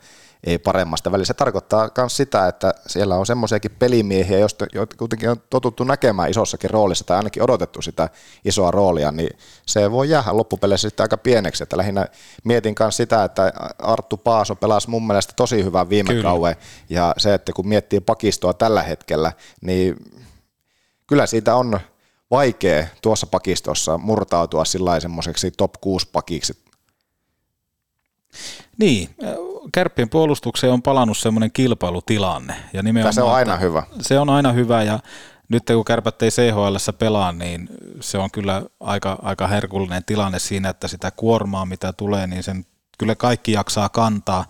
ei 0.43 0.57
paremmasta 0.57 1.11
välillä. 1.11 1.25
Se 1.25 1.33
tarkoittaa 1.33 1.89
myös 1.97 2.17
sitä, 2.17 2.47
että 2.47 2.73
siellä 2.87 3.15
on 3.15 3.25
semmoisiakin 3.25 3.71
pelimiehiä, 3.71 4.39
joista 4.39 4.65
kuitenkin 4.97 5.29
on 5.29 5.37
totuttu 5.49 5.83
näkemään 5.83 6.29
isossakin 6.29 6.69
roolissa 6.69 7.05
tai 7.05 7.17
ainakin 7.17 7.43
odotettu 7.43 7.81
sitä 7.81 8.09
isoa 8.45 8.71
roolia, 8.71 9.11
niin 9.11 9.37
se 9.65 9.91
voi 9.91 10.09
jäädä 10.09 10.37
loppupeleissä 10.37 10.89
sitten 10.89 11.03
aika 11.03 11.17
pieneksi. 11.17 11.63
Että 11.63 11.77
lähinnä 11.77 12.07
mietin 12.43 12.75
myös 12.79 12.97
sitä, 12.97 13.23
että 13.23 13.53
Arttu 13.79 14.17
Paaso 14.17 14.55
pelasi 14.55 14.89
mun 14.89 15.07
mielestä 15.07 15.33
tosi 15.35 15.63
hyvää 15.63 15.89
viime 15.89 16.07
kyllä. 16.07 16.23
kauan 16.23 16.55
ja 16.89 17.13
se, 17.17 17.33
että 17.33 17.53
kun 17.53 17.67
miettii 17.67 17.99
pakistoa 17.99 18.53
tällä 18.53 18.83
hetkellä, 18.83 19.31
niin 19.61 19.95
kyllä 21.07 21.25
siitä 21.25 21.55
on 21.55 21.79
vaikea 22.31 22.87
tuossa 23.01 23.27
pakistossa 23.27 23.97
murtautua 23.97 24.65
sillä 24.65 24.99
semmoiseksi 24.99 25.51
top 25.51 25.73
6 25.81 26.09
pakiksi. 26.11 26.63
Niin, 28.79 29.09
kärppien 29.73 30.09
puolustukseen 30.09 30.73
on 30.73 30.81
palannut 30.81 31.17
semmoinen 31.17 31.51
kilpailutilanne. 31.51 32.55
Ja 32.73 32.83
nimenomaan, 32.83 33.13
se 33.13 33.21
on 33.21 33.33
aina 33.33 33.57
hyvä. 33.57 33.83
Se 34.01 34.19
on 34.19 34.29
aina 34.29 34.51
hyvä 34.51 34.83
ja 34.83 34.99
nyt 35.49 35.63
kun 35.65 35.85
kärpät 35.85 36.21
ei 36.21 36.29
CHL 36.29 36.75
pelaa, 36.99 37.31
niin 37.31 37.69
se 37.99 38.17
on 38.17 38.31
kyllä 38.31 38.63
aika, 38.79 39.19
aika 39.21 39.47
herkullinen 39.47 40.03
tilanne 40.05 40.39
siinä, 40.39 40.69
että 40.69 40.87
sitä 40.87 41.11
kuormaa 41.11 41.65
mitä 41.65 41.93
tulee, 41.93 42.27
niin 42.27 42.43
sen 42.43 42.65
kyllä 42.97 43.15
kaikki 43.15 43.51
jaksaa 43.51 43.89
kantaa. 43.89 44.45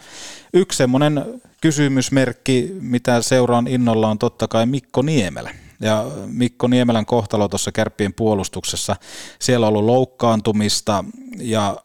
Yksi 0.54 0.78
semmoinen 0.78 1.42
kysymysmerkki, 1.62 2.72
mitä 2.80 3.22
seuraan 3.22 3.68
innolla 3.68 4.10
on 4.10 4.20
totta 4.20 4.48
kai 4.48 4.66
Mikko 4.66 5.02
Niemelä. 5.02 5.52
Ja 5.80 6.06
Mikko 6.26 6.68
Niemelän 6.68 7.06
kohtalo 7.06 7.48
tuossa 7.48 7.72
kärppien 7.72 8.14
puolustuksessa, 8.14 8.96
siellä 9.40 9.68
on 9.68 9.70
ollut 9.70 9.86
loukkaantumista 9.86 11.06
ja 11.38 11.78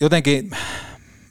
jotenkin 0.00 0.50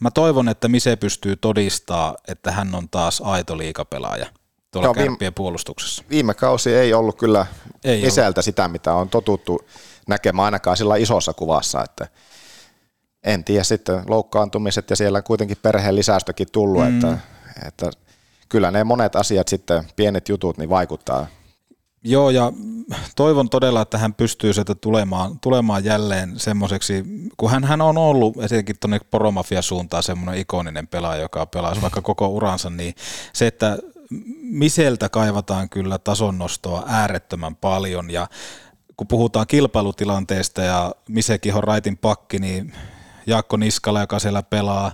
Mä 0.03 0.11
toivon, 0.11 0.49
että 0.49 0.67
Mise 0.67 0.95
pystyy 0.95 1.35
todistaa, 1.35 2.15
että 2.27 2.51
hän 2.51 2.75
on 2.75 2.89
taas 2.89 3.21
aito 3.25 3.57
liikapelaaja 3.57 4.25
tuolla 4.71 4.87
Joo, 4.87 4.93
kärppien 4.93 5.19
viime, 5.19 5.31
puolustuksessa. 5.31 6.03
Viime 6.09 6.33
kausi 6.33 6.75
ei 6.75 6.93
ollut 6.93 7.17
kyllä 7.17 7.45
ei 7.83 8.01
Miseltä 8.01 8.27
ollut. 8.27 8.45
sitä, 8.45 8.67
mitä 8.67 8.93
on 8.93 9.09
totuttu 9.09 9.61
näkemään 10.07 10.45
ainakaan 10.45 10.77
sillä 10.77 10.95
isossa 10.95 11.33
kuvassa, 11.33 11.83
että 11.83 12.07
en 13.23 13.43
tiedä 13.43 13.63
sitten 13.63 14.03
loukkaantumiset 14.07 14.89
ja 14.89 14.95
siellä 14.95 15.21
kuitenkin 15.21 15.57
perheen 15.61 15.95
lisäystäkin 15.95 16.47
tullut, 16.51 16.83
mm. 16.83 16.95
että, 16.95 17.17
että 17.67 17.91
kyllä 18.49 18.71
ne 18.71 18.83
monet 18.83 19.15
asiat 19.15 19.47
sitten, 19.47 19.83
pienet 19.95 20.29
jutut, 20.29 20.57
niin 20.57 20.69
vaikuttaa 20.69 21.27
Joo, 22.03 22.29
ja 22.29 22.51
toivon 23.15 23.49
todella, 23.49 23.81
että 23.81 23.97
hän 23.97 24.13
pystyy 24.13 24.53
sieltä 24.53 24.75
tulemaan, 24.75 25.39
tulemaan 25.39 25.85
jälleen 25.85 26.39
semmoiseksi, 26.39 27.03
kun 27.37 27.51
hän, 27.51 27.63
hän 27.63 27.81
on 27.81 27.97
ollut 27.97 28.43
etenkin 28.43 28.75
tuonne 28.79 28.99
poromafia 28.99 29.61
suuntaan 29.61 30.03
semmoinen 30.03 30.41
ikoninen 30.41 30.87
pelaaja, 30.87 31.21
joka 31.21 31.45
pelaa 31.45 31.81
vaikka 31.81 32.01
koko 32.01 32.27
uransa, 32.27 32.69
niin 32.69 32.95
se, 33.33 33.47
että 33.47 33.77
Miseltä 34.41 35.09
kaivataan 35.09 35.69
kyllä 35.69 35.97
tasonnostoa 35.97 36.83
äärettömän 36.87 37.55
paljon, 37.55 38.11
ja 38.11 38.27
kun 38.97 39.07
puhutaan 39.07 39.47
kilpailutilanteesta 39.47 40.61
ja 40.61 40.95
Misekin 41.09 41.55
on 41.55 41.63
raitin 41.63 41.97
pakki, 41.97 42.39
niin 42.39 42.73
Jaakko 43.27 43.57
Niskala, 43.57 44.01
joka 44.01 44.19
siellä 44.19 44.43
pelaa, 44.43 44.91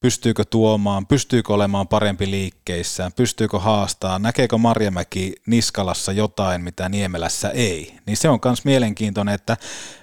pystyykö 0.00 0.44
tuomaan, 0.44 1.06
pystyykö 1.06 1.54
olemaan 1.54 1.88
parempi 1.88 2.30
liikkeissään, 2.30 3.12
pystyykö 3.12 3.58
haastaa, 3.58 4.18
näkeekö 4.18 4.58
Marjamäki 4.58 5.32
Niskalassa 5.46 6.12
jotain, 6.12 6.62
mitä 6.62 6.88
Niemelässä 6.88 7.50
ei. 7.50 7.98
Niin 8.06 8.16
se 8.16 8.28
on 8.28 8.38
myös 8.44 8.64
mielenkiintoinen, 8.64 9.34
että 9.34 9.56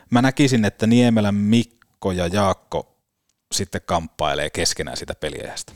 mä 0.10 0.22
näkisin, 0.22 0.66
että 0.66 0.88
Niemelän 0.88 1.36
Mikko 1.36 2.12
ja 2.12 2.28
Jaakko 2.28 2.96
sitten 3.52 3.82
kamppailee 3.86 4.50
keskenään 4.50 4.98
sitä 4.98 5.16
peliäjästä. 5.16 5.74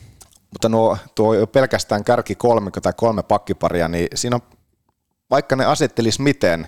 Mutta 0.51 0.69
nuo, 0.69 0.97
tuo 1.15 1.47
pelkästään 1.47 2.03
kärki 2.03 2.35
kolme 2.35 2.71
tai 2.71 2.93
kolme 2.97 3.23
pakkiparia, 3.23 3.87
niin 3.87 4.07
siinä 4.15 4.35
on, 4.35 4.41
vaikka 5.29 5.55
ne 5.55 5.65
asettelis 5.65 6.19
miten, 6.19 6.67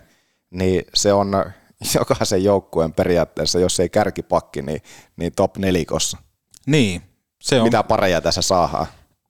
niin 0.50 0.86
se 0.94 1.14
on 1.14 1.32
jokaisen 1.96 2.44
joukkueen 2.44 2.94
periaatteessa, 2.94 3.60
jos 3.60 3.80
ei 3.80 3.90
kärkipakki, 3.90 4.62
niin, 4.62 4.82
niin 5.16 5.34
top 5.36 5.58
nelikossa. 5.58 6.18
Niin, 6.66 7.02
se 7.42 7.60
on, 7.60 7.64
mitä 7.68 7.84
pareja 7.84 8.22
tässä 8.22 8.42
saadaan. 8.42 8.88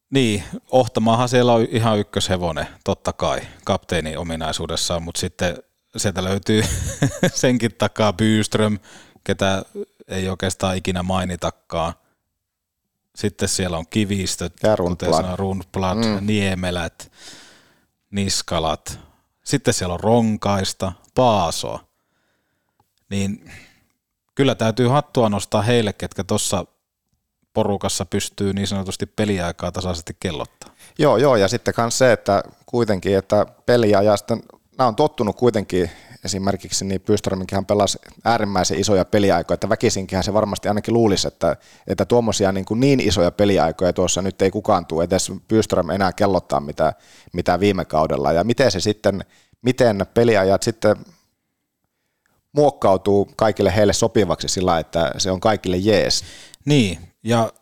Niin, 0.10 0.44
Ohtamaahan 0.72 1.30
siellä 1.30 1.54
on 1.54 1.68
ihan 1.70 2.00
ykköshevonen, 2.00 2.68
totta 2.84 3.14
kai, 3.14 3.40
kapteenin 3.66 4.18
ominaisuudessaan, 4.18 5.04
mutta 5.04 5.20
sitten 5.20 5.58
sieltä 5.98 6.24
löytyy 6.24 6.64
senkin 7.34 7.76
takaa 7.76 8.14
Byström, 8.14 8.80
ketä 9.24 9.64
ei 10.08 10.30
oikeastaan 10.30 10.78
ikinä 10.78 11.04
mainitakaan. 11.04 11.94
Sitten 13.16 13.50
siellä 13.50 13.78
on 13.78 13.88
kivistöt, 13.90 14.54
ja 14.64 14.76
Rundblad, 14.76 15.36
Rundblad 15.36 15.98
mm. 15.98 16.28
Niemelät, 16.28 17.12
Niskalat. 18.12 19.00
Sitten 19.44 19.74
siellä 19.74 19.94
on 19.94 20.00
Ronkaista, 20.00 20.92
Paasoa. 21.16 21.86
Niin 23.10 23.52
kyllä 24.36 24.56
täytyy 24.56 24.88
hattua 24.88 25.30
nostaa 25.30 25.62
heille, 25.62 25.94
ketkä 25.94 26.24
tuossa 26.24 26.66
porukassa 27.54 28.06
pystyy 28.06 28.54
niin 28.54 28.68
sanotusti 28.68 29.06
peliaikaa 29.06 29.72
tasaisesti 29.72 30.16
kellottaa. 30.20 30.76
Joo, 31.00 31.18
joo, 31.18 31.36
ja 31.36 31.48
sitten 31.48 31.74
myös 31.78 31.98
se, 31.98 32.12
että 32.12 32.44
kuitenkin, 32.66 33.18
että 33.18 33.46
peliajasta, 33.66 34.38
nämä 34.78 34.88
on 34.88 34.96
tottunut 34.96 35.36
kuitenkin 35.36 35.92
esimerkiksi, 36.26 36.86
niin 36.86 37.02
Pyströminkin 37.02 37.66
pelasi 37.66 37.98
äärimmäisen 38.26 38.80
isoja 38.80 39.06
peliaikoja, 39.06 39.54
että 39.54 39.70
väkisinkinhän 39.70 40.24
se 40.24 40.34
varmasti 40.34 40.68
ainakin 40.68 40.94
luulisi, 40.94 41.28
että, 41.28 41.58
että 41.88 42.06
tuommoisia 42.06 42.52
niin, 42.52 42.66
niin 42.76 43.00
isoja 43.00 43.32
peliaikoja 43.32 43.94
tuossa 43.94 44.22
nyt 44.22 44.42
ei 44.42 44.52
kukaan 44.52 44.86
tule 44.86 45.04
edes 45.04 45.32
Pyström 45.48 45.90
enää 45.90 46.14
kellottaa 46.14 46.60
mitä, 46.60 46.94
mitä 47.34 47.60
viime 47.60 47.86
kaudella, 47.86 48.32
ja 48.32 48.44
miten 48.44 48.72
se 48.72 48.80
sitten, 48.80 49.26
miten 49.62 50.06
peliajat 50.14 50.64
sitten 50.64 50.96
muokkautuu 52.54 53.32
kaikille 53.36 53.76
heille 53.76 53.94
sopivaksi 53.94 54.48
sillä, 54.48 54.80
että 54.80 55.12
se 55.18 55.32
on 55.32 55.40
kaikille 55.40 55.78
jees. 55.78 56.24
Niin, 56.66 57.11
ja 57.24 57.54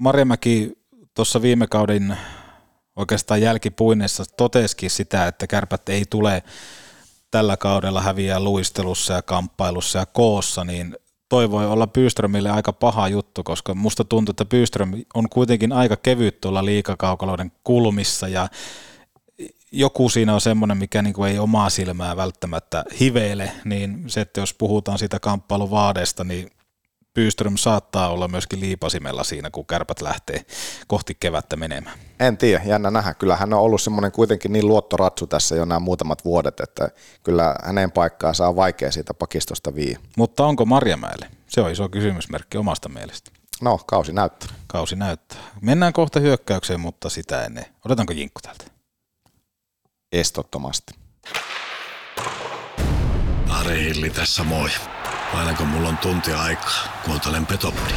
Marjamäki 0.00 0.72
tuossa 1.14 1.42
viime 1.42 1.66
kauden 1.66 2.18
oikeastaan 2.96 3.42
jälkipuinnissa 3.42 4.24
toteskin 4.36 4.90
sitä, 4.90 5.26
että 5.26 5.46
kärpät 5.46 5.88
ei 5.88 6.04
tule 6.10 6.42
tällä 7.30 7.56
kaudella 7.56 8.00
häviää 8.00 8.40
luistelussa 8.40 9.12
ja 9.12 9.22
kamppailussa 9.22 9.98
ja 9.98 10.06
koossa, 10.06 10.64
niin 10.64 10.96
toi 11.28 11.50
voi 11.50 11.66
olla 11.66 11.86
Byströmille 11.86 12.50
aika 12.50 12.72
paha 12.72 13.08
juttu, 13.08 13.42
koska 13.42 13.74
musta 13.74 14.04
tuntuu, 14.04 14.30
että 14.30 14.44
Byström 14.44 14.92
on 15.14 15.28
kuitenkin 15.28 15.72
aika 15.72 15.96
kevyt 15.96 16.40
tuolla 16.40 16.64
liikakaukaloiden 16.64 17.52
kulmissa 17.64 18.28
ja 18.28 18.48
joku 19.72 20.08
siinä 20.08 20.34
on 20.34 20.40
semmoinen, 20.40 20.76
mikä 20.76 21.02
niin 21.02 21.14
kuin 21.14 21.30
ei 21.30 21.38
omaa 21.38 21.70
silmää 21.70 22.16
välttämättä 22.16 22.84
hiveile, 23.00 23.52
niin 23.64 24.04
se, 24.06 24.20
että 24.20 24.40
jos 24.40 24.54
puhutaan 24.54 24.98
siitä 24.98 25.20
kamppailuvaadeesta, 25.20 26.24
niin 26.24 26.50
Byström 27.18 27.56
saattaa 27.56 28.08
olla 28.08 28.28
myöskin 28.28 28.60
liipasimella 28.60 29.24
siinä, 29.24 29.50
kun 29.50 29.66
kärpät 29.66 30.00
lähtee 30.00 30.44
kohti 30.86 31.16
kevättä 31.20 31.56
menemään. 31.56 31.98
En 32.20 32.38
tiedä, 32.38 32.62
jännä 32.64 32.90
nähdä. 32.90 33.14
Kyllä 33.14 33.36
hän 33.36 33.52
on 33.52 33.60
ollut 33.60 33.82
semmoinen 33.82 34.12
kuitenkin 34.12 34.52
niin 34.52 34.66
luottoratsu 34.66 35.26
tässä 35.26 35.56
jo 35.56 35.64
nämä 35.64 35.78
muutamat 35.78 36.24
vuodet, 36.24 36.60
että 36.60 36.90
kyllä 37.24 37.54
hänen 37.64 37.92
paikkaa 37.92 38.34
saa 38.34 38.56
vaikea 38.56 38.92
siitä 38.92 39.14
pakistosta 39.14 39.74
vii. 39.74 39.96
Mutta 40.16 40.46
onko 40.46 40.64
Marjamäelle? 40.64 41.30
Se 41.48 41.60
on 41.60 41.70
iso 41.70 41.88
kysymysmerkki 41.88 42.58
omasta 42.58 42.88
mielestä. 42.88 43.30
No, 43.62 43.78
kausi 43.86 44.12
näyttää. 44.12 44.48
Kausi 44.66 44.96
näyttää. 44.96 45.38
Mennään 45.60 45.92
kohta 45.92 46.20
hyökkäykseen, 46.20 46.80
mutta 46.80 47.10
sitä 47.10 47.44
ennen. 47.44 47.64
Odotetaanko 47.84 48.12
Jinkku 48.12 48.40
täältä? 48.42 48.64
Estottomasti. 50.12 50.94
Ari 53.48 53.84
Hilli 53.84 54.10
tässä 54.10 54.44
moi. 54.44 54.70
Aina 55.34 55.54
kun 55.54 55.66
mulla 55.66 55.88
on 55.88 55.98
tunti 55.98 56.32
aikaa, 56.32 57.00
kuuntelen 57.04 57.46
Petopodi. 57.46 57.94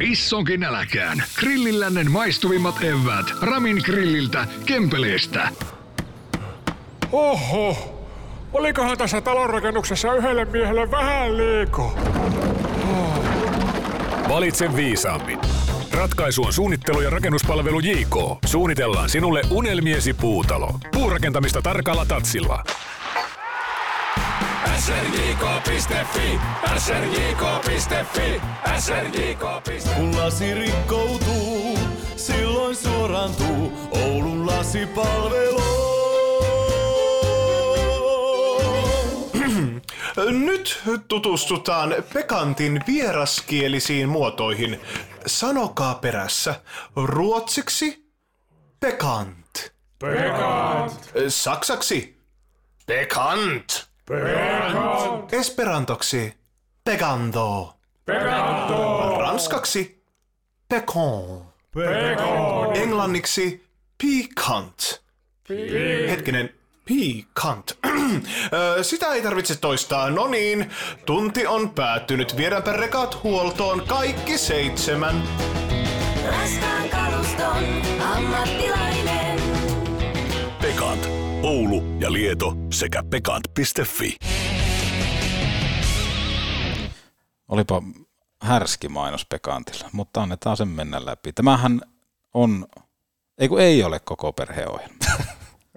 Issonkin 0.00 0.60
nälkään. 0.60 1.24
Grillillännen 1.38 2.10
maistuvimmat 2.10 2.84
evät. 2.84 3.26
Ramin 3.42 3.82
grilliltä, 3.84 4.46
Kempeleestä. 4.66 5.48
Oho, 7.12 7.76
olikohan 8.52 8.98
tässä 8.98 9.20
talonrakennuksessa 9.20 10.14
yhdelle 10.14 10.44
miehelle 10.44 10.90
vähän 10.90 11.36
liikaa? 11.36 11.92
Valitse 14.28 14.76
viisaammin. 14.76 15.38
Ratkaisu 15.92 16.42
on 16.44 16.52
suunnittelu 16.52 17.00
ja 17.00 17.10
rakennuspalvelu 17.10 17.80
JK. 17.80 18.16
Suunnitellaan 18.46 19.08
sinulle 19.08 19.42
unelmiesi 19.50 20.14
puutalo. 20.14 20.74
Puurakentamista 20.92 21.62
tarkalla 21.62 22.04
tatsilla. 22.06 22.64
srjk.fi, 24.78 26.40
srjk.fi, 26.78 28.40
srjk.fi. 28.78 29.78
Kun 29.96 30.16
lasi 30.16 30.54
rikkoutuu, 30.54 31.78
silloin 32.16 32.76
suorantuu 32.76 33.72
Oulun 33.90 34.46
lasipalvelu. 34.46 35.62
Nyt 40.46 40.82
tutustutaan 41.08 41.94
Pekantin 42.14 42.80
vieraskielisiin 42.86 44.08
muotoihin. 44.08 44.80
Sanokaa 45.26 45.94
perässä. 45.94 46.54
Ruotsiksi 46.96 48.12
Pekant. 48.80 49.72
Pekant. 49.98 51.10
Saksaksi 51.28 52.20
Bekant. 52.86 53.91
Pekant. 54.08 55.32
Esperantoksi 55.32 56.34
Pegando. 56.84 57.74
Pekando. 58.04 59.16
Ranskaksi 59.20 60.02
Pekon. 60.68 61.44
Pekon. 61.74 62.76
Englanniksi 62.76 63.66
Piquant. 63.98 65.02
Hetkinen, 66.08 66.50
Piquant. 66.84 67.72
Ö, 68.78 68.82
Sitä 68.84 69.12
ei 69.12 69.22
tarvitse 69.22 69.56
toistaa. 69.60 70.10
No 70.10 70.26
niin, 70.28 70.70
tunti 71.06 71.46
on 71.46 71.70
päättynyt. 71.70 72.36
Viedäänpä 72.36 72.72
rekat 72.72 73.22
huoltoon 73.22 73.82
kaikki 73.86 74.38
seitsemän. 74.38 75.22
Raskaan 76.26 76.88
kaluston 76.88 77.64
ammattilainen. 78.14 79.40
Pekant. 80.62 81.08
Oulu 81.42 81.91
ja 82.02 82.12
Lieto 82.12 82.56
sekä 82.72 83.02
pekant.fi. 83.02 84.16
Olipa 87.48 87.82
härski 88.42 88.88
mainos 88.88 89.26
Pekantilla, 89.26 89.90
mutta 89.92 90.22
annetaan 90.22 90.56
sen 90.56 90.68
mennä 90.68 91.06
läpi. 91.06 91.32
Tämähän 91.32 91.80
on, 92.34 92.66
ei 93.38 93.48
kun 93.48 93.60
ei 93.60 93.84
ole 93.84 94.00
koko 94.00 94.32
perheohjelma. 94.32 94.94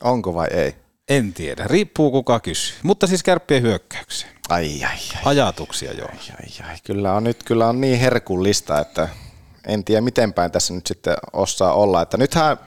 Onko 0.03 0.33
vai 0.33 0.47
ei? 0.47 0.75
En 1.09 1.33
tiedä, 1.33 1.63
riippuu 1.67 2.11
kuka 2.11 2.39
kysyy. 2.39 2.75
Mutta 2.83 3.07
siis 3.07 3.23
kärppien 3.23 3.61
hyökkäyksiä. 3.61 4.29
Ai, 4.49 4.83
ai, 4.83 4.97
ai. 5.15 5.21
Ajatuksia 5.25 5.93
joo. 5.93 6.09
Ai, 6.09 6.67
ai. 6.69 6.75
Kyllä 6.83 7.13
on 7.13 7.23
nyt 7.23 7.43
kyllä 7.43 7.67
on 7.67 7.81
niin 7.81 7.99
herkullista, 7.99 8.79
että 8.79 9.09
en 9.67 9.83
tiedä 9.83 10.01
miten 10.01 10.33
päin 10.33 10.51
tässä 10.51 10.73
nyt 10.73 10.87
sitten 10.87 11.15
osaa 11.33 11.73
olla. 11.73 12.01
Että 12.01 12.17
nythän, 12.17 12.57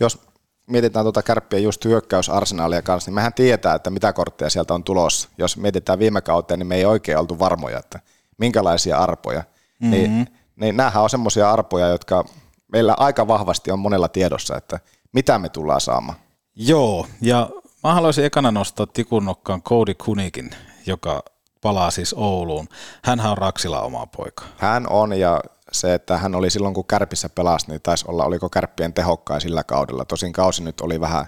jos 0.00 0.25
mietitään 0.66 1.04
tuota 1.04 1.22
kärppien 1.22 1.62
just 1.62 1.84
hyökkäysarsenaalia 1.84 2.82
kanssa, 2.82 3.08
niin 3.08 3.14
mehän 3.14 3.34
tietää, 3.34 3.74
että 3.74 3.90
mitä 3.90 4.12
kortteja 4.12 4.50
sieltä 4.50 4.74
on 4.74 4.84
tulossa. 4.84 5.28
Jos 5.38 5.56
mietitään 5.56 5.98
viime 5.98 6.20
kauteen, 6.20 6.58
niin 6.58 6.66
me 6.66 6.76
ei 6.76 6.84
oikein 6.84 7.18
oltu 7.18 7.38
varmoja, 7.38 7.78
että 7.78 8.00
minkälaisia 8.38 8.98
arpoja. 8.98 9.38
Mm-hmm. 9.38 9.90
Niin, 9.90 10.28
niin 10.56 10.76
näähän 10.76 11.02
on 11.02 11.10
semmoisia 11.10 11.50
arpoja, 11.50 11.88
jotka 11.88 12.24
meillä 12.72 12.94
aika 12.98 13.28
vahvasti 13.28 13.70
on 13.70 13.78
monella 13.78 14.08
tiedossa, 14.08 14.56
että 14.56 14.80
mitä 15.12 15.38
me 15.38 15.48
tullaan 15.48 15.80
saamaan. 15.80 16.18
Joo, 16.56 17.06
ja 17.20 17.50
mä 17.84 17.94
haluaisin 17.94 18.24
ekana 18.24 18.50
nostaa 18.50 18.86
tikun 18.86 19.24
nokkaan 19.24 19.62
Cody 19.62 19.94
Kunikin, 19.94 20.50
joka 20.86 21.22
palaa 21.62 21.90
siis 21.90 22.14
Ouluun. 22.18 22.68
Hänhän 23.04 23.30
on 23.30 23.38
Raksila 23.38 23.80
oma 23.80 24.06
poika. 24.06 24.44
Hän 24.56 24.86
on 24.90 25.18
ja 25.18 25.40
se, 25.80 25.94
että 25.94 26.18
hän 26.18 26.34
oli 26.34 26.50
silloin 26.50 26.74
kun 26.74 26.86
Kärpissä 26.86 27.28
pelasi, 27.28 27.68
niin 27.68 27.80
taisi 27.82 28.04
olla, 28.08 28.24
oliko 28.24 28.48
Kärppien 28.48 28.92
tehokkain 28.92 29.40
sillä 29.40 29.64
kaudella. 29.64 30.04
Tosin 30.04 30.32
kausi 30.32 30.62
nyt 30.62 30.80
oli 30.80 31.00
vähän, 31.00 31.26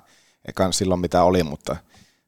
ekan 0.49 0.73
silloin 0.73 1.01
mitä 1.01 1.23
oli, 1.23 1.43
mutta 1.43 1.77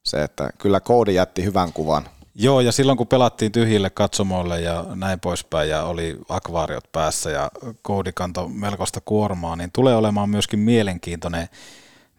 se, 0.03 0.23
että 0.23 0.51
kyllä 0.59 0.81
Koodi 0.81 1.15
jätti 1.15 1.45
hyvän 1.45 1.73
kuvan. 1.73 2.09
Joo, 2.35 2.61
ja 2.61 2.73
silloin 2.73 2.99
kun 2.99 3.07
pelattiin 3.07 3.53
tyhjille 3.53 3.91
katsomoille 3.91 4.61
ja 4.61 4.85
näin 4.95 5.21
poispäin 5.21 5.69
ja 5.69 5.85
oli 5.85 6.19
akvaariot 6.29 6.93
päässä 6.93 7.31
ja 7.31 7.51
koodi 7.83 8.13
kantoi 8.13 8.49
melkoista 8.49 9.01
kuormaa, 9.05 9.57
niin 9.57 9.71
tulee 9.73 9.97
olemaan 9.97 10.31
myöskin 10.31 10.59
mielenkiintoinen 10.59 11.49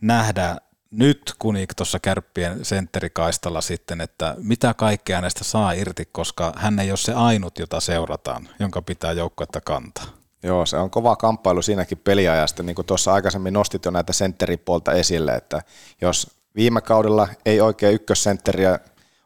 nähdä 0.02 0.58
nyt 0.92 1.34
Kunik 1.40 1.74
tuossa 1.74 2.00
kärppien 2.00 2.66
sentterikaistalla 2.66 3.62
sitten, 3.62 4.02
että 4.02 4.36
mitä 4.38 4.74
kaikkea 4.74 5.18
hänestä 5.18 5.44
saa 5.44 5.72
irti, 5.72 6.10
koska 6.12 6.54
hän 6.56 6.80
ei 6.80 6.92
ole 6.92 6.98
se 6.98 7.14
ainut, 7.14 7.60
jota 7.60 7.80
seurataan, 7.80 8.50
jonka 8.60 8.82
pitää 8.82 9.12
joukkuetta 9.12 9.62
kantaa. 9.62 10.06
Joo, 10.44 10.66
se 10.66 10.78
on 10.78 10.90
kova 10.90 11.16
kamppailu 11.16 11.62
siinäkin 11.62 11.98
peliajasta, 11.98 12.64
niin 12.64 12.76
kuin 12.76 12.86
tuossa 12.86 13.14
aikaisemmin 13.14 13.54
nostit 13.54 13.86
jo 13.86 13.92
näitä 13.92 14.14
sentteripuolta 14.14 14.92
esille, 14.92 15.36
että 15.36 15.62
jos 16.02 16.32
viime 16.56 16.82
kaudella 16.82 17.28
ei 17.46 17.62
oikein 17.62 17.94
ykkössentteriä 17.94 18.80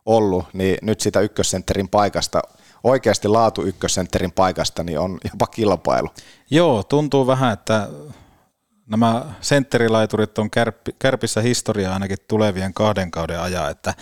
ollut, 0.05 0.45
niin 0.53 0.77
nyt 0.81 1.01
sitä 1.01 1.19
ykkössentterin 1.19 1.89
paikasta, 1.89 2.41
oikeasti 2.83 3.27
laatu 3.27 3.63
ykkössentterin 3.63 4.31
paikasta, 4.31 4.83
niin 4.83 4.99
on 4.99 5.17
jopa 5.31 5.47
kilpailu. 5.47 6.09
Joo, 6.49 6.83
tuntuu 6.83 7.27
vähän, 7.27 7.53
että 7.53 7.89
nämä 8.87 9.25
sentterilaiturit 9.41 10.37
on 10.37 10.49
kärppi, 10.49 10.95
kärpissä 10.99 11.41
historiaa 11.41 11.93
ainakin 11.93 12.17
tulevien 12.27 12.73
kahden 12.73 13.11
kauden 13.11 13.39
ajan, 13.39 13.71
että 13.71 13.93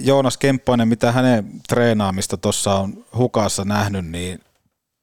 Joonas 0.00 0.36
Kemppainen, 0.36 0.88
mitä 0.88 1.12
hänen 1.12 1.60
treenaamista 1.68 2.36
tuossa 2.36 2.74
on 2.74 3.04
hukassa 3.16 3.64
nähnyt, 3.64 4.06
niin 4.06 4.40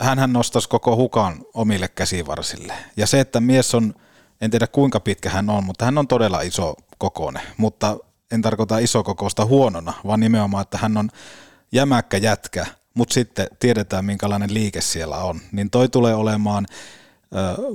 hän 0.01 0.33
nostaisi 0.33 0.69
koko 0.69 0.95
hukan 0.95 1.35
omille 1.53 1.87
käsivarsille. 1.87 2.73
Ja 2.97 3.07
se, 3.07 3.19
että 3.19 3.39
mies 3.39 3.75
on, 3.75 3.93
en 4.41 4.51
tiedä 4.51 4.67
kuinka 4.67 4.99
pitkä 4.99 5.29
hän 5.29 5.49
on, 5.49 5.63
mutta 5.63 5.85
hän 5.85 5.97
on 5.97 6.07
todella 6.07 6.41
iso 6.41 6.75
kokoinen, 6.97 7.43
mutta 7.57 7.97
en 8.31 8.41
tarkoita 8.41 8.77
isokokoista 8.77 9.45
huonona, 9.45 9.93
vaan 10.07 10.19
nimenomaan, 10.19 10.61
että 10.61 10.77
hän 10.77 10.97
on 10.97 11.09
jämäkkä 11.71 12.17
jätkä, 12.17 12.65
mutta 12.93 13.13
sitten 13.13 13.47
tiedetään 13.59 14.05
minkälainen 14.05 14.53
liike 14.53 14.81
siellä 14.81 15.17
on. 15.17 15.39
Niin 15.51 15.69
toi 15.69 15.89
tulee 15.89 16.15
olemaan 16.15 16.65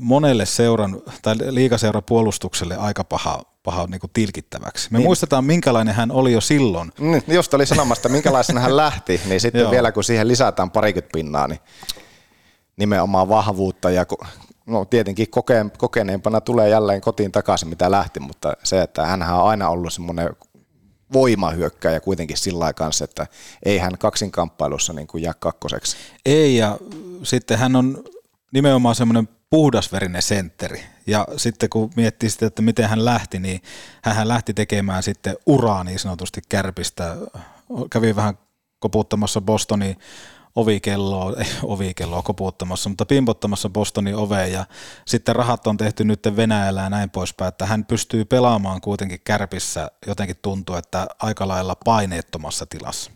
monelle 0.00 0.46
seuran 0.46 1.02
tai 1.22 1.34
liikaseuran 1.50 2.02
puolustukselle 2.06 2.76
aika 2.76 3.04
paha, 3.04 3.42
paha 3.62 3.86
niin 3.86 4.00
kuin 4.00 4.10
tilkittäväksi. 4.12 4.88
Me 4.90 4.98
niin. 4.98 5.06
muistetaan, 5.06 5.44
minkälainen 5.44 5.94
hän 5.94 6.10
oli 6.10 6.32
jo 6.32 6.40
silloin. 6.40 6.92
Niin, 6.98 7.22
just 7.28 7.54
oli 7.54 7.66
sanomasta, 7.66 8.08
minkälaisena 8.08 8.60
hän 8.60 8.76
lähti, 8.76 9.20
niin 9.26 9.40
sitten 9.40 9.60
Joo. 9.60 9.70
vielä 9.70 9.92
kun 9.92 10.04
siihen 10.04 10.28
lisätään 10.28 10.70
parikymmentä 10.70 11.12
pinnaa, 11.12 11.48
niin 11.48 11.60
nimenomaan 12.76 13.28
vahvuutta 13.28 13.90
ja 13.90 14.06
no 14.66 14.84
tietenkin 14.84 15.30
kokeen, 15.30 15.72
kokeneempana 15.78 16.40
tulee 16.40 16.68
jälleen 16.68 17.00
kotiin 17.00 17.32
takaisin, 17.32 17.68
mitä 17.68 17.90
lähti, 17.90 18.20
mutta 18.20 18.52
se, 18.64 18.82
että 18.82 19.06
hän 19.06 19.22
on 19.22 19.48
aina 19.48 19.68
ollut 19.68 19.92
semmoinen 19.92 20.30
voimahyökkäjä 21.12 22.00
kuitenkin 22.00 22.36
sillä 22.36 22.58
lailla 22.58 22.72
kanssa, 22.72 23.04
että 23.04 23.26
ei 23.64 23.78
hän 23.78 23.98
kaksinkamppailussa 23.98 24.92
niin 24.92 25.06
kuin 25.06 25.22
jää 25.22 25.34
kakkoseksi. 25.38 25.96
Ei, 26.26 26.56
ja 26.56 26.78
sitten 27.22 27.58
hän 27.58 27.76
on 27.76 28.04
nimenomaan 28.52 28.94
semmoinen 28.94 29.28
puhdasverinen 29.50 30.22
sentteri. 30.22 30.84
Ja 31.06 31.26
sitten 31.36 31.68
kun 31.68 31.90
miettii 31.96 32.30
sitä, 32.30 32.46
että 32.46 32.62
miten 32.62 32.88
hän 32.88 33.04
lähti, 33.04 33.38
niin 33.38 33.62
hän 34.02 34.28
lähti 34.28 34.54
tekemään 34.54 35.02
sitten 35.02 35.36
uraa 35.46 35.84
niin 35.84 35.98
sanotusti 35.98 36.40
kärpistä. 36.48 37.16
Kävi 37.90 38.16
vähän 38.16 38.38
koputtamassa 38.78 39.40
Bostonin 39.40 39.96
ovikelloa, 40.56 41.34
ei 41.38 41.46
ovikelloa 41.62 42.22
koputtamassa, 42.22 42.88
mutta 42.88 43.06
pimpottamassa 43.06 43.68
Bostonin 43.68 44.16
oveen 44.16 44.52
ja 44.52 44.66
sitten 45.06 45.36
rahat 45.36 45.66
on 45.66 45.76
tehty 45.76 46.04
nyt 46.04 46.20
Venäjällä 46.36 46.82
ja 46.82 46.90
näin 46.90 47.10
poispäin, 47.10 47.48
että 47.48 47.66
hän 47.66 47.84
pystyy 47.84 48.24
pelaamaan 48.24 48.80
kuitenkin 48.80 49.20
kärpissä 49.24 49.90
jotenkin 50.06 50.36
tuntuu, 50.42 50.76
että 50.76 51.06
aika 51.18 51.48
lailla 51.48 51.76
paineettomassa 51.84 52.66
tilassa. 52.66 53.10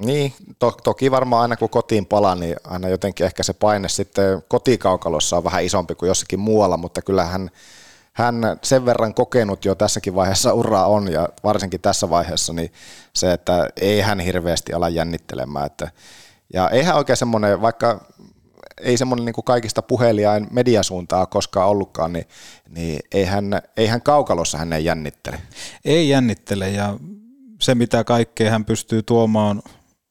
Niin, 0.00 0.32
to, 0.58 0.70
toki 0.84 1.10
varmaan 1.10 1.42
aina 1.42 1.56
kun 1.56 1.70
kotiin 1.70 2.06
palaa, 2.06 2.34
niin 2.34 2.56
aina 2.64 2.88
jotenkin 2.88 3.26
ehkä 3.26 3.42
se 3.42 3.52
paine 3.52 3.88
sitten 3.88 4.42
kotikaukalossa 4.48 5.36
on 5.36 5.44
vähän 5.44 5.64
isompi 5.64 5.94
kuin 5.94 6.08
jossakin 6.08 6.40
muualla, 6.40 6.76
mutta 6.76 7.02
kyllähän 7.02 7.50
hän 8.12 8.42
sen 8.62 8.84
verran 8.84 9.14
kokenut 9.14 9.64
jo 9.64 9.74
tässäkin 9.74 10.14
vaiheessa 10.14 10.52
uraa 10.52 10.86
on 10.86 11.12
ja 11.12 11.28
varsinkin 11.44 11.80
tässä 11.80 12.10
vaiheessa, 12.10 12.52
niin 12.52 12.72
se, 13.12 13.32
että 13.32 13.68
ei 13.80 14.00
hän 14.00 14.20
hirveästi 14.20 14.72
ala 14.72 14.88
jännittelemään. 14.88 15.66
Että, 15.66 15.90
ja 16.52 16.70
eihän 16.70 16.96
oikein 16.96 17.16
semmoinen, 17.16 17.62
vaikka 17.62 18.04
ei 18.80 18.96
semmoinen 18.96 19.24
niin 19.24 19.34
kuin 19.34 19.44
kaikista 19.44 19.82
puheliain 19.82 20.46
mediasuuntaa 20.50 21.26
koskaan 21.26 21.68
ollutkaan, 21.68 22.12
niin, 22.12 22.28
niin 22.68 23.00
eihän, 23.12 23.62
eihän 23.76 24.02
kaukalossa 24.02 24.58
hän 24.58 24.72
ei 24.72 24.84
jännittele. 24.84 25.40
Ei 25.84 26.08
jännittele 26.08 26.70
ja 26.70 26.96
se 27.60 27.74
mitä 27.74 28.04
kaikkea 28.04 28.50
hän 28.50 28.64
pystyy 28.64 29.02
tuomaan 29.02 29.62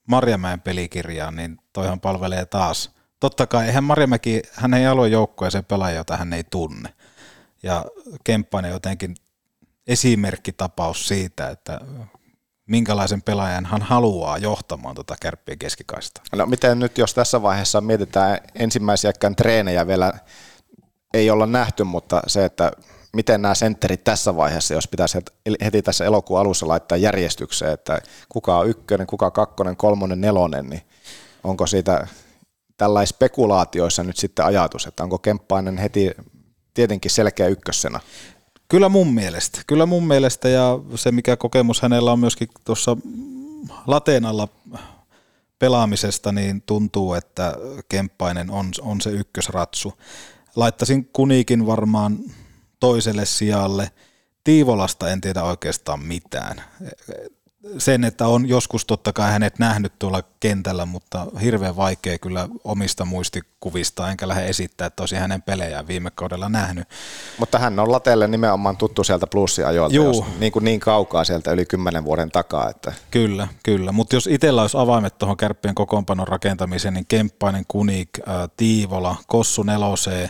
Marjamäen 0.09 0.61
pelikirjaan, 0.61 1.35
niin 1.35 1.57
toihan 1.73 1.99
palvelee 1.99 2.45
taas. 2.45 2.91
Totta 3.19 3.47
kai 3.47 3.67
eihän 3.67 3.83
Marjamäki, 3.83 4.41
hän 4.53 4.73
ei 4.73 4.87
alue 4.87 5.07
joukkoja 5.07 5.63
pelaaja, 5.67 5.95
jota 5.95 6.17
hän 6.17 6.33
ei 6.33 6.43
tunne. 6.43 6.93
Ja 7.63 7.85
Kemppainen 8.23 8.71
jotenkin 8.71 9.15
esimerkkitapaus 9.87 11.07
siitä, 11.07 11.49
että 11.49 11.79
minkälaisen 12.65 13.21
pelaajan 13.21 13.65
hän 13.65 13.81
haluaa 13.81 14.37
johtamaan 14.37 14.95
tuota 14.95 15.15
kärppien 15.21 15.59
keskikaista. 15.59 16.21
No 16.35 16.45
miten 16.45 16.79
nyt, 16.79 16.97
jos 16.97 17.13
tässä 17.13 17.41
vaiheessa 17.41 17.81
mietitään 17.81 18.37
ensimmäisiäkään 18.55 19.35
treenejä 19.35 19.87
vielä 19.87 20.13
ei 21.13 21.29
olla 21.29 21.45
nähty, 21.45 21.83
mutta 21.83 22.21
se, 22.27 22.45
että 22.45 22.71
miten 23.13 23.41
nämä 23.41 23.55
sentterit 23.55 24.03
tässä 24.03 24.35
vaiheessa, 24.35 24.73
jos 24.73 24.87
pitäisi 24.87 25.17
heti 25.63 25.81
tässä 25.81 26.05
elokuun 26.05 26.39
alussa 26.39 26.67
laittaa 26.67 26.97
järjestykseen, 26.97 27.73
että 27.73 28.01
kuka 28.29 28.59
on 28.59 28.69
ykkönen, 28.69 29.07
kuka 29.07 29.31
kakkonen, 29.31 29.77
kolmonen, 29.77 30.21
nelonen, 30.21 30.69
niin 30.69 30.81
onko 31.43 31.67
siitä 31.67 32.07
tällaisissa 32.77 33.15
spekulaatioissa 33.15 34.03
nyt 34.03 34.17
sitten 34.17 34.45
ajatus, 34.45 34.85
että 34.87 35.03
onko 35.03 35.17
Kemppainen 35.17 35.77
heti 35.77 36.11
tietenkin 36.73 37.11
selkeä 37.11 37.47
ykkösenä? 37.47 37.99
Kyllä 38.67 38.89
mun 38.89 39.13
mielestä. 39.13 39.61
Kyllä 39.67 39.85
mun 39.85 40.07
mielestä 40.07 40.49
ja 40.49 40.79
se 40.95 41.11
mikä 41.11 41.37
kokemus 41.37 41.81
hänellä 41.81 42.11
on 42.11 42.19
myöskin 42.19 42.47
tuossa 42.63 42.97
lateenalla 43.87 44.47
pelaamisesta, 45.59 46.31
niin 46.31 46.61
tuntuu, 46.61 47.13
että 47.13 47.55
Kemppainen 47.89 48.51
on, 48.51 48.71
on 48.81 49.01
se 49.01 49.09
ykkösratsu. 49.09 49.93
Laittaisin 50.55 51.09
Kuniikin 51.13 51.65
varmaan 51.65 52.19
toiselle 52.79 53.25
sijalle. 53.25 53.91
Tiivolasta 54.43 55.09
en 55.09 55.21
tiedä 55.21 55.43
oikeastaan 55.43 55.99
mitään 55.99 56.63
sen, 57.77 58.03
että 58.03 58.27
on 58.27 58.49
joskus 58.49 58.85
totta 58.85 59.13
kai 59.13 59.31
hänet 59.31 59.59
nähnyt 59.59 59.93
tuolla 59.99 60.23
kentällä, 60.39 60.85
mutta 60.85 61.27
hirveän 61.41 61.75
vaikea 61.75 62.17
kyllä 62.17 62.49
omista 62.63 63.05
muistikuvista, 63.05 64.11
enkä 64.11 64.27
lähde 64.27 64.47
esittää, 64.47 64.87
että 64.87 65.03
olisi 65.03 65.15
hänen 65.15 65.41
pelejään 65.41 65.87
viime 65.87 66.11
kaudella 66.15 66.49
nähnyt. 66.49 66.87
Mutta 67.37 67.59
hän 67.59 67.79
on 67.79 67.91
Latelle 67.91 68.27
nimenomaan 68.27 68.77
tuttu 68.77 69.03
sieltä 69.03 69.27
plussiajoilta, 69.27 69.95
jos, 69.95 70.23
niin, 70.39 70.51
kuin 70.51 70.65
niin 70.65 70.79
kaukaa 70.79 71.23
sieltä 71.23 71.51
yli 71.51 71.65
kymmenen 71.65 72.03
vuoden 72.03 72.31
takaa. 72.31 72.69
Että. 72.69 72.93
Kyllä, 73.11 73.47
kyllä. 73.63 73.91
Mutta 73.91 74.15
jos 74.15 74.27
itsellä 74.27 74.61
olisi 74.61 74.77
avaimet 74.77 75.17
tuohon 75.17 75.37
kärppien 75.37 75.75
kokoonpanon 75.75 76.27
rakentamiseen, 76.27 76.93
niin 76.93 77.05
Kemppainen, 77.07 77.63
Kunik, 77.67 78.09
äh, 78.19 78.49
Tiivola, 78.57 79.15
Kossu 79.27 79.63
Nelosee. 79.63 80.29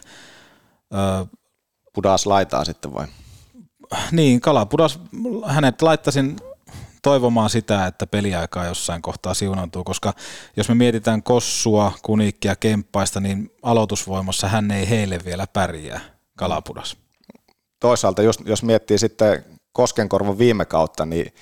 Pudas 1.99 2.25
laitaa 2.25 2.65
sitten 2.65 2.93
vai? 2.93 3.07
Niin, 4.11 4.41
Kalapudas, 4.41 4.99
hänet 5.45 5.81
laittaisin 5.81 6.35
toivomaan 7.01 7.49
sitä, 7.49 7.87
että 7.87 8.07
peliaikaa 8.07 8.65
jossain 8.65 9.01
kohtaa 9.01 9.33
siunantuu, 9.33 9.83
koska 9.83 10.13
jos 10.57 10.69
me 10.69 10.75
mietitään 10.75 11.23
Kossua, 11.23 11.91
Kunikkia, 12.01 12.55
Kemppaista, 12.55 13.19
niin 13.19 13.51
aloitusvoimassa 13.63 14.47
hän 14.47 14.71
ei 14.71 14.89
heille 14.89 15.19
vielä 15.25 15.47
pärjää 15.47 15.99
Kalapudas. 16.37 16.97
Toisaalta 17.79 18.21
jos, 18.21 18.39
jos 18.45 18.63
miettii 18.63 18.97
sitten 18.97 19.45
Koskenkorvan 19.73 20.37
viime 20.37 20.65
kautta, 20.65 21.05
niin 21.05 21.33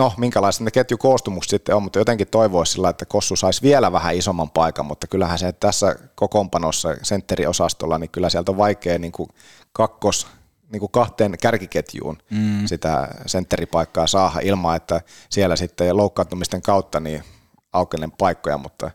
no 0.00 0.12
minkälaiset 0.16 0.60
ne 0.60 0.70
ketjukoostumukset 0.70 1.50
sitten 1.50 1.76
on, 1.76 1.82
mutta 1.82 1.98
jotenkin 1.98 2.26
toivoisi 2.26 2.72
sillä, 2.72 2.88
että 2.88 3.06
Kossu 3.06 3.36
saisi 3.36 3.62
vielä 3.62 3.92
vähän 3.92 4.16
isomman 4.16 4.50
paikan, 4.50 4.86
mutta 4.86 5.06
kyllähän 5.06 5.38
se 5.38 5.52
tässä 5.52 5.96
kokoonpanossa 6.14 6.96
sentteriosastolla, 7.02 7.98
niin 7.98 8.10
kyllä 8.10 8.30
sieltä 8.30 8.52
on 8.52 8.58
vaikea 8.58 8.98
niin 8.98 9.12
kuin 9.12 9.28
kakkos 9.72 10.26
niin 10.72 10.80
kuin 10.80 10.92
kahteen 10.92 11.36
kärkiketjuun 11.42 12.18
mm. 12.30 12.66
sitä 12.66 13.08
sentteripaikkaa 13.26 14.06
saada 14.06 14.40
ilman, 14.42 14.76
että 14.76 15.00
siellä 15.30 15.56
sitten 15.56 15.96
loukkaantumisten 15.96 16.62
kautta 16.62 17.00
niin 17.00 17.24
aukenen 17.72 18.10
paikkoja, 18.10 18.58
mutta 18.58 18.90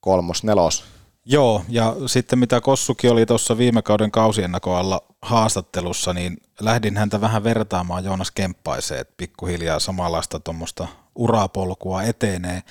kolmos, 0.00 0.44
nelos. 0.44 0.84
Joo, 1.24 1.62
ja 1.68 1.96
sitten 2.06 2.38
mitä 2.38 2.60
Kossukin 2.60 3.10
oli 3.10 3.26
tuossa 3.26 3.58
viime 3.58 3.82
kauden 3.82 4.10
kausiennakoalla 4.10 5.02
haastattelussa, 5.24 6.12
niin 6.12 6.36
lähdin 6.60 6.96
häntä 6.96 7.20
vähän 7.20 7.44
vertaamaan 7.44 8.04
Joonas 8.04 8.30
Kemppaiseen, 8.30 9.00
että 9.00 9.14
pikkuhiljaa 9.16 9.78
samanlaista 9.78 10.40
tuommoista 10.40 10.88
urapolkua 11.14 12.02
etenee, 12.02 12.62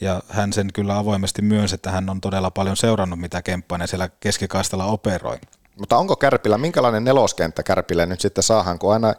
ja 0.00 0.22
hän 0.28 0.52
sen 0.52 0.72
kyllä 0.74 0.98
avoimesti 0.98 1.42
myönsi, 1.42 1.74
että 1.74 1.90
hän 1.90 2.10
on 2.10 2.20
todella 2.20 2.50
paljon 2.50 2.76
seurannut, 2.76 3.20
mitä 3.20 3.42
Kemppainen 3.42 3.88
siellä 3.88 4.08
keskikaistalla 4.20 4.84
operoi. 4.84 5.38
Mutta 5.78 5.96
onko 5.96 6.16
Kärpillä, 6.16 6.58
minkälainen 6.58 7.04
neloskenttä 7.04 7.62
Kärpille 7.62 8.06
nyt 8.06 8.20
sitten 8.20 8.44
saahan, 8.44 8.78
kun 8.78 8.92
aina 8.92 9.14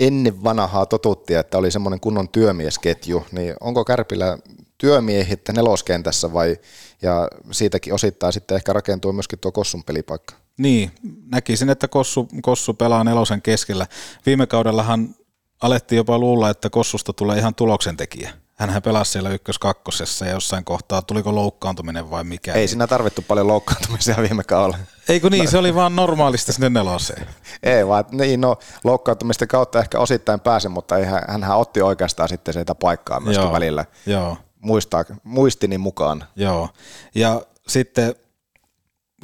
ennen 0.00 0.44
vanhaa 0.44 0.86
totuttiin, 0.86 1.38
että 1.38 1.58
oli 1.58 1.70
semmoinen 1.70 2.00
kunnon 2.00 2.28
työmiesketju, 2.28 3.26
niin 3.32 3.54
onko 3.60 3.84
Kärpillä 3.84 4.38
työmiehit 4.78 5.40
neloskentässä 5.52 6.32
vai, 6.32 6.56
ja 7.02 7.28
siitäkin 7.50 7.94
osittain 7.94 8.32
sitten 8.32 8.54
ehkä 8.54 8.72
rakentuu 8.72 9.12
myöskin 9.12 9.38
tuo 9.38 9.52
Kossun 9.52 9.84
pelipaikka? 9.84 10.34
Niin, 10.58 10.90
näkisin, 11.32 11.70
että 11.70 11.88
Kossu, 11.88 12.28
Kossu 12.42 12.74
pelaa 12.74 13.04
nelosen 13.04 13.42
keskellä. 13.42 13.86
Viime 14.26 14.46
kaudellahan 14.46 15.14
alettiin 15.62 15.96
jopa 15.96 16.18
luulla, 16.18 16.50
että 16.50 16.70
Kossusta 16.70 17.12
tulee 17.12 17.38
ihan 17.38 17.54
tuloksentekijä 17.54 18.32
Hänhän 18.58 18.82
pelasi 18.82 19.12
siellä 19.12 19.30
ykkös-kakkosessa 19.30 20.26
ja 20.26 20.32
jossain 20.32 20.64
kohtaa, 20.64 21.02
tuliko 21.02 21.34
loukkaantuminen 21.34 22.10
vai 22.10 22.24
mikä? 22.24 22.52
Ei 22.52 22.68
siinä 22.68 22.86
tarvittu 22.86 23.22
paljon 23.28 23.46
loukkaantumisia 23.46 24.16
viime 24.28 24.44
kaudella. 24.44 24.78
Eikö 25.08 25.30
niin, 25.30 25.44
no. 25.44 25.50
se 25.50 25.58
oli 25.58 25.74
vaan 25.74 25.96
normaalisti 25.96 26.52
sinne 26.52 26.70
neloseen. 26.70 27.26
Ei 27.62 27.86
vaan, 27.86 28.04
niin 28.10 28.40
no 28.40 28.56
loukkaantumisten 28.84 29.48
kautta 29.48 29.78
ehkä 29.78 29.98
osittain 29.98 30.40
pääsi, 30.40 30.68
mutta 30.68 30.98
ei, 30.98 31.04
hänhän 31.28 31.58
otti 31.58 31.82
oikeastaan 31.82 32.28
sitten 32.28 32.54
sitä 32.54 32.74
paikkaa 32.74 33.20
myöskin 33.20 33.44
Joo. 33.44 33.52
välillä. 33.52 33.84
Joo. 34.06 34.36
Muistaa, 34.60 35.04
muistini 35.24 35.78
mukaan. 35.78 36.24
Joo, 36.36 36.68
ja 37.14 37.42
sitten 37.68 38.14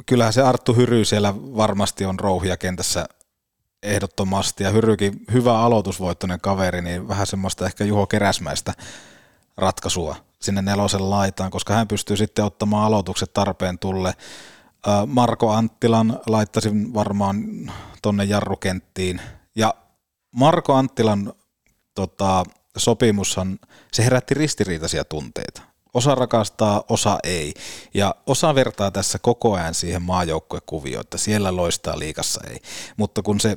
kyllähän 0.05 0.33
se 0.33 0.41
Arttu 0.41 0.73
Hyry 0.73 1.05
siellä 1.05 1.35
varmasti 1.35 2.05
on 2.05 2.19
rouhia 2.19 2.57
kentässä 2.57 3.05
ehdottomasti, 3.83 4.63
ja 4.63 4.69
Hyrykin 4.69 5.25
hyvä 5.33 5.59
aloitusvoittoinen 5.59 6.41
kaveri, 6.41 6.81
niin 6.81 7.07
vähän 7.07 7.27
semmoista 7.27 7.65
ehkä 7.65 7.83
Juho 7.83 8.07
Keräsmäistä 8.07 8.73
ratkaisua 9.57 10.15
sinne 10.41 10.61
nelosen 10.61 11.09
laitaan, 11.09 11.51
koska 11.51 11.73
hän 11.73 11.87
pystyy 11.87 12.17
sitten 12.17 12.45
ottamaan 12.45 12.85
aloitukset 12.85 13.33
tarpeen 13.33 13.79
tulle. 13.79 14.13
Marko 15.07 15.51
Anttilan 15.51 16.19
laittaisin 16.27 16.93
varmaan 16.93 17.43
tonne 18.01 18.23
jarrukenttiin. 18.23 19.21
Ja 19.55 19.73
Marko 20.31 20.73
Anttilan 20.73 21.33
tota, 21.95 22.43
sopimushan, 22.77 23.59
se 23.91 24.03
herätti 24.03 24.33
ristiriitaisia 24.33 25.05
tunteita. 25.05 25.61
Osa 25.95 26.15
rakastaa, 26.15 26.83
osa 26.89 27.19
ei. 27.23 27.53
Ja 27.93 28.15
osa 28.25 28.55
vertaa 28.55 28.91
tässä 28.91 29.19
koko 29.19 29.53
ajan 29.53 29.73
siihen 29.73 30.01
maajoukkuekuvioon, 30.01 31.01
että 31.01 31.17
siellä 31.17 31.55
loistaa 31.55 31.99
liikassa 31.99 32.41
ei. 32.49 32.59
Mutta 32.97 33.21
kun 33.21 33.39
se 33.39 33.55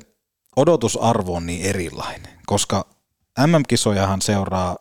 odotusarvo 0.55 1.35
on 1.35 1.45
niin 1.45 1.65
erilainen, 1.65 2.39
koska 2.45 2.85
MM-kisojahan 3.47 4.21
seuraa 4.21 4.77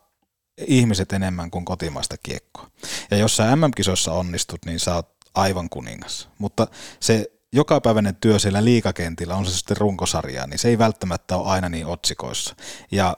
ihmiset 0.67 1.13
enemmän 1.13 1.51
kuin 1.51 1.65
kotimaista 1.65 2.17
kiekkoa. 2.23 2.71
Ja 3.11 3.17
jos 3.17 3.37
sä 3.37 3.57
MM-kisoissa 3.57 4.13
onnistut, 4.13 4.65
niin 4.65 4.81
sä 4.81 4.95
oot 4.95 5.09
aivan 5.35 5.69
kuningas. 5.71 6.29
Mutta 6.39 6.67
se 7.01 7.31
jokapäiväinen 7.53 8.17
työ 8.17 8.39
siellä 8.39 8.65
liikakentillä, 8.65 9.35
on 9.35 9.47
se 9.47 9.57
sitten 9.57 9.77
runkosarjaa, 9.77 10.47
niin 10.47 10.59
se 10.59 10.69
ei 10.69 10.79
välttämättä 10.79 11.37
ole 11.37 11.49
aina 11.49 11.69
niin 11.69 11.87
otsikoissa. 11.87 12.57
Ja 12.91 13.17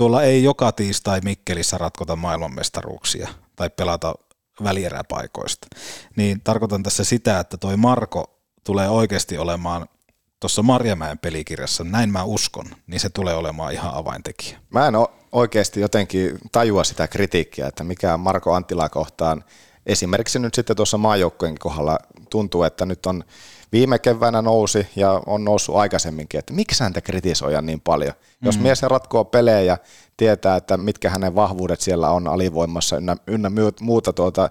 tuolla 0.00 0.22
ei 0.22 0.42
joka 0.42 0.72
tiistai 0.72 1.20
Mikkelissä 1.24 1.78
ratkota 1.78 2.16
maailmanmestaruuksia 2.16 3.28
tai 3.56 3.70
pelata 3.70 4.14
välieräpaikoista. 4.62 5.66
Niin 6.16 6.40
tarkoitan 6.44 6.82
tässä 6.82 7.04
sitä, 7.04 7.40
että 7.40 7.56
toi 7.56 7.76
Marko 7.76 8.40
tulee 8.64 8.88
oikeasti 8.88 9.38
olemaan 9.38 9.86
tuossa 10.40 10.62
Marjamäen 10.62 11.18
pelikirjassa, 11.18 11.84
näin 11.84 12.12
mä 12.12 12.24
uskon, 12.24 12.66
niin 12.86 13.00
se 13.00 13.10
tulee 13.10 13.34
olemaan 13.34 13.72
ihan 13.72 13.94
avaintekijä. 13.94 14.58
Mä 14.70 14.86
en 14.86 14.94
oikeasti 15.32 15.80
jotenkin 15.80 16.38
tajua 16.52 16.84
sitä 16.84 17.08
kritiikkiä, 17.08 17.66
että 17.66 17.84
mikä 17.84 18.16
Marko 18.16 18.54
Anttila 18.54 18.88
kohtaan 18.88 19.44
esimerkiksi 19.86 20.38
nyt 20.38 20.54
sitten 20.54 20.76
tuossa 20.76 20.98
maajoukkojen 20.98 21.58
kohdalla 21.58 21.98
tuntuu, 22.30 22.62
että 22.62 22.86
nyt 22.86 23.06
on 23.06 23.24
viime 23.72 23.98
keväänä 23.98 24.42
nousi 24.42 24.86
ja 24.96 25.22
on 25.26 25.44
noussut 25.44 25.76
aikaisemminkin, 25.76 26.38
että 26.38 26.52
miksi 26.52 26.82
häntä 26.82 27.00
kritisoidaan 27.00 27.66
niin 27.66 27.80
paljon. 27.80 28.12
Mm. 28.12 28.46
Jos 28.46 28.58
mies 28.58 28.82
ratkoo 28.82 29.24
pelejä 29.24 29.60
ja 29.60 29.78
tietää, 30.16 30.56
että 30.56 30.76
mitkä 30.76 31.10
hänen 31.10 31.34
vahvuudet 31.34 31.80
siellä 31.80 32.10
on 32.10 32.28
alivoimassa 32.28 32.96
ynnä, 32.96 33.16
ynnä 33.26 33.50
muuta 33.80 34.12
tuota 34.12 34.50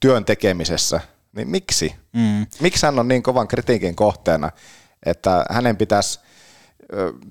työn 0.00 0.24
tekemisessä, 0.24 1.00
niin 1.36 1.48
miksi? 1.48 1.94
Mm. 2.12 2.46
Miksi 2.60 2.86
hän 2.86 2.98
on 2.98 3.08
niin 3.08 3.22
kovan 3.22 3.48
kritiikin 3.48 3.96
kohteena, 3.96 4.50
että 5.06 5.44
hänen 5.50 5.76
pitäisi 5.76 6.20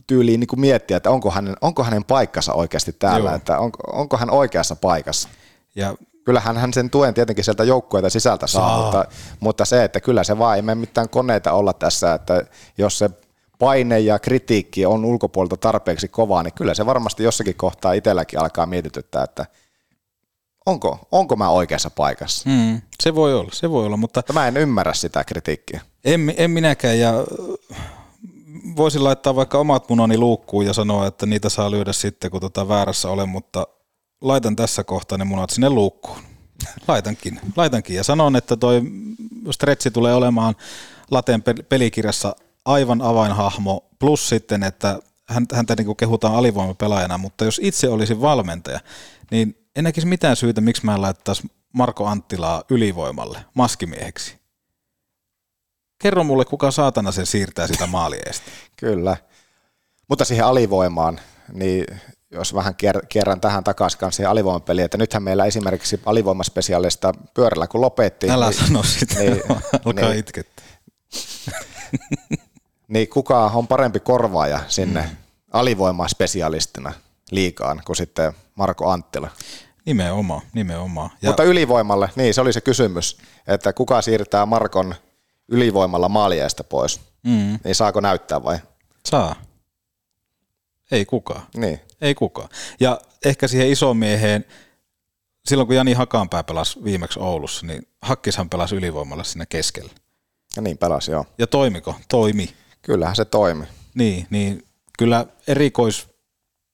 tyyliin 0.07 0.39
niin 0.39 0.47
kuin 0.47 0.59
miettiä, 0.59 0.97
että 0.97 1.09
onko 1.09 1.31
hänen, 1.31 1.55
onko 1.61 1.83
hänen 1.83 2.03
paikkansa 2.03 2.53
oikeasti 2.53 2.93
täällä, 2.99 3.29
Joo. 3.29 3.35
että 3.35 3.59
onko, 3.59 3.77
onko 3.91 4.17
hän 4.17 4.29
oikeassa 4.29 4.75
paikassa. 4.75 5.29
Ja 5.75 5.95
Kyllähän 6.25 6.57
hän 6.57 6.73
sen 6.73 6.89
tuen 6.89 7.13
tietenkin 7.13 7.45
sieltä 7.45 7.63
joukkueita 7.63 8.09
sisältä 8.09 8.47
saa, 8.47 8.69
saa. 8.69 8.83
Mutta, 8.83 9.05
mutta, 9.39 9.65
se, 9.65 9.83
että 9.83 9.99
kyllä 9.99 10.23
se 10.23 10.39
vaan 10.39 10.55
ei 10.55 10.61
mene 10.61 10.75
mitään 10.75 11.09
koneita 11.09 11.51
olla 11.51 11.73
tässä, 11.73 12.13
että 12.13 12.43
jos 12.77 12.97
se 12.97 13.09
paine 13.59 13.99
ja 13.99 14.19
kritiikki 14.19 14.85
on 14.85 15.05
ulkopuolelta 15.05 15.57
tarpeeksi 15.57 16.07
kovaa, 16.07 16.43
niin 16.43 16.53
kyllä 16.53 16.73
se 16.73 16.85
varmasti 16.85 17.23
jossakin 17.23 17.55
kohtaa 17.55 17.93
itselläkin 17.93 18.39
alkaa 18.39 18.65
mietityttää, 18.65 19.23
että 19.23 19.45
onko, 20.65 20.99
onko 21.11 21.35
mä 21.35 21.49
oikeassa 21.49 21.89
paikassa. 21.89 22.49
Mm, 22.49 22.81
se 23.03 23.15
voi 23.15 23.33
olla, 23.33 23.49
se 23.53 23.69
voi 23.69 23.85
olla, 23.85 23.97
mutta... 23.97 24.23
Mä 24.33 24.47
en 24.47 24.57
ymmärrä 24.57 24.93
sitä 24.93 25.23
kritiikkiä. 25.23 25.81
En, 26.05 26.33
en 26.37 26.51
minäkään, 26.51 26.99
ja 26.99 27.13
voisin 28.75 29.03
laittaa 29.03 29.35
vaikka 29.35 29.57
omat 29.57 29.89
munani 29.89 30.17
luukkuun 30.17 30.65
ja 30.65 30.73
sanoa, 30.73 31.07
että 31.07 31.25
niitä 31.25 31.49
saa 31.49 31.71
lyödä 31.71 31.93
sitten, 31.93 32.31
kun 32.31 32.41
tota 32.41 32.67
väärässä 32.67 33.09
olen, 33.09 33.29
mutta 33.29 33.67
laitan 34.23 34.55
tässä 34.55 34.83
kohtaa 34.83 35.17
ne 35.17 35.23
munat 35.23 35.49
sinne 35.49 35.69
luukkuun. 35.69 36.19
Laitankin, 36.87 37.39
laitankin 37.55 37.95
ja 37.95 38.03
sanon, 38.03 38.35
että 38.35 38.57
toi 38.57 38.81
stretchi 39.51 39.91
tulee 39.91 40.13
olemaan 40.15 40.55
Lateen 41.11 41.43
pelikirjassa 41.69 42.35
aivan 42.65 43.01
avainhahmo, 43.01 43.85
plus 43.99 44.29
sitten, 44.29 44.63
että 44.63 44.99
häntä 45.53 45.75
niin 45.77 45.95
kehutaan 45.95 46.35
alivoimapelaajana, 46.35 47.17
mutta 47.17 47.45
jos 47.45 47.59
itse 47.63 47.89
olisin 47.89 48.21
valmentaja, 48.21 48.79
niin 49.31 49.57
en 49.75 49.83
näkisi 49.83 50.07
mitään 50.07 50.35
syytä, 50.35 50.61
miksi 50.61 50.85
mä 50.85 51.01
laittaisi 51.01 51.43
Marko 51.73 52.07
Anttilaa 52.07 52.63
ylivoimalle, 52.69 53.45
maskimieheksi. 53.53 54.37
Kerro 56.01 56.23
mulle, 56.23 56.45
kuka 56.45 56.71
saatana 56.71 57.11
sen 57.11 57.25
siirtää 57.25 57.67
sitä 57.67 57.87
maaliestä. 57.87 58.51
Kyllä. 58.79 59.17
Mutta 60.07 60.25
siihen 60.25 60.45
alivoimaan, 60.45 61.19
niin 61.53 61.85
jos 62.33 62.53
vähän 62.53 62.75
kerran 63.09 63.41
tähän 63.41 63.63
takaisin 63.63 63.99
siihen 64.11 64.29
alivoimapeliin, 64.29 64.85
että 64.85 64.97
nythän 64.97 65.23
meillä 65.23 65.45
esimerkiksi 65.45 66.01
alivoimaspesiaalista 66.05 67.13
pyörällä 67.33 67.67
kun 67.67 67.81
lopettiin. 67.81 68.31
Älä 68.31 68.49
niin, 68.49 68.67
sano 68.67 68.83
sitä, 68.83 69.19
niin, 69.19 69.43
alkaa 69.85 70.09
niin, 70.09 70.19
itkettä. 70.19 70.63
niin 72.93 73.09
kuka 73.09 73.45
on 73.45 73.67
parempi 73.67 73.99
korvaaja 73.99 74.59
sinne 74.67 75.01
mm. 75.01 75.15
alivoimaspesialistina 75.51 76.93
liikaan 77.31 77.81
kuin 77.85 77.95
sitten 77.95 78.33
Marko 78.55 78.89
Anttila? 78.89 79.29
Nimenomaan, 79.85 80.41
nimenomaan. 80.53 81.09
Ja... 81.21 81.29
Mutta 81.29 81.43
ylivoimalle, 81.43 82.09
niin 82.15 82.33
se 82.33 82.41
oli 82.41 82.53
se 82.53 82.61
kysymys, 82.61 83.17
että 83.47 83.73
kuka 83.73 84.01
siirtää 84.01 84.45
Markon 84.45 84.95
ylivoimalla 85.47 86.09
maalieesta 86.09 86.63
pois, 86.63 87.01
mm. 87.23 87.59
niin 87.63 87.75
saako 87.75 88.01
näyttää 88.01 88.43
vai? 88.43 88.59
Saa. 89.05 89.35
Ei 90.91 91.05
kukaan. 91.05 91.43
Niin. 91.55 91.79
Ei 92.03 92.15
kukaan. 92.15 92.49
Ja 92.79 93.01
ehkä 93.25 93.47
siihen 93.47 93.71
isomieheen, 93.71 94.45
silloin 95.45 95.67
kun 95.67 95.75
Jani 95.75 95.93
Hakanpää 95.93 96.43
pelasi 96.43 96.83
viimeksi 96.83 97.19
Oulussa, 97.19 97.65
niin 97.65 97.87
Hakkishan 98.01 98.49
pelasi 98.49 98.75
ylivoimalla 98.75 99.23
sinne 99.23 99.45
keskellä. 99.45 99.91
Ja 100.55 100.61
niin 100.61 100.77
pelasi, 100.77 101.11
joo. 101.11 101.25
Ja 101.37 101.47
toimiko? 101.47 101.95
Toimi. 102.09 102.53
Kyllähän 102.81 103.15
se 103.15 103.25
toimi. 103.25 103.65
Niin, 103.93 104.27
niin 104.29 104.63
kyllä 104.97 105.25
erikois, 105.47 106.07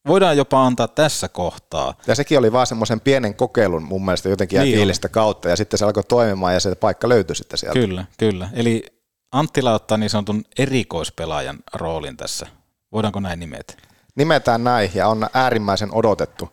voidaan 0.08 0.38
jopa 0.38 0.66
antaa 0.66 0.88
tässä 0.88 1.28
kohtaa. 1.28 1.94
Ja 2.08 2.16
sekin 2.16 2.40
oli 2.40 2.52
vaan 2.52 2.68
semmoisen 2.68 3.02
pienen 3.02 3.36
kokeilun 3.36 3.84
mun 3.84 4.06
mielestä 4.06 4.30
jotenkin 4.30 4.62
niin 4.62 4.78
fiilistä 4.78 5.10
kautta, 5.10 5.50
ja 5.50 5.56
sitten 5.56 5.78
se 5.78 5.86
alkoi 5.86 6.04
toimimaan, 6.04 6.54
ja 6.54 6.60
se 6.60 6.76
paikka 6.76 7.10
löytyi 7.10 7.36
sitten 7.36 7.60
sieltä. 7.60 7.80
Kyllä, 7.80 8.06
kyllä. 8.18 8.50
Eli 8.54 8.84
Anttila 9.32 9.74
ottaa 9.74 9.98
niin 9.98 10.10
sanotun 10.10 10.46
erikoispelaajan 10.60 11.60
roolin 11.74 12.18
tässä. 12.18 12.48
Voidaanko 12.92 13.20
näin 13.20 13.40
nimetä? 13.40 13.74
Nimetään 14.20 14.64
näin, 14.64 14.92
ja 14.94 15.08
on 15.08 15.28
äärimmäisen 15.34 15.94
odotettu 15.94 16.50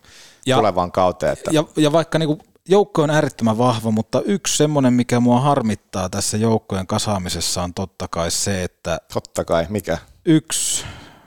ja, 0.47 0.57
tulevaan 0.57 0.93
kauteen. 0.93 1.33
Että... 1.33 1.51
Ja, 1.55 1.65
ja 1.77 1.93
vaikka 1.93 2.19
niin 2.19 2.39
joukko 2.69 3.03
on 3.03 3.11
äärettömän 3.11 3.59
vahva, 3.59 3.91
mutta 3.91 4.21
yksi 4.21 4.57
semmoinen, 4.57 4.93
mikä 4.93 5.21
mua 5.21 5.41
harmittaa 5.41 6.09
tässä 6.09 6.37
joukkojen 6.37 6.87
kasaamisessa 6.87 7.63
on 7.63 7.75
totta 7.75 8.09
kai 8.09 8.31
se, 8.31 8.65
että... 8.65 9.01
Totta 9.13 9.45
kai, 9.45 9.67
mikä? 9.69 9.99
Yksi 10.25 10.85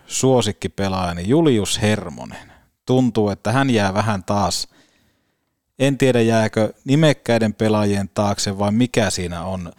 suosikkipelaajani 0.08 1.28
Julius 1.28 1.82
Hermonen. 1.82 2.52
Tuntuu, 2.86 3.30
että 3.30 3.52
hän 3.52 3.70
jää 3.70 3.94
vähän 3.94 4.24
taas, 4.24 4.68
en 5.80 5.98
tiedä 5.98 6.22
jääkö 6.22 6.74
nimekkäiden 6.86 7.54
pelaajien 7.54 8.10
taakse 8.14 8.60
vai 8.60 8.72
mikä 8.72 9.10
siinä 9.10 9.44
on. 9.44 9.72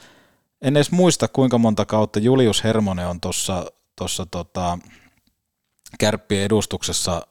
En 0.63 0.77
edes 0.77 0.91
muista 0.91 1.29
kuinka 1.29 1.59
monta 1.59 1.85
kautta 1.85 2.19
Julius 2.19 2.65
Hermonen 2.65 3.07
on 3.07 3.21
tuossa 3.21 4.27
tota, 4.31 4.79
kärppien 5.99 6.45
edustuksessa 6.45 7.27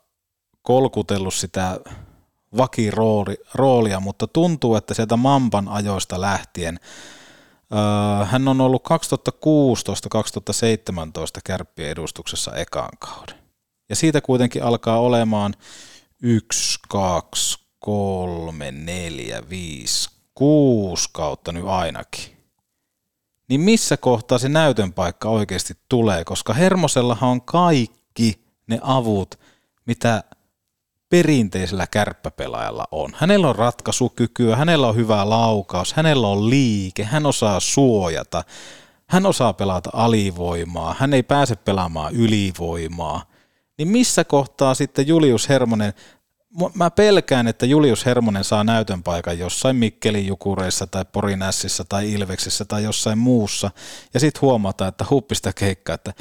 kolkutellut 0.61 1.33
sitä 1.33 1.79
vakiroolia, 2.57 3.99
mutta 3.99 4.27
tuntuu, 4.27 4.75
että 4.75 4.93
sieltä 4.93 5.17
Mampan 5.17 5.67
ajoista 5.67 6.21
lähtien 6.21 6.79
öö, 7.73 8.25
hän 8.25 8.47
on 8.47 8.61
ollut 8.61 8.87
2016-2017 8.87 8.91
kärppien 11.43 11.89
edustuksessa 11.89 12.55
ekaan 12.55 12.97
kauden. 12.99 13.35
Ja 13.89 13.95
siitä 13.95 14.21
kuitenkin 14.21 14.63
alkaa 14.63 14.99
olemaan 14.99 15.53
1, 16.21 16.79
2, 16.89 17.59
3, 17.79 18.71
4, 18.71 19.43
5, 19.49 20.09
6 20.35 21.09
kautta 21.13 21.51
nyt 21.51 21.65
ainakin. 21.65 22.37
Niin 23.49 23.61
missä 23.61 23.97
kohtaa 23.97 24.37
se 24.37 24.49
näytön 24.49 24.93
paikka 24.93 25.29
oikeasti 25.29 25.73
tulee, 25.89 26.25
koska 26.25 26.53
Hermosellahan 26.53 27.29
on 27.29 27.41
kaikki 27.41 28.48
ne 28.69 28.79
avut, 28.81 29.39
mitä 29.85 30.23
perinteisellä 31.09 31.87
kärppäpelaajalla 31.87 32.85
on. 32.91 33.11
Hänellä 33.15 33.49
on 33.49 33.55
ratkaisukykyä, 33.55 34.55
hänellä 34.55 34.87
on 34.87 34.95
hyvä 34.95 35.29
laukaus, 35.29 35.93
hänellä 35.93 36.27
on 36.27 36.49
liike, 36.49 37.03
hän 37.03 37.25
osaa 37.25 37.59
suojata, 37.59 38.43
hän 39.07 39.25
osaa 39.25 39.53
pelata 39.53 39.89
alivoimaa, 39.93 40.95
hän 40.99 41.13
ei 41.13 41.23
pääse 41.23 41.55
pelaamaan 41.55 42.13
ylivoimaa. 42.15 43.25
Niin 43.77 43.87
missä 43.87 44.23
kohtaa 44.23 44.73
sitten 44.73 45.07
Julius 45.07 45.49
Hermonen, 45.49 45.93
mä 46.73 46.89
pelkään, 46.89 47.47
että 47.47 47.65
Julius 47.65 48.05
Hermonen 48.05 48.43
saa 48.43 48.63
näytön 48.63 49.03
paikan 49.03 49.39
jossain 49.39 49.75
Mikkelin 49.75 50.27
Jukureissa 50.27 50.87
tai 50.87 51.05
Porinässissä 51.05 51.83
tai 51.89 52.11
Ilveksissä 52.11 52.65
tai 52.65 52.83
jossain 52.83 53.17
muussa, 53.17 53.71
ja 54.13 54.19
sitten 54.19 54.41
huomataan, 54.41 54.89
että 54.89 55.05
huppista 55.09 55.53
keikkaa, 55.53 55.95
että 55.95 56.13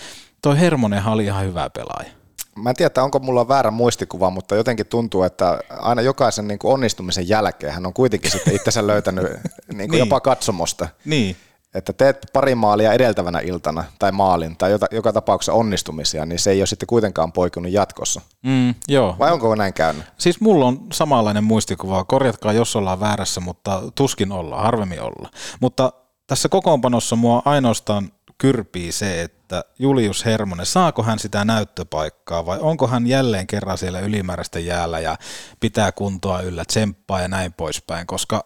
toi 0.43 0.61
Hermonen 0.61 1.07
oli 1.07 1.25
ihan 1.25 1.45
hyvä 1.45 1.71
pelaaja 1.71 2.18
mä 2.63 2.71
en 2.71 2.77
tiedä, 2.77 3.03
onko 3.03 3.19
mulla 3.19 3.49
väärä 3.49 3.71
muistikuva, 3.71 4.31
mutta 4.31 4.57
jotenkin 4.57 4.87
tuntuu, 4.87 5.23
että 5.23 5.61
aina 5.69 6.03
jokaisen 6.03 6.49
niin 6.49 6.59
kuin 6.59 6.73
onnistumisen 6.73 7.29
jälkeen 7.29 7.73
hän 7.73 7.87
on 7.87 7.93
kuitenkin 7.93 8.31
sitten 8.31 8.55
itsensä 8.55 8.87
löytänyt 8.87 9.25
niin 9.29 9.39
kuin 9.69 9.91
niin. 9.91 9.99
jopa 9.99 10.21
katsomosta. 10.21 10.89
Niin. 11.05 11.37
Että 11.75 11.93
teet 11.93 12.27
pari 12.33 12.55
maalia 12.55 12.93
edeltävänä 12.93 13.41
iltana 13.41 13.85
tai 13.99 14.13
maalin 14.13 14.57
tai 14.57 14.71
joka, 14.71 14.87
joka 14.91 15.13
tapauksessa 15.13 15.53
onnistumisia, 15.53 16.27
niin 16.27 16.39
se 16.39 16.51
ei 16.51 16.61
ole 16.61 16.67
sitten 16.67 16.87
kuitenkaan 16.87 17.33
poikunut 17.33 17.73
jatkossa. 17.73 18.21
Mm, 18.43 18.75
joo. 18.89 19.17
Vai 19.19 19.33
onko 19.33 19.55
näin 19.55 19.73
käynyt? 19.73 20.05
Siis 20.19 20.41
mulla 20.41 20.67
on 20.67 20.81
samanlainen 20.93 21.45
muistikuva. 21.45 22.05
Korjatkaa, 22.05 22.53
jos 22.53 22.77
ollaan 22.77 23.01
väärässä, 23.01 23.41
mutta 23.41 23.83
tuskin 23.95 24.33
ollaan, 24.33 24.63
harvemmin 24.63 25.03
ollaan. 25.03 25.31
Mutta 25.61 25.93
tässä 26.27 26.49
kokoonpanossa 26.49 27.17
mua 27.17 27.43
ainoastaan 27.45 28.13
kyrpii 28.39 28.93
se, 28.93 29.23
että 29.23 29.65
Julius 29.79 30.25
Hermonen, 30.25 30.67
saako 30.67 31.03
hän 31.03 31.19
sitä 31.19 31.45
näyttöpaikkaa 31.45 32.47
vai 32.47 32.59
onko 32.61 32.87
hän 32.87 33.07
jälleen 33.07 33.47
kerran 33.47 33.79
siellä 33.79 34.01
ylimääräistä 34.01 34.59
jäällä 34.59 35.01
ja 35.01 35.17
pitää 35.61 35.93
kuntoa 35.93 36.41
yllä, 36.41 36.65
tsemppaa 36.65 37.21
ja 37.21 37.29
näin 37.29 37.53
poispäin, 37.53 38.07
koska 38.07 38.45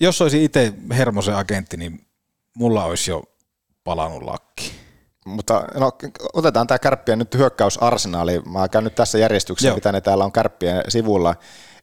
jos 0.00 0.20
olisi 0.22 0.44
itse 0.44 0.72
Hermosen 0.90 1.36
agentti, 1.36 1.76
niin 1.76 2.06
mulla 2.54 2.84
olisi 2.84 3.10
jo 3.10 3.22
palannut 3.84 4.22
lakki. 4.22 4.72
Mutta 5.26 5.64
no, 5.74 5.92
otetaan 6.32 6.66
tämä 6.66 6.78
kärppien 6.78 7.18
nyt 7.18 7.34
hyökkäysarsenaali. 7.34 8.40
Mä 8.40 8.68
käyn 8.68 8.84
nyt 8.84 8.94
tässä 8.94 9.18
järjestyksessä, 9.18 9.68
Joo. 9.68 9.74
mitä 9.74 9.92
ne 9.92 10.00
täällä 10.00 10.24
on 10.24 10.32
kärppien 10.32 10.82
sivulla. 10.88 11.34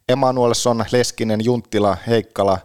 Emanuelson, 0.10 0.86
Leskinen, 0.92 1.46
Junttila, 1.46 1.98
Heikkala, 2.08 2.60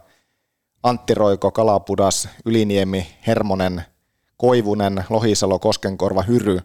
Antti 0.83 1.15
Roiko, 1.15 1.51
Kalapudas, 1.51 2.29
Yliniemi, 2.45 3.07
Hermonen, 3.27 3.83
Koivunen, 4.37 5.05
Lohisalo, 5.11 5.59
Koskenkorva, 5.59 6.23
Hyry, 6.23 6.61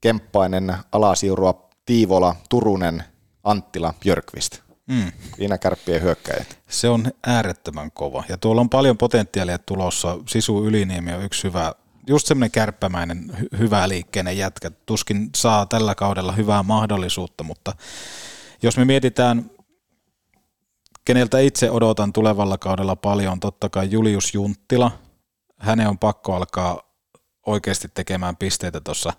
Kemppainen, 0.00 0.74
Alasiurua, 0.92 1.68
Tiivola, 1.86 2.36
Turunen, 2.48 3.04
Anttila, 3.44 3.94
Björkvist. 4.00 4.58
mm. 4.86 5.12
Viinakärppien 5.38 6.02
hyökkäjät. 6.02 6.58
Se 6.68 6.88
on 6.88 7.12
äärettömän 7.26 7.90
kova. 7.90 8.24
Ja 8.28 8.36
tuolla 8.36 8.60
on 8.60 8.70
paljon 8.70 8.98
potentiaalia 8.98 9.58
tulossa. 9.58 10.18
Sisu 10.28 10.64
Yliniemi 10.66 11.12
on 11.12 11.22
yksi 11.24 11.42
hyvä, 11.44 11.72
just 12.06 12.26
semmoinen 12.26 12.50
kärppämäinen, 12.50 13.30
hy- 13.32 13.58
hyvä 13.58 13.88
liikkeinen 13.88 14.38
jätkä. 14.38 14.70
Tuskin 14.86 15.30
saa 15.36 15.66
tällä 15.66 15.94
kaudella 15.94 16.32
hyvää 16.32 16.62
mahdollisuutta, 16.62 17.44
mutta 17.44 17.72
jos 18.62 18.76
me 18.76 18.84
mietitään, 18.84 19.50
keneltä 21.04 21.38
itse 21.38 21.70
odotan 21.70 22.12
tulevalla 22.12 22.58
kaudella 22.58 22.96
paljon, 22.96 23.40
totta 23.40 23.68
kai 23.68 23.90
Julius 23.90 24.34
Junttila. 24.34 24.90
Hänen 25.58 25.88
on 25.88 25.98
pakko 25.98 26.34
alkaa 26.34 26.80
oikeasti 27.46 27.88
tekemään 27.94 28.36
pisteitä 28.36 28.80
tuossa 28.80 29.12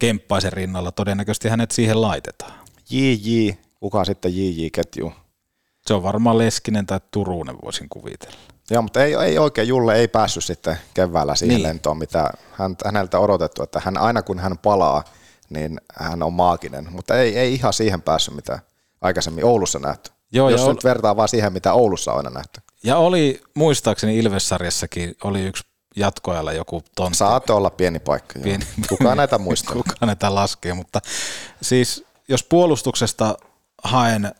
Kemppaisen 0.00 0.52
rinnalla. 0.52 0.92
Todennäköisesti 0.92 1.48
hänet 1.48 1.70
siihen 1.70 2.02
laitetaan. 2.02 2.52
JJ, 2.90 3.50
kuka 3.80 4.04
sitten 4.04 4.36
JJ-ketju? 4.36 5.12
Se 5.86 5.94
on 5.94 6.02
varmaan 6.02 6.38
Leskinen 6.38 6.86
tai 6.86 7.00
Turunen, 7.10 7.56
voisin 7.64 7.88
kuvitella. 7.88 8.36
Joo, 8.70 8.82
mutta 8.82 9.04
ei, 9.04 9.14
ei 9.14 9.38
oikein, 9.38 9.68
Julle 9.68 9.94
ei 9.94 10.08
päässyt 10.08 10.44
sitten 10.44 10.78
keväällä 10.94 11.34
siihen 11.34 11.56
niin. 11.56 11.62
lentoon, 11.62 11.98
mitä 11.98 12.30
hän, 12.52 12.76
häneltä 12.84 13.18
odotettu, 13.18 13.62
että 13.62 13.80
hän 13.84 13.98
aina 13.98 14.22
kun 14.22 14.38
hän 14.38 14.58
palaa, 14.58 15.04
niin 15.50 15.80
hän 15.94 16.22
on 16.22 16.32
maaginen, 16.32 16.88
mutta 16.92 17.18
ei, 17.18 17.38
ei 17.38 17.54
ihan 17.54 17.72
siihen 17.72 18.02
päässyt, 18.02 18.34
mitä 18.34 18.58
aikaisemmin 19.00 19.44
Oulussa 19.44 19.78
nähty. 19.78 20.10
Joo, 20.32 20.50
Jos 20.50 20.60
nyt 20.60 20.68
ol... 20.68 20.80
vertaa 20.84 21.16
vaan 21.16 21.28
siihen, 21.28 21.52
mitä 21.52 21.72
Oulussa 21.72 22.12
on 22.12 22.16
aina 22.16 22.30
nähty. 22.30 22.60
Ja 22.84 22.96
oli, 22.96 23.40
muistaakseni 23.54 24.18
Ilvessarjassakin 24.18 25.16
oli 25.24 25.42
yksi 25.42 25.64
jatkoajalla 25.96 26.52
joku 26.52 26.82
tontti. 26.96 27.18
Saat 27.18 27.50
olla 27.50 27.70
pieni 27.70 27.98
paikka. 27.98 28.38
Pieni. 28.38 28.66
Kuka 28.88 29.14
näitä 29.14 29.38
muistaa? 29.38 29.74
Kuka 29.82 30.06
näitä 30.06 30.34
laskee, 30.34 30.74
mutta 30.74 31.00
siis 31.62 32.04
jos 32.28 32.44
puolustuksesta 32.44 33.36
haen 33.84 34.34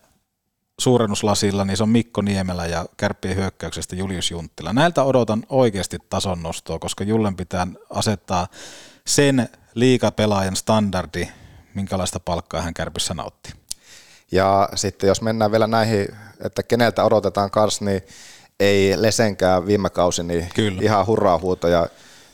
suurennuslasilla, 0.80 1.64
niin 1.64 1.76
se 1.76 1.82
on 1.82 1.88
Mikko 1.88 2.22
Niemelä 2.22 2.66
ja 2.66 2.86
kärppien 2.97 3.36
hyökkäyksestä 3.36 3.97
Julius 3.97 4.30
Junttila. 4.30 4.72
Näiltä 4.72 5.03
odotan 5.03 5.43
oikeasti 5.49 5.99
tason 6.11 6.43
nostoa, 6.43 6.78
koska 6.78 7.05
Jullen 7.05 7.36
pitää 7.36 7.66
asettaa 7.90 8.47
sen 9.07 9.49
liikapelaajan 9.74 10.57
standardi, 10.57 11.28
minkälaista 11.74 12.20
palkkaa 12.20 12.62
hän 12.62 12.74
kärpissä 12.74 13.14
nautti. 13.14 13.62
Ja 14.33 14.68
sitten 14.74 15.09
jos 15.09 15.22
mennään 15.22 15.53
vielä 15.53 15.66
näihin, 15.66 16.09
että 16.45 16.62
keneltä 16.62 17.05
odotetaan 17.05 17.51
kans, 17.51 17.80
niin 17.80 18.03
ei 18.61 19.03
Lesenkään 19.03 19.66
viime 19.66 19.91
kausi 19.91 20.22
niin 20.22 20.49
Kyllä. 20.55 20.83
ihan 20.83 21.07
hurraa 21.07 21.39
huutoja 21.39 21.89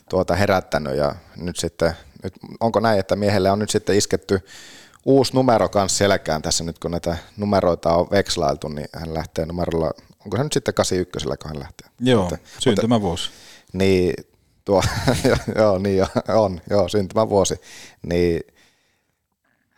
tuota 0.09 0.34
herättänyt 0.34 0.96
ja 0.96 1.14
nyt 1.36 1.57
sitten, 1.57 1.92
nyt, 2.22 2.34
onko 2.61 2.80
näin, 2.80 3.01
että 3.01 3.16
miehelle 3.16 3.51
on 3.51 3.59
nyt 3.59 3.70
sitten 3.70 3.96
isketty 3.96 4.40
uusi 5.05 5.34
numero 5.34 5.68
kanssa 5.68 5.99
selkään 5.99 6.42
tässä 6.42 6.64
nyt, 6.64 6.78
kun 6.78 6.90
näitä 6.90 7.16
numeroita 7.36 7.94
on 7.94 8.07
vekslailtu, 8.11 8.68
niin 8.68 8.88
hän 8.92 9.14
lähtee 9.14 9.46
numerolla, 9.46 9.90
onko 10.24 10.36
se 10.36 10.42
nyt 10.42 10.53
sitten 10.53 10.74
81, 10.74 11.28
kun 11.42 11.51
hän 11.51 11.59
lähtee? 11.59 11.88
Joo, 12.01 12.20
mutta, 12.20 12.38
syntymävuosi. 12.59 13.30
Niin, 13.72 14.14
tuo, 14.64 14.82
joo, 15.57 15.78
niin 15.78 16.07
on, 16.28 16.61
joo, 16.70 16.88
syntymävuosi. 16.88 17.61
Niin 18.03 18.40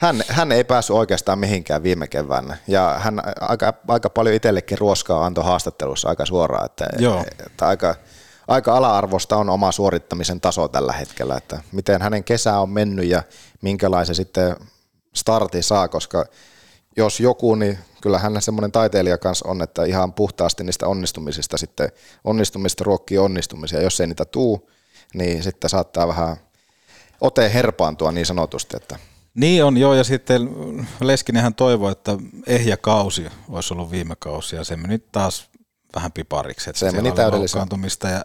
hän, 0.00 0.22
hän 0.28 0.52
ei 0.52 0.64
päässyt 0.64 0.96
oikeastaan 0.96 1.38
mihinkään 1.38 1.82
viime 1.82 2.08
keväänä 2.08 2.56
ja 2.66 2.98
hän 2.98 3.22
aika, 3.40 3.74
aika 3.88 4.10
paljon 4.10 4.34
itsellekin 4.34 4.78
ruoskaa 4.78 5.26
antoi 5.26 5.44
haastattelussa 5.44 6.08
aika 6.08 6.26
suoraan, 6.26 6.66
että, 6.66 6.86
Joo. 6.98 7.24
että 7.46 7.66
aika, 7.66 7.94
aika 8.48 8.76
ala-arvosta 8.76 9.36
on 9.36 9.50
oma 9.50 9.72
suorittamisen 9.72 10.40
taso 10.40 10.68
tällä 10.68 10.92
hetkellä, 10.92 11.36
että 11.36 11.60
miten 11.72 12.02
hänen 12.02 12.24
kesä 12.24 12.58
on 12.58 12.70
mennyt 12.70 13.06
ja 13.06 13.22
minkälaisen 13.62 14.14
sitten 14.14 14.56
starti 15.14 15.62
saa, 15.62 15.88
koska 15.88 16.24
jos 16.96 17.20
joku, 17.20 17.54
niin 17.54 17.78
kyllä 18.02 18.18
hän 18.18 18.42
semmoinen 18.42 18.72
taiteilija 18.72 19.18
kanssa 19.18 19.48
on, 19.48 19.62
että 19.62 19.84
ihan 19.84 20.12
puhtaasti 20.12 20.64
niistä 20.64 20.86
onnistumisista 20.86 21.58
sitten, 21.58 21.92
onnistumista 22.24 22.84
ruokkii 22.84 23.18
onnistumisia, 23.18 23.82
jos 23.82 24.00
ei 24.00 24.06
niitä 24.06 24.24
tuu, 24.24 24.70
niin 25.14 25.42
sitten 25.42 25.70
saattaa 25.70 26.08
vähän 26.08 26.36
ote 27.20 27.54
herpaantua 27.54 28.12
niin 28.12 28.26
sanotusti, 28.26 28.76
että 28.76 29.09
niin 29.34 29.64
on, 29.64 29.76
joo, 29.76 29.94
ja 29.94 30.04
sitten 30.04 30.50
Leskinenhän 31.00 31.54
toivoi, 31.54 31.92
että 31.92 32.16
ehjä 32.46 32.76
kausi 32.76 33.26
olisi 33.48 33.74
ollut 33.74 33.90
viime 33.90 34.16
kausi, 34.18 34.56
ja 34.56 34.64
se 34.64 34.76
meni 34.76 34.98
taas 34.98 35.50
vähän 35.94 36.12
pipariksi. 36.12 36.70
Että 36.70 36.80
se 36.80 36.92
meni 36.92 37.12
täydellisen. 37.12 37.68
ja 38.02 38.22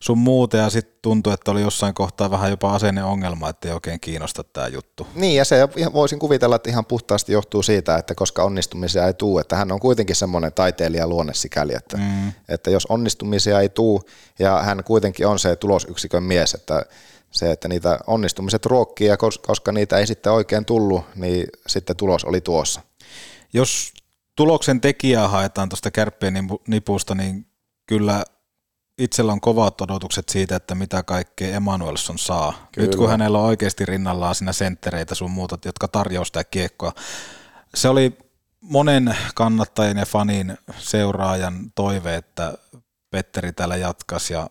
sun 0.00 0.18
muuta, 0.18 0.56
ja 0.56 0.70
sitten 0.70 0.98
tuntui, 1.02 1.32
että 1.32 1.50
oli 1.50 1.60
jossain 1.60 1.94
kohtaa 1.94 2.30
vähän 2.30 2.50
jopa 2.50 2.74
asenneongelma, 2.74 3.48
että 3.48 3.68
ei 3.68 3.74
oikein 3.74 4.00
kiinnosta 4.00 4.44
tämä 4.44 4.68
juttu. 4.68 5.06
Niin, 5.14 5.36
ja 5.36 5.44
se 5.44 5.68
voisin 5.92 6.18
kuvitella, 6.18 6.56
että 6.56 6.70
ihan 6.70 6.86
puhtaasti 6.86 7.32
johtuu 7.32 7.62
siitä, 7.62 7.96
että 7.96 8.14
koska 8.14 8.42
onnistumisia 8.42 9.06
ei 9.06 9.14
tule, 9.14 9.40
että 9.40 9.56
hän 9.56 9.72
on 9.72 9.80
kuitenkin 9.80 10.16
semmoinen 10.16 10.52
taiteilija 10.52 11.06
luonne 11.06 11.34
sikäli, 11.34 11.74
että, 11.74 11.96
mm. 11.96 12.32
että 12.48 12.70
jos 12.70 12.86
onnistumisia 12.86 13.60
ei 13.60 13.68
tule, 13.68 14.00
ja 14.38 14.62
hän 14.62 14.84
kuitenkin 14.84 15.26
on 15.26 15.38
se 15.38 15.56
tulosyksikön 15.56 16.22
mies, 16.22 16.54
että 16.54 16.86
se, 17.34 17.52
että 17.52 17.68
niitä 17.68 17.98
onnistumiset 18.06 18.66
ruokkii 18.66 19.06
ja 19.06 19.16
koska 19.46 19.72
niitä 19.72 19.98
ei 19.98 20.06
sitten 20.06 20.32
oikein 20.32 20.64
tullut, 20.64 21.04
niin 21.14 21.46
sitten 21.66 21.96
tulos 21.96 22.24
oli 22.24 22.40
tuossa. 22.40 22.80
Jos 23.52 23.92
tuloksen 24.36 24.80
tekijää 24.80 25.28
haetaan 25.28 25.68
tuosta 25.68 25.90
kärppien 25.90 26.34
nipusta, 26.66 27.14
niin 27.14 27.46
kyllä 27.86 28.24
itsellä 28.98 29.32
on 29.32 29.40
kovat 29.40 29.80
odotukset 29.80 30.28
siitä, 30.28 30.56
että 30.56 30.74
mitä 30.74 31.02
kaikkea 31.02 31.56
Emanuelson 31.56 32.18
saa. 32.18 32.68
Kyllä. 32.72 32.86
Nyt 32.86 32.96
kun 32.96 33.10
hänellä 33.10 33.38
on 33.38 33.44
oikeasti 33.44 33.86
rinnallaan 33.86 34.34
siinä 34.34 34.52
senttereitä 34.52 35.14
sun 35.14 35.30
muuta, 35.30 35.58
jotka 35.64 35.88
tarjoaa 35.88 36.24
sitä 36.24 36.44
kiekkoa. 36.44 36.92
Se 37.74 37.88
oli 37.88 38.18
monen 38.60 39.16
kannattajien 39.34 39.96
ja 39.96 40.06
fanin 40.06 40.58
seuraajan 40.78 41.72
toive, 41.74 42.14
että 42.14 42.58
Petteri 43.10 43.52
täällä 43.52 43.76
jatkaisi 43.76 44.32
ja 44.32 44.50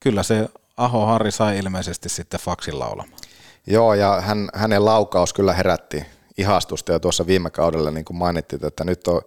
kyllä 0.00 0.22
se 0.22 0.48
Aho 0.80 1.06
Harri 1.06 1.30
sai 1.30 1.58
ilmeisesti 1.58 2.08
sitten 2.08 2.40
faksin 2.40 2.78
laulamaan. 2.78 3.20
Joo, 3.66 3.94
ja 3.94 4.20
hän, 4.20 4.48
hänen 4.54 4.84
laukaus 4.84 5.32
kyllä 5.32 5.52
herätti 5.52 6.04
ihastusta 6.38 6.92
jo 6.92 6.98
tuossa 6.98 7.26
viime 7.26 7.50
kaudella, 7.50 7.90
niin 7.90 8.04
kuin 8.04 8.16
mainittiin, 8.16 8.66
että 8.66 8.84
nyt, 8.84 9.08
on, 9.08 9.22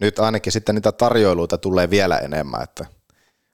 nyt 0.00 0.18
ainakin 0.18 0.52
sitten 0.52 0.74
niitä 0.74 0.92
tarjoiluita 0.92 1.58
tulee 1.58 1.90
vielä 1.90 2.18
enemmän, 2.18 2.62
että 2.62 2.86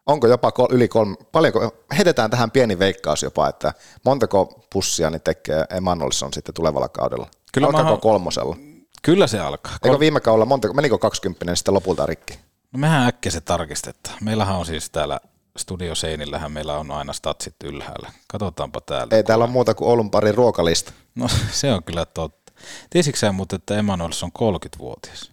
onko 0.06 0.26
jopa 0.26 0.52
yli 0.70 0.88
kolme, 0.88 1.16
paljonko, 1.32 1.84
heitetään 1.96 2.30
tähän 2.30 2.50
pieni 2.50 2.78
veikkaus 2.78 3.22
jopa, 3.22 3.48
että 3.48 3.72
montako 4.04 4.66
pussia 4.72 5.10
niin 5.10 5.22
tekee 5.22 5.64
Emanuelson 5.70 6.32
sitten 6.32 6.54
tulevalla 6.54 6.88
kaudella? 6.88 7.26
Kyllä 7.52 7.66
Alkaako 7.66 7.88
maha... 7.88 8.00
kolmosella? 8.00 8.56
Kyllä 9.02 9.26
se 9.26 9.38
alkaa. 9.38 9.72
Eikö 9.84 10.00
viime 10.00 10.20
kaudella, 10.20 10.46
montako, 10.46 10.74
menikö 10.74 10.98
20 10.98 11.54
sitten 11.54 11.74
lopulta 11.74 12.06
rikki? 12.06 12.38
No 12.72 12.78
mehän 12.78 13.08
äkkiä 13.08 13.32
se 13.32 13.40
tarkistetaan. 13.40 14.16
Meillähän 14.20 14.56
on 14.56 14.66
siis 14.66 14.90
täällä 14.90 15.20
studioseinillähän 15.58 16.52
meillä 16.52 16.78
on 16.78 16.90
aina 16.90 17.12
statsit 17.12 17.54
ylhäällä. 17.64 18.12
Katsotaanpa 18.28 18.80
täällä. 18.80 19.16
Ei 19.16 19.24
täällä 19.24 19.44
ole 19.44 19.52
muuta 19.52 19.74
kuin 19.74 19.88
Oulun 19.88 20.10
parin 20.10 20.34
ruokalista. 20.34 20.92
No 21.14 21.28
se 21.50 21.72
on 21.72 21.84
kyllä 21.84 22.06
totta. 22.06 22.52
Tiesitkö 22.90 23.18
sä 23.18 23.32
muuten, 23.32 23.56
että 23.56 23.78
Emanuels 23.78 24.22
on 24.22 24.30
30-vuotias? 24.38 25.32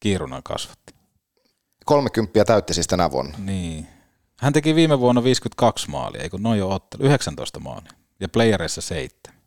Kiirunan 0.00 0.42
kasvatti. 0.42 0.94
30 1.84 2.44
täytti 2.44 2.74
siis 2.74 2.86
tänä 2.86 3.10
vuonna. 3.10 3.38
Niin. 3.38 3.88
Hän 4.36 4.52
teki 4.52 4.74
viime 4.74 5.00
vuonna 5.00 5.24
52 5.24 5.90
maalia, 5.90 6.22
eikö 6.22 6.38
noin 6.40 6.58
jo 6.58 6.70
ottelu, 6.70 7.04
19 7.04 7.60
maalia. 7.60 7.92
Ja 8.20 8.28
playereissa 8.28 8.80
7. 8.80 9.38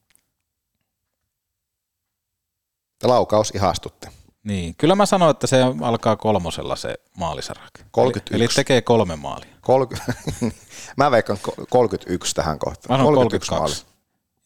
Laukaus 3.03 3.51
ihastutti. 3.55 4.07
Niin, 4.43 4.75
kyllä 4.75 4.95
mä 4.95 5.05
sanoin, 5.05 5.31
että 5.31 5.47
se 5.47 5.57
alkaa 5.81 6.15
kolmosella 6.15 6.75
se 6.75 6.95
maalisarake. 7.17 7.83
31. 7.91 8.35
Eli, 8.35 8.43
eli 8.43 8.53
tekee 8.55 8.81
kolme 8.81 9.15
maalia. 9.15 9.49
30, 9.61 10.13
mä 10.97 11.11
veikkaan 11.11 11.39
31 11.69 12.35
tähän 12.35 12.59
kohtaan. 12.59 12.99
Mä 12.99 13.05
31 13.05 13.49
32. 13.49 13.85
Maali. 13.85 13.95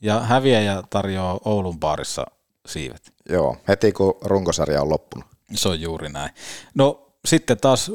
Ja 0.02 0.20
häviäjä 0.20 0.84
tarjoaa 0.90 1.40
Oulun 1.46 1.80
baarissa 1.80 2.26
siivet. 2.66 3.14
Joo, 3.30 3.58
heti 3.68 3.92
kun 3.92 4.18
runkosarja 4.22 4.82
on 4.82 4.90
loppunut. 4.90 5.28
Se 5.54 5.70
on 5.70 5.82
juuri 5.82 6.10
näin. 6.10 6.30
No 6.76 7.12
sitten 7.26 7.58
taas, 7.58 7.92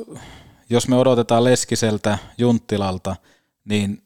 jos 0.70 0.88
me 0.88 0.96
odotetaan 0.96 1.44
Leskiseltä, 1.44 2.18
Junttilalta, 2.38 3.16
niin 3.64 4.02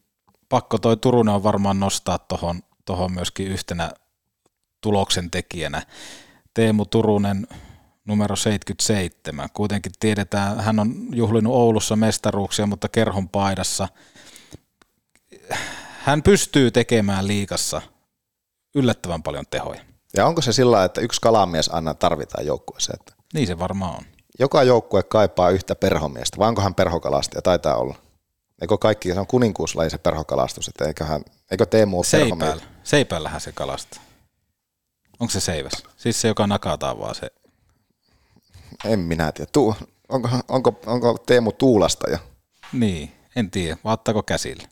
pakko 0.49 0.77
toi 0.77 0.97
Turunen 0.97 1.35
on 1.35 1.43
varmaan 1.43 1.79
nostaa 1.79 2.19
tuohon 2.19 2.61
tohon 2.85 3.11
myöskin 3.11 3.47
yhtenä 3.47 3.91
tuloksen 4.81 5.31
tekijänä. 5.31 5.81
Teemu 6.53 6.85
Turunen 6.85 7.47
numero 8.05 8.35
77. 8.35 9.49
Kuitenkin 9.53 9.91
tiedetään, 9.99 10.59
hän 10.59 10.79
on 10.79 10.93
juhlinut 11.11 11.53
Oulussa 11.53 11.95
mestaruuksia, 11.95 12.65
mutta 12.65 12.89
kerhon 12.89 13.29
paidassa. 13.29 13.87
Hän 15.99 16.23
pystyy 16.23 16.71
tekemään 16.71 17.27
liikassa 17.27 17.81
yllättävän 18.75 19.23
paljon 19.23 19.45
tehoja. 19.49 19.81
Ja 20.15 20.25
onko 20.25 20.41
se 20.41 20.53
sillä 20.53 20.83
että 20.83 21.01
yksi 21.01 21.21
kalamies 21.21 21.69
aina 21.69 21.93
tarvitaan 21.93 22.45
joukkueeseen? 22.45 22.99
Niin 23.33 23.47
se 23.47 23.59
varmaan 23.59 23.95
on. 23.95 24.03
Joka 24.39 24.63
joukkue 24.63 25.03
kaipaa 25.03 25.49
yhtä 25.49 25.75
perhomiestä, 25.75 26.37
vai 26.37 26.49
onko 26.49 26.61
hän 26.61 26.75
perhokalastaja? 26.75 27.41
Taitaa 27.41 27.75
olla. 27.75 27.95
Eikö 28.61 28.77
kaikki, 28.77 29.13
se 29.13 29.19
on 29.19 29.27
kuninkuuslaji 29.27 29.89
se 29.89 29.97
perhokalastus, 29.97 30.67
että 30.67 30.85
eiköhän, 30.85 31.21
eikö 31.51 31.65
Teemu 31.65 31.97
ole 31.97 32.05
Seipäällä. 32.05 32.63
Seipäällähän 32.83 33.41
se 33.41 33.51
kalastaa. 33.51 34.03
Onko 35.19 35.31
se 35.31 35.39
seiväs? 35.39 35.83
Siis 35.97 36.21
se, 36.21 36.27
joka 36.27 36.47
nakataan 36.47 36.99
vaan 36.99 37.15
se 37.15 37.31
En 38.85 38.99
minä 38.99 39.31
tiedä. 39.31 39.49
Tu, 39.53 39.75
onko, 40.09 40.29
onko, 40.47 40.79
onko 40.85 41.17
Teemu 41.25 41.51
Tuulasta 41.51 42.09
jo? 42.09 42.17
Niin, 42.73 43.11
en 43.35 43.51
tiedä. 43.51 43.77
Vaattaako 43.83 44.23
käsille? 44.23 44.63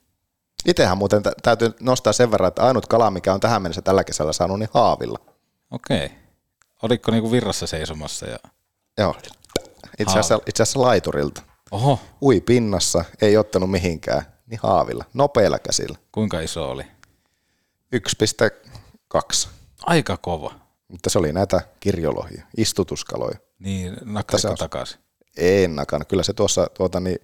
Itsehän 0.65 0.97
muuten 0.97 1.23
tä- 1.23 1.33
täytyy 1.43 1.73
nostaa 1.79 2.13
sen 2.13 2.31
verran, 2.31 2.47
että 2.47 2.63
ainut 2.63 2.87
kala, 2.87 3.11
mikä 3.11 3.33
on 3.33 3.39
tähän 3.39 3.61
mennessä 3.61 3.81
tällä 3.81 4.03
kesällä 4.03 4.33
saanut, 4.33 4.59
niin 4.59 4.69
haavilla. 4.73 5.19
Okei. 5.71 6.11
Oliko 6.81 7.11
niinku 7.11 7.31
virrassa 7.31 7.67
seisomassa? 7.67 8.25
Ja... 8.25 8.37
Joo. 8.97 9.15
Itse 9.99 10.11
asiassa, 10.11 10.39
itse 10.47 10.63
asiassa 10.63 10.81
laiturilta. 10.81 11.41
Oho. 11.71 11.99
Ui 12.21 12.41
pinnassa, 12.41 13.05
ei 13.21 13.37
ottanut 13.37 13.71
mihinkään, 13.71 14.21
niin 14.47 14.59
haavilla, 14.63 15.05
nopeilla 15.13 15.59
käsillä. 15.59 15.97
Kuinka 16.11 16.39
iso 16.39 16.69
oli? 16.69 16.83
1,2. 17.95 19.47
Aika 19.85 20.17
kova. 20.17 20.53
Mutta 20.87 21.09
se 21.09 21.19
oli 21.19 21.33
näitä 21.33 21.61
kirjolohia, 21.79 22.43
istutuskaloja. 22.57 23.37
Niin, 23.63 23.97
nakkaisiko 24.05 24.55
takaisin? 24.55 24.99
En 25.37 25.75
nakannut. 25.75 26.07
Kyllä 26.07 26.23
se 26.23 26.33
tuossa 26.33 26.67
tuota, 26.77 26.99
niin, 26.99 27.19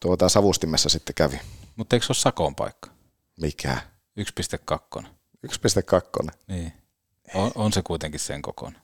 tuota, 0.00 0.28
savustimessa 0.28 0.88
sitten 0.88 1.14
kävi. 1.14 1.40
Mutta 1.76 1.96
eikö 1.96 2.06
se 2.06 2.10
ole 2.10 2.16
sakon 2.16 2.54
paikka? 2.54 2.90
Mikä? 3.40 3.78
1,2. 5.00 5.04
1,2. 5.46 6.28
Niin. 6.48 6.72
On, 7.34 7.50
on 7.54 7.72
se 7.72 7.82
kuitenkin 7.82 8.20
sen 8.20 8.42
kokoinen. 8.42 8.80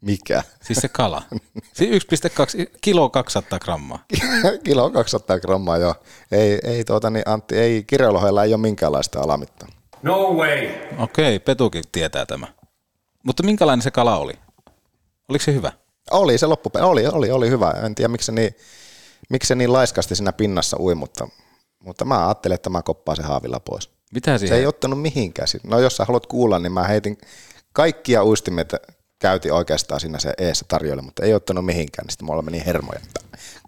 Mikä? 0.00 0.42
Siis 0.62 0.78
se 0.78 0.88
kala. 0.88 1.22
Siis 1.76 2.04
1,2, 2.04 2.76
kilo 2.80 3.10
200 3.10 3.58
grammaa. 3.58 4.04
Kilo 4.64 4.90
200 4.90 5.40
grammaa, 5.40 5.78
joo. 5.78 5.94
Ei, 6.32 6.58
ei, 6.64 6.84
tuota, 6.84 7.10
niin 7.10 7.22
Antti, 7.26 7.56
ei 7.56 7.84
ei 8.44 8.54
ole 8.54 8.60
minkäänlaista 8.60 9.20
alamittaa. 9.20 9.68
No 10.02 10.34
way! 10.34 10.68
Okei, 10.98 11.38
Petukin 11.38 11.84
tietää 11.92 12.26
tämä. 12.26 12.46
Mutta 13.22 13.42
minkälainen 13.42 13.82
se 13.82 13.90
kala 13.90 14.16
oli? 14.16 14.34
Oliko 15.28 15.44
se 15.44 15.54
hyvä? 15.54 15.72
Oli 16.10 16.38
se 16.38 16.46
loppu, 16.46 16.70
oli, 16.80 17.06
oli, 17.06 17.30
oli 17.30 17.50
hyvä. 17.50 17.70
En 17.70 17.94
tiedä, 17.94 18.08
miksi 18.08 18.26
se 18.26 18.32
niin, 18.32 18.56
miksi 19.30 19.48
se 19.48 19.54
niin 19.54 19.72
laiskasti 19.72 20.16
siinä 20.16 20.32
pinnassa 20.32 20.76
ui, 20.80 20.94
mutta, 20.94 21.28
mutta 21.78 22.04
mä 22.04 22.26
ajattelin, 22.26 22.54
että 22.54 22.70
mä 22.70 22.82
koppaan 22.82 23.16
se 23.16 23.22
haavilla 23.22 23.60
pois. 23.60 23.90
Mitä 24.12 24.38
siihen? 24.38 24.56
Se 24.56 24.60
ei 24.60 24.66
ottanut 24.66 25.02
mihinkään. 25.02 25.48
No 25.64 25.78
jos 25.78 25.96
sä 25.96 26.04
haluat 26.04 26.26
kuulla, 26.26 26.58
niin 26.58 26.72
mä 26.72 26.84
heitin 26.84 27.18
kaikkia 27.72 28.24
uistimet 28.24 28.72
käytiin 29.18 29.54
oikeastaan 29.54 30.00
siinä 30.00 30.18
se 30.18 30.34
eessä 30.38 30.64
tarjoilla, 30.68 31.02
mutta 31.02 31.24
ei 31.24 31.34
ottanut 31.34 31.64
mihinkään, 31.64 32.04
niin 32.04 32.12
sitten 32.12 32.26
mulla 32.26 32.42
meni 32.42 32.62
hermoja, 32.66 33.00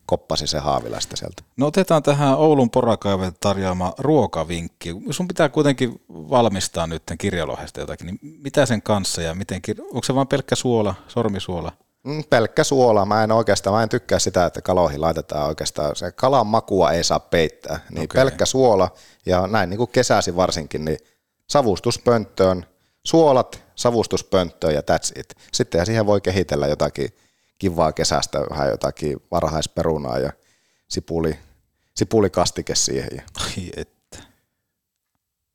koppasi 0.09 0.47
se 0.47 0.59
haavila 0.59 1.01
sitten 1.01 1.17
sieltä. 1.17 1.43
No 1.57 1.67
otetaan 1.67 2.03
tähän 2.03 2.37
Oulun 2.37 2.71
porakaiven 2.71 3.33
tarjoama 3.41 3.93
ruokavinkki. 3.99 4.97
Sun 5.11 5.29
pitää 5.29 5.49
kuitenkin 5.49 6.01
valmistaa 6.09 6.87
nyt 6.87 7.03
kirjalohesta 7.19 7.81
jotakin, 7.81 8.07
niin 8.07 8.19
mitä 8.43 8.67
sen 8.67 8.83
kanssa 8.83 9.23
ja 9.23 9.35
miten, 9.35 9.63
onko 9.81 10.03
se 10.03 10.15
vain 10.15 10.29
pelkkä 10.29 10.55
suola, 10.55 10.95
sormisuola? 11.09 11.73
Mm, 12.05 12.25
pelkkä 12.31 12.65
suola. 12.65 13.07
Mä 13.07 13.25
en 13.25 13.33
oikeastaan, 13.33 13.77
mä 13.77 13.83
en 13.83 13.89
tykkää 13.89 14.19
sitä, 14.19 14.47
että 14.47 14.63
kaloihin 14.63 15.01
laitetaan 15.01 15.49
oikeastaan, 15.49 15.97
se 15.97 16.13
kalan 16.13 16.47
makua 16.47 16.93
ei 16.93 17.05
saa 17.05 17.21
peittää. 17.21 17.81
Niin 17.91 18.05
okay. 18.05 18.21
pelkkä 18.21 18.47
suola 18.47 18.91
ja 19.27 19.47
näin 19.47 19.71
niin 19.71 19.79
kuin 19.79 19.91
kesäsi 19.91 20.37
varsinkin, 20.37 20.85
niin 20.85 20.99
savustuspönttöön, 21.51 22.67
suolat, 23.05 23.63
savustuspönttöön 23.75 24.75
ja 24.75 24.81
that's 24.81 25.21
it. 25.21 25.35
Sitten 25.53 25.87
siihen 25.87 26.07
voi 26.07 26.21
kehitellä 26.21 26.67
jotakin 26.67 27.09
kivaa 27.59 27.93
kesästä, 27.93 28.41
vähän 28.51 28.69
jotakin 28.69 29.17
varhaisperunaa 29.31 30.19
ja 30.19 30.33
sipuli, 30.89 31.39
sipulikastike 31.95 32.75
siihen. 32.75 33.23
Ai 33.41 33.71
että. 33.77 34.19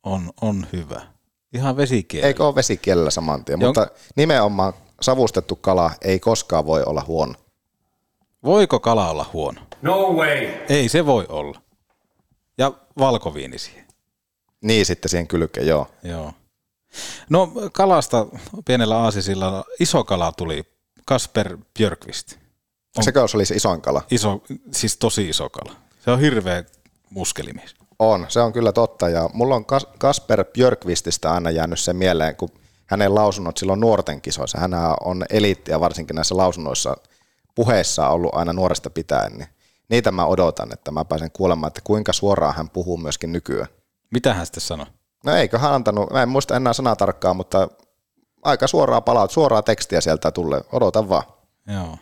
On, 0.04 0.32
on 0.42 0.68
hyvä. 0.74 1.02
Ihan 1.54 1.78
vesikielellä. 1.78 2.28
Eikö 2.28 2.46
ole 2.46 2.56
vesikielellä 2.56 3.10
saman 3.10 3.46
tien, 3.46 3.62
Jon... 3.62 3.70
mutta 3.70 3.88
nimenomaan 4.16 4.74
savustettu 5.02 5.56
kala 5.56 5.92
ei 6.02 6.20
koskaan 6.20 6.66
voi 6.66 6.84
olla 6.84 7.04
huono. 7.08 7.34
Voiko 8.44 8.80
kala 8.80 9.10
olla 9.10 9.30
huono? 9.34 9.62
No 9.82 10.14
way! 10.14 10.48
Ei 10.70 10.90
se 10.90 11.06
voi 11.06 11.26
olla. 11.30 11.62
Ja 12.58 12.74
valkoviini 13.00 13.58
siihen. 13.58 13.88
Niin 14.62 14.86
sitten 14.86 15.10
siihen 15.10 15.28
kylkeen, 15.28 15.68
joo. 15.68 15.88
Joo. 16.04 16.34
No 17.30 17.52
kalasta 17.72 18.28
pienellä 18.66 18.98
aasisilla 18.98 19.66
iso 19.80 20.04
kala 20.04 20.32
tuli, 20.32 20.73
Kasper 21.06 21.58
Björkvist. 21.78 22.36
On, 22.98 23.04
Sekö 23.04 23.26
oli 23.36 23.46
se 23.46 23.56
isoin 23.56 23.82
kala? 23.82 24.02
Iso, 24.12 24.44
siis 24.72 24.98
tosi 24.98 25.30
iso 25.30 25.50
kala. 25.50 25.76
Se 26.06 26.12
on 26.12 26.20
hirveä 26.20 26.64
muskelimies. 27.10 27.76
On, 28.00 28.26
se 28.30 28.40
on 28.40 28.54
kyllä 28.54 28.72
totta. 28.72 29.10
Ja 29.10 29.30
mulla 29.34 29.56
on 29.56 29.66
Kasper 29.98 30.46
Björkvististä 30.46 31.34
aina 31.34 31.52
jäänyt 31.52 31.80
se 31.80 31.94
mieleen, 31.94 32.36
kun 32.36 32.50
hänen 32.86 33.16
lausunnot 33.16 33.58
silloin 33.58 33.80
nuorten 33.80 34.22
kisoissa. 34.22 34.60
Hän 34.60 34.72
on 35.04 35.26
eliittiä 35.30 35.80
varsinkin 35.80 36.16
näissä 36.16 36.38
lausunnoissa 36.38 36.98
puheissa 37.56 38.10
ollut 38.10 38.36
aina 38.36 38.54
nuoresta 38.54 38.90
pitäen. 38.90 39.34
Niin 39.34 39.48
niitä 39.90 40.12
mä 40.12 40.26
odotan, 40.26 40.74
että 40.74 40.92
mä 40.92 41.06
pääsen 41.06 41.32
kuulemaan, 41.32 41.68
että 41.68 41.82
kuinka 41.84 42.14
suoraan 42.14 42.56
hän 42.56 42.70
puhuu 42.70 42.98
myöskin 42.98 43.32
nykyään. 43.32 43.68
Mitä 44.12 44.34
hän 44.34 44.46
sitten 44.46 44.62
sanoi? 44.62 44.86
No 45.26 45.36
eikö 45.36 45.60
hän 45.60 45.74
antanut, 45.74 46.12
mä 46.12 46.24
en 46.24 46.30
muista 46.30 46.56
enää 46.56 46.74
sanaa 46.74 46.96
tarkkaan, 46.96 47.36
mutta 47.36 47.68
aika 48.44 48.68
suoraa 48.68 49.02
palaut, 49.02 49.32
suoraa 49.32 49.62
tekstiä 49.62 50.02
sieltä 50.02 50.32
tulee. 50.32 50.62
Odota 50.72 51.10
vaan. 51.10 51.24
Joo. 51.74 51.98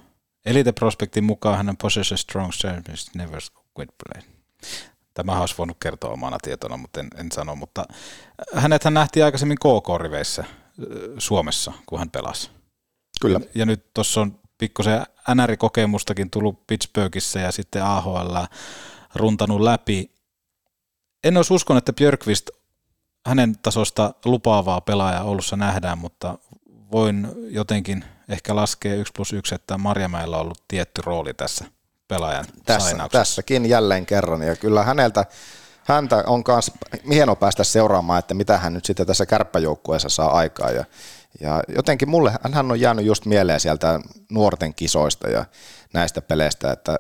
Elite 0.45 0.71
Prospektin 0.71 1.23
mukaan 1.23 1.57
hänen 1.57 1.77
possession 1.77 2.17
strong 2.17 2.51
service 2.51 3.11
never 3.15 3.41
quit 3.79 3.89
play. 4.03 4.23
Tämä 5.13 5.39
olisi 5.39 5.55
voinut 5.57 5.77
kertoa 5.79 6.11
omana 6.11 6.37
tietona, 6.41 6.77
mutta 6.77 6.99
en, 6.99 7.07
en 7.17 7.31
sano. 7.31 7.55
Mutta 7.55 7.85
hänet 8.55 8.83
hän 8.83 8.93
nähtiin 8.93 9.25
aikaisemmin 9.25 9.57
KK-riveissä 9.57 10.43
Suomessa, 11.17 11.73
kun 11.85 11.99
hän 11.99 12.09
pelasi. 12.09 12.49
Kyllä. 13.21 13.39
Ja 13.55 13.65
nyt 13.65 13.93
tuossa 13.93 14.21
on 14.21 14.39
pikkusen 14.57 15.05
NR-kokemustakin 15.35 16.29
tullut 16.31 16.67
Pittsburghissa 16.67 17.39
ja 17.39 17.51
sitten 17.51 17.83
AHL 17.83 18.37
runtanut 19.15 19.61
läpi. 19.61 20.11
En 21.23 21.37
olisi 21.37 21.53
uskonut, 21.53 21.81
että 21.81 21.93
Björkvist 21.93 22.49
hänen 23.26 23.55
tasosta 23.57 24.13
lupaavaa 24.26 24.82
pelaajaa 24.82 25.24
Oulussa 25.24 25.55
nähdään, 25.55 25.97
mutta 25.97 26.38
voin 26.91 27.28
jotenkin 27.49 28.05
ehkä 28.30 28.55
laskea 28.55 28.95
1 28.95 29.13
plus 29.15 29.34
1, 29.34 29.55
että 29.55 29.78
Marjamäellä 29.78 30.38
on 30.38 30.41
ollut 30.41 30.63
tietty 30.67 31.01
rooli 31.05 31.34
tässä 31.34 31.65
pelaajan 32.07 32.45
tässä, 32.65 33.09
Tässäkin 33.11 33.65
jälleen 33.65 34.05
kerran, 34.05 34.41
ja 34.41 34.55
kyllä 34.55 34.84
häneltä, 34.84 35.26
häntä 35.84 36.24
on 36.28 36.43
myös 36.47 36.72
hieno 37.09 37.36
päästä 37.36 37.63
seuraamaan, 37.63 38.19
että 38.19 38.34
mitä 38.34 38.57
hän 38.57 38.74
nyt 38.74 38.86
sitten 38.86 39.07
tässä 39.07 39.26
kärppäjoukkueessa 39.26 40.09
saa 40.09 40.32
aikaa, 40.32 40.69
ja, 40.69 40.86
ja 41.41 41.63
jotenkin 41.76 42.09
mulle, 42.09 42.32
hän 42.51 42.72
on 42.72 42.80
jäänyt 42.80 43.05
just 43.05 43.26
mieleen 43.26 43.59
sieltä 43.59 43.99
nuorten 44.30 44.74
kisoista 44.74 45.30
ja 45.30 45.45
näistä 45.93 46.22
peleistä, 46.22 46.72
että 46.72 46.97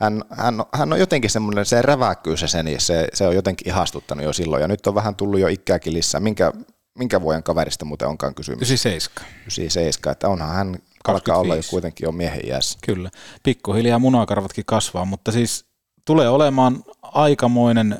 hän, 0.00 0.24
hän, 0.30 0.64
hän 0.74 0.92
on 0.92 0.98
jotenkin 0.98 1.30
semmoinen, 1.30 1.66
se 1.66 1.82
räväkkyys 1.82 2.44
se, 2.46 2.62
niin 2.62 2.80
se, 2.80 3.08
se 3.14 3.26
on 3.26 3.34
jotenkin 3.34 3.68
ihastuttanut 3.68 4.24
jo 4.24 4.32
silloin, 4.32 4.62
ja 4.62 4.68
nyt 4.68 4.86
on 4.86 4.94
vähän 4.94 5.16
tullut 5.16 5.40
jo 5.40 5.48
ikääkin 5.48 5.94
lisää. 5.94 6.20
Minkä, 6.20 6.52
minkä 6.98 7.20
vuoden 7.20 7.42
kaverista 7.42 7.84
muuten 7.84 8.08
onkaan 8.08 8.34
kysymys? 8.34 8.68
97. 8.70 9.30
97, 9.42 10.12
että 10.12 10.28
onhan 10.28 10.54
hän 10.54 10.76
alkaa 11.08 11.38
olla 11.38 11.56
jo 11.56 11.62
kuitenkin 11.70 12.04
jo 12.04 12.12
miehen 12.12 12.46
iässä. 12.46 12.78
Kyllä, 12.86 13.10
pikkuhiljaa 13.42 13.98
munakarvatkin 13.98 14.64
kasvaa, 14.66 15.04
mutta 15.04 15.32
siis 15.32 15.64
tulee 16.04 16.28
olemaan 16.28 16.84
aikamoinen 17.02 17.98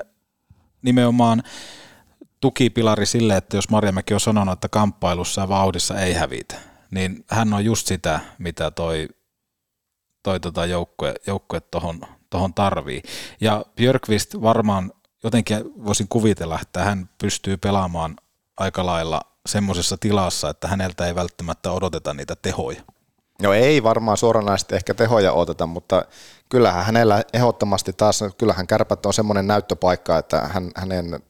nimenomaan 0.82 1.42
tukipilari 2.40 3.06
sille, 3.06 3.36
että 3.36 3.56
jos 3.56 3.70
Marjamäki 3.70 4.14
on 4.14 4.20
sanonut, 4.20 4.52
että 4.52 4.68
kamppailussa 4.68 5.40
ja 5.40 5.48
vauhdissa 5.48 6.00
ei 6.00 6.12
hävitä, 6.12 6.54
niin 6.90 7.24
hän 7.30 7.52
on 7.54 7.64
just 7.64 7.86
sitä, 7.86 8.20
mitä 8.38 8.70
toi 8.70 9.08
toi 10.22 10.40
tota 10.40 10.66
joukkue, 10.66 11.14
joukkue 11.26 11.60
tohon, 11.60 12.00
tohon 12.30 12.54
tarvii. 12.54 13.02
Ja 13.40 13.64
Björkvist 13.76 14.34
varmaan 14.42 14.92
jotenkin 15.22 15.84
voisin 15.84 16.08
kuvitella, 16.08 16.58
että 16.62 16.84
hän 16.84 17.10
pystyy 17.20 17.56
pelaamaan 17.56 18.16
aika 18.56 18.86
lailla 18.86 19.20
semmoisessa 19.46 19.96
tilassa, 19.96 20.50
että 20.50 20.68
häneltä 20.68 21.06
ei 21.06 21.14
välttämättä 21.14 21.72
odoteta 21.72 22.14
niitä 22.14 22.36
tehoja. 22.36 22.82
No 23.42 23.52
ei 23.52 23.82
varmaan 23.82 24.16
suoranaisesti 24.16 24.74
ehkä 24.74 24.94
tehoja 24.94 25.32
odoteta, 25.32 25.66
mutta 25.66 26.04
kyllähän 26.48 26.84
hänellä 26.84 27.22
ehdottomasti 27.32 27.92
taas, 27.92 28.24
kyllähän 28.38 28.66
kärpät 28.66 29.06
on 29.06 29.14
semmoinen 29.14 29.46
näyttöpaikka, 29.46 30.18
että 30.18 30.40
hän, 30.40 30.70
hänen 30.76 31.20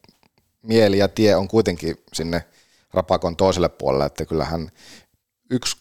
mieli 0.63 0.99
ja 0.99 1.09
tie 1.09 1.37
on 1.37 1.49
kuitenkin 1.49 1.97
sinne 2.13 2.45
rapakon 2.93 3.37
toiselle 3.37 3.69
puolelle, 3.69 4.07
että 4.07 4.27
kyllähän 4.27 4.71
yksi 5.51 5.77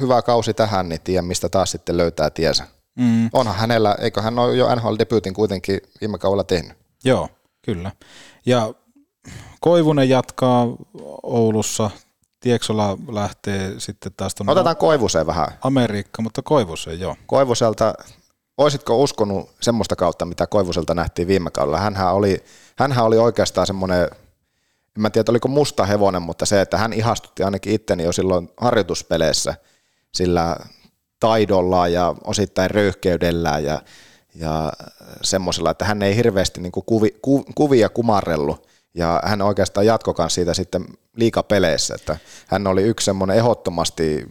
hyvä 0.00 0.22
kausi 0.22 0.54
tähän, 0.54 0.88
niin 0.88 1.00
tiedä 1.04 1.22
mistä 1.22 1.48
taas 1.48 1.70
sitten 1.70 1.96
löytää 1.96 2.30
tiesä. 2.30 2.66
Mm. 2.98 3.30
Onhan 3.32 3.56
hänellä, 3.56 3.96
eikö 4.00 4.22
hän 4.22 4.38
ole 4.38 4.56
jo 4.56 4.74
NHL-debyytin 4.74 5.32
kuitenkin 5.32 5.80
viime 6.00 6.18
kaudella 6.18 6.44
tehnyt? 6.44 6.78
Joo, 7.04 7.28
kyllä. 7.62 7.92
Ja 8.46 8.74
Koivunen 9.60 10.08
jatkaa 10.08 10.66
Oulussa, 11.22 11.90
Tieksola 12.40 12.98
lähtee 13.12 13.74
sitten 13.78 14.12
taas 14.16 14.34
tuonne... 14.34 14.52
Otetaan 14.52 14.76
Koivuseen 14.76 15.26
vähän. 15.26 15.48
Amerikka, 15.62 16.22
mutta 16.22 16.42
Koivuseen, 16.42 17.00
joo. 17.00 17.16
Koivuselta, 17.26 17.94
olisitko 18.58 19.02
uskonut 19.02 19.50
semmoista 19.60 19.96
kautta, 19.96 20.24
mitä 20.24 20.46
Koivuselta 20.46 20.94
nähtiin 20.94 21.28
viime 21.28 21.50
kaudella? 21.50 21.80
Hänhän 21.80 22.14
oli, 22.14 22.44
hänhän 22.76 23.04
oli 23.04 23.18
oikeastaan 23.18 23.66
semmoinen, 23.66 24.02
en 24.96 25.02
mä 25.02 25.10
tiedä, 25.10 25.30
oliko 25.30 25.48
musta 25.48 25.86
hevonen, 25.86 26.22
mutta 26.22 26.46
se, 26.46 26.60
että 26.60 26.78
hän 26.78 26.92
ihastutti 26.92 27.42
ainakin 27.42 27.72
itteni 27.72 28.02
jo 28.02 28.12
silloin 28.12 28.50
harjoituspeleissä– 28.56 29.54
sillä 30.14 30.56
taidollaan 31.20 31.92
ja 31.92 32.14
osittain 32.24 32.70
röyhkeydellään 32.70 33.64
ja, 33.64 33.82
ja 34.34 34.72
semmoisella, 35.22 35.70
että 35.70 35.84
hän 35.84 36.02
ei 36.02 36.16
hirveästi 36.16 36.60
niin 36.60 36.72
kuin 36.72 36.84
kuvi, 36.86 37.10
ku, 37.22 37.44
kuvia 37.54 37.88
kumarrellut 37.88 38.66
ja 38.94 39.20
hän 39.24 39.42
oikeastaan 39.42 39.86
jatkokan 39.86 40.30
siitä 40.30 40.54
sitten 40.54 40.84
liikapeleissä, 41.16 41.94
että 41.94 42.16
hän 42.46 42.66
oli 42.66 42.82
yksi 42.82 43.04
semmoinen 43.04 43.36
ehdottomasti 43.36 44.26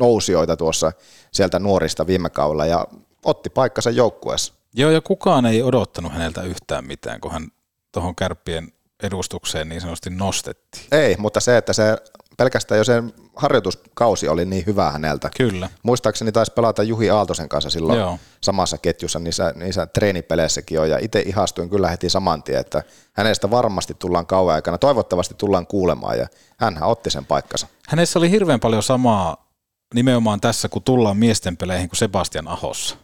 nousijoita 0.00 0.56
tuossa 0.56 0.92
sieltä 1.32 1.58
nuorista 1.58 2.06
viime 2.06 2.30
kaudella 2.30 2.66
ja 2.66 2.86
otti 3.24 3.50
paikkansa 3.50 3.90
joukkueessa. 3.90 4.54
Joo, 4.74 4.90
ja 4.90 5.00
kukaan 5.00 5.46
ei 5.46 5.62
odottanut 5.62 6.12
häneltä 6.12 6.42
yhtään 6.42 6.86
mitään, 6.86 7.20
kun 7.20 7.32
hän 7.32 7.48
tuohon 7.92 8.14
kärppien 8.14 8.72
edustukseen 9.02 9.68
niin 9.68 9.80
sanotusti 9.80 10.10
nostettiin. 10.10 10.84
Ei, 10.92 11.16
mutta 11.18 11.40
se, 11.40 11.56
että 11.56 11.72
se 11.72 11.96
pelkästään 12.36 12.78
jo 12.78 12.84
sen 12.84 13.12
harjoituskausi 13.36 14.28
oli 14.28 14.44
niin 14.44 14.66
hyvä 14.66 14.90
häneltä. 14.90 15.30
Kyllä. 15.36 15.68
Muistaakseni 15.82 16.32
taisi 16.32 16.52
pelata 16.52 16.82
Juhi 16.82 17.10
Aaltosen 17.10 17.48
kanssa 17.48 17.70
silloin 17.70 17.98
Joo. 17.98 18.18
samassa 18.40 18.78
ketjussa 18.78 19.18
niissä, 19.18 19.52
niissä 19.56 19.86
treenipeleissäkin 19.86 20.76
jo, 20.76 20.84
ja 20.84 20.98
itse 20.98 21.20
ihastuin 21.20 21.70
kyllä 21.70 21.88
heti 21.88 22.10
saman 22.10 22.42
tien, 22.42 22.60
että 22.60 22.82
hänestä 23.12 23.50
varmasti 23.50 23.94
tullaan 23.94 24.26
kauan 24.26 24.54
aikana, 24.54 24.78
toivottavasti 24.78 25.34
tullaan 25.34 25.66
kuulemaan, 25.66 26.18
ja 26.18 26.26
hän 26.56 26.82
otti 26.82 27.10
sen 27.10 27.24
paikkansa. 27.24 27.66
Hänessä 27.88 28.18
oli 28.18 28.30
hirveän 28.30 28.60
paljon 28.60 28.82
samaa 28.82 29.46
nimenomaan 29.94 30.40
tässä, 30.40 30.68
kun 30.68 30.82
tullaan 30.82 31.16
miesten 31.16 31.56
peleihin 31.56 31.88
kuin 31.88 31.98
Sebastian 31.98 32.48
Ahossa. 32.48 32.96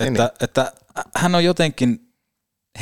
Niin, 0.00 0.08
että, 0.08 0.22
niin. 0.22 0.32
että 0.40 0.72
hän 1.14 1.34
on 1.34 1.44
jotenkin 1.44 2.12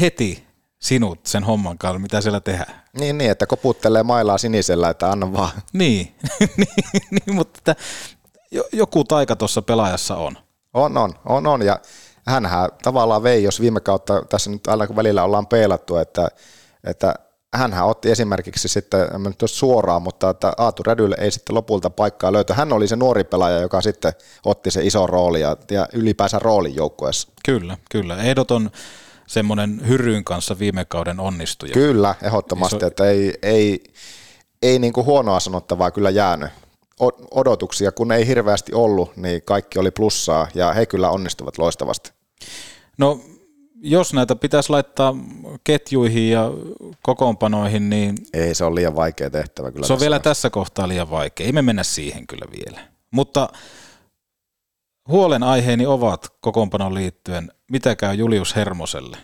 heti 0.00 0.46
sinut 0.82 1.26
sen 1.26 1.44
homman 1.44 1.78
kanssa, 1.78 1.98
mitä 1.98 2.20
siellä 2.20 2.40
tehdään. 2.40 2.82
Niin, 2.98 3.18
niin 3.18 3.30
että 3.30 3.46
koputtelee 3.46 4.02
mailaa 4.02 4.38
sinisellä, 4.38 4.90
että 4.90 5.10
anna 5.10 5.32
vaan. 5.32 5.50
Niin, 5.72 6.14
niin, 6.56 6.84
niin 7.10 7.34
mutta 7.34 7.58
että 7.58 7.82
joku 8.72 9.04
taika 9.04 9.36
tuossa 9.36 9.62
pelaajassa 9.62 10.16
on. 10.16 10.38
On, 10.74 10.98
on, 10.98 11.14
on, 11.24 11.46
on. 11.46 11.62
Ja 11.62 11.80
hänhän 12.26 12.70
tavallaan 12.82 13.22
vei, 13.22 13.42
jos 13.42 13.60
viime 13.60 13.80
kautta 13.80 14.22
tässä 14.28 14.50
nyt 14.50 14.66
aina 14.66 14.86
kun 14.86 14.96
välillä 14.96 15.24
ollaan 15.24 15.46
peilattu, 15.46 15.96
että, 15.96 16.28
että 16.84 17.14
hänhän 17.54 17.86
otti 17.86 18.10
esimerkiksi 18.10 18.68
sitten, 18.68 19.00
en 19.14 19.22
nyt 19.22 19.42
suoraan, 19.46 20.02
mutta 20.02 20.30
että 20.30 20.52
Aatu 20.58 20.82
Rädylle 20.82 21.16
ei 21.18 21.30
sitten 21.30 21.54
lopulta 21.54 21.90
paikkaa 21.90 22.32
löytä. 22.32 22.54
Hän 22.54 22.72
oli 22.72 22.88
se 22.88 22.96
nuori 22.96 23.24
pelaaja, 23.24 23.60
joka 23.60 23.80
sitten 23.80 24.12
otti 24.44 24.70
se 24.70 24.84
iso 24.84 25.06
rooli 25.06 25.40
ja, 25.40 25.56
ja 25.70 25.88
ylipäänsä 25.92 26.38
roolin 26.38 26.74
joukkueessa. 26.74 27.28
Kyllä, 27.44 27.76
kyllä. 27.90 28.16
Ehdoton 28.16 28.70
semmoinen 29.26 29.88
Hyryn 29.88 30.24
kanssa 30.24 30.58
viime 30.58 30.84
kauden 30.84 31.20
onnistuja. 31.20 31.72
Kyllä, 31.72 32.14
ehdottomasti, 32.22 32.76
Iso... 32.76 32.86
että 32.86 33.04
ei, 33.04 33.34
ei, 33.42 33.84
ei 34.62 34.78
niin 34.78 34.92
kuin 34.92 35.06
huonoa 35.06 35.40
sanottavaa 35.40 35.90
kyllä 35.90 36.10
jäänyt. 36.10 36.50
Odotuksia, 37.30 37.92
kun 37.92 38.12
ei 38.12 38.26
hirveästi 38.26 38.72
ollut, 38.74 39.16
niin 39.16 39.42
kaikki 39.42 39.78
oli 39.78 39.90
plussaa 39.90 40.48
ja 40.54 40.72
he 40.72 40.86
kyllä 40.86 41.10
onnistuvat 41.10 41.58
loistavasti. 41.58 42.12
No 42.98 43.20
jos 43.82 44.14
näitä 44.14 44.36
pitäisi 44.36 44.70
laittaa 44.70 45.14
ketjuihin 45.64 46.30
ja 46.30 46.50
kokoonpanoihin, 47.02 47.90
niin... 47.90 48.16
Ei, 48.32 48.54
se 48.54 48.64
on 48.64 48.74
liian 48.74 48.96
vaikea 48.96 49.30
tehtävä 49.30 49.72
kyllä. 49.72 49.86
Se 49.86 49.92
on 49.92 50.00
vielä 50.00 50.18
tässä 50.18 50.50
kohtaa 50.50 50.88
liian 50.88 51.10
vaikea. 51.10 51.46
Ei 51.46 51.52
me 51.52 51.62
mennä 51.62 51.82
siihen 51.82 52.26
kyllä 52.26 52.46
vielä. 52.52 52.80
Mutta 53.10 53.48
huolenaiheeni 55.08 55.86
ovat 55.86 56.26
kokoonpanon 56.40 56.94
liittyen, 56.94 57.52
mitä 57.70 57.96
käy 57.96 58.14
Julius 58.14 58.56
Hermoselle? 58.56 59.18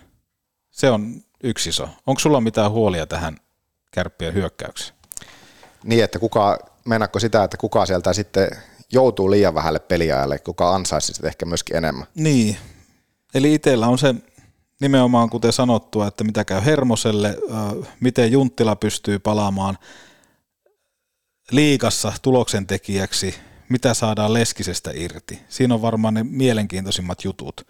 Se 0.71 0.91
on 0.91 1.23
yksi 1.43 1.69
iso. 1.69 1.89
Onko 2.07 2.19
sulla 2.19 2.41
mitään 2.41 2.71
huolia 2.71 3.07
tähän 3.07 3.37
kärppien 3.91 4.35
hyökkäykseen? 4.35 4.99
Niin, 5.85 6.05
että 6.05 6.19
kuka, 6.19 6.59
meinaatko 6.85 7.21
sitä, 7.21 7.45
että 7.45 7.57
kuka 7.57 7.87
sieltä 7.87 8.13
sitten 8.13 8.51
joutuu 8.93 9.31
liian 9.31 9.55
vähälle 9.55 9.79
peliajalle, 9.79 10.39
kuka 10.39 10.75
ansaisi 10.75 11.07
sitten 11.07 11.29
ehkä 11.29 11.47
myöskin 11.47 11.77
enemmän? 11.77 12.07
Niin, 12.15 12.57
eli 13.35 13.55
itsellä 13.55 13.89
on 13.89 13.99
se 13.99 14.15
nimenomaan 14.81 15.31
kuten 15.31 15.53
sanottua, 15.53 16.07
että 16.07 16.25
mitä 16.25 16.45
käy 16.45 16.65
Hermoselle, 16.65 17.39
miten 18.01 18.33
Junttila 18.33 18.77
pystyy 18.77 19.19
palaamaan 19.19 19.79
liikassa 21.51 22.13
tuloksentekijäksi, 22.23 23.35
mitä 23.69 23.95
saadaan 23.95 24.35
Leskisestä 24.35 24.91
irti. 24.95 25.43
Siinä 25.49 25.75
on 25.75 25.83
varmaan 25.83 26.15
ne 26.15 26.25
mielenkiintoisimmat 26.25 27.25
jutut. 27.25 27.67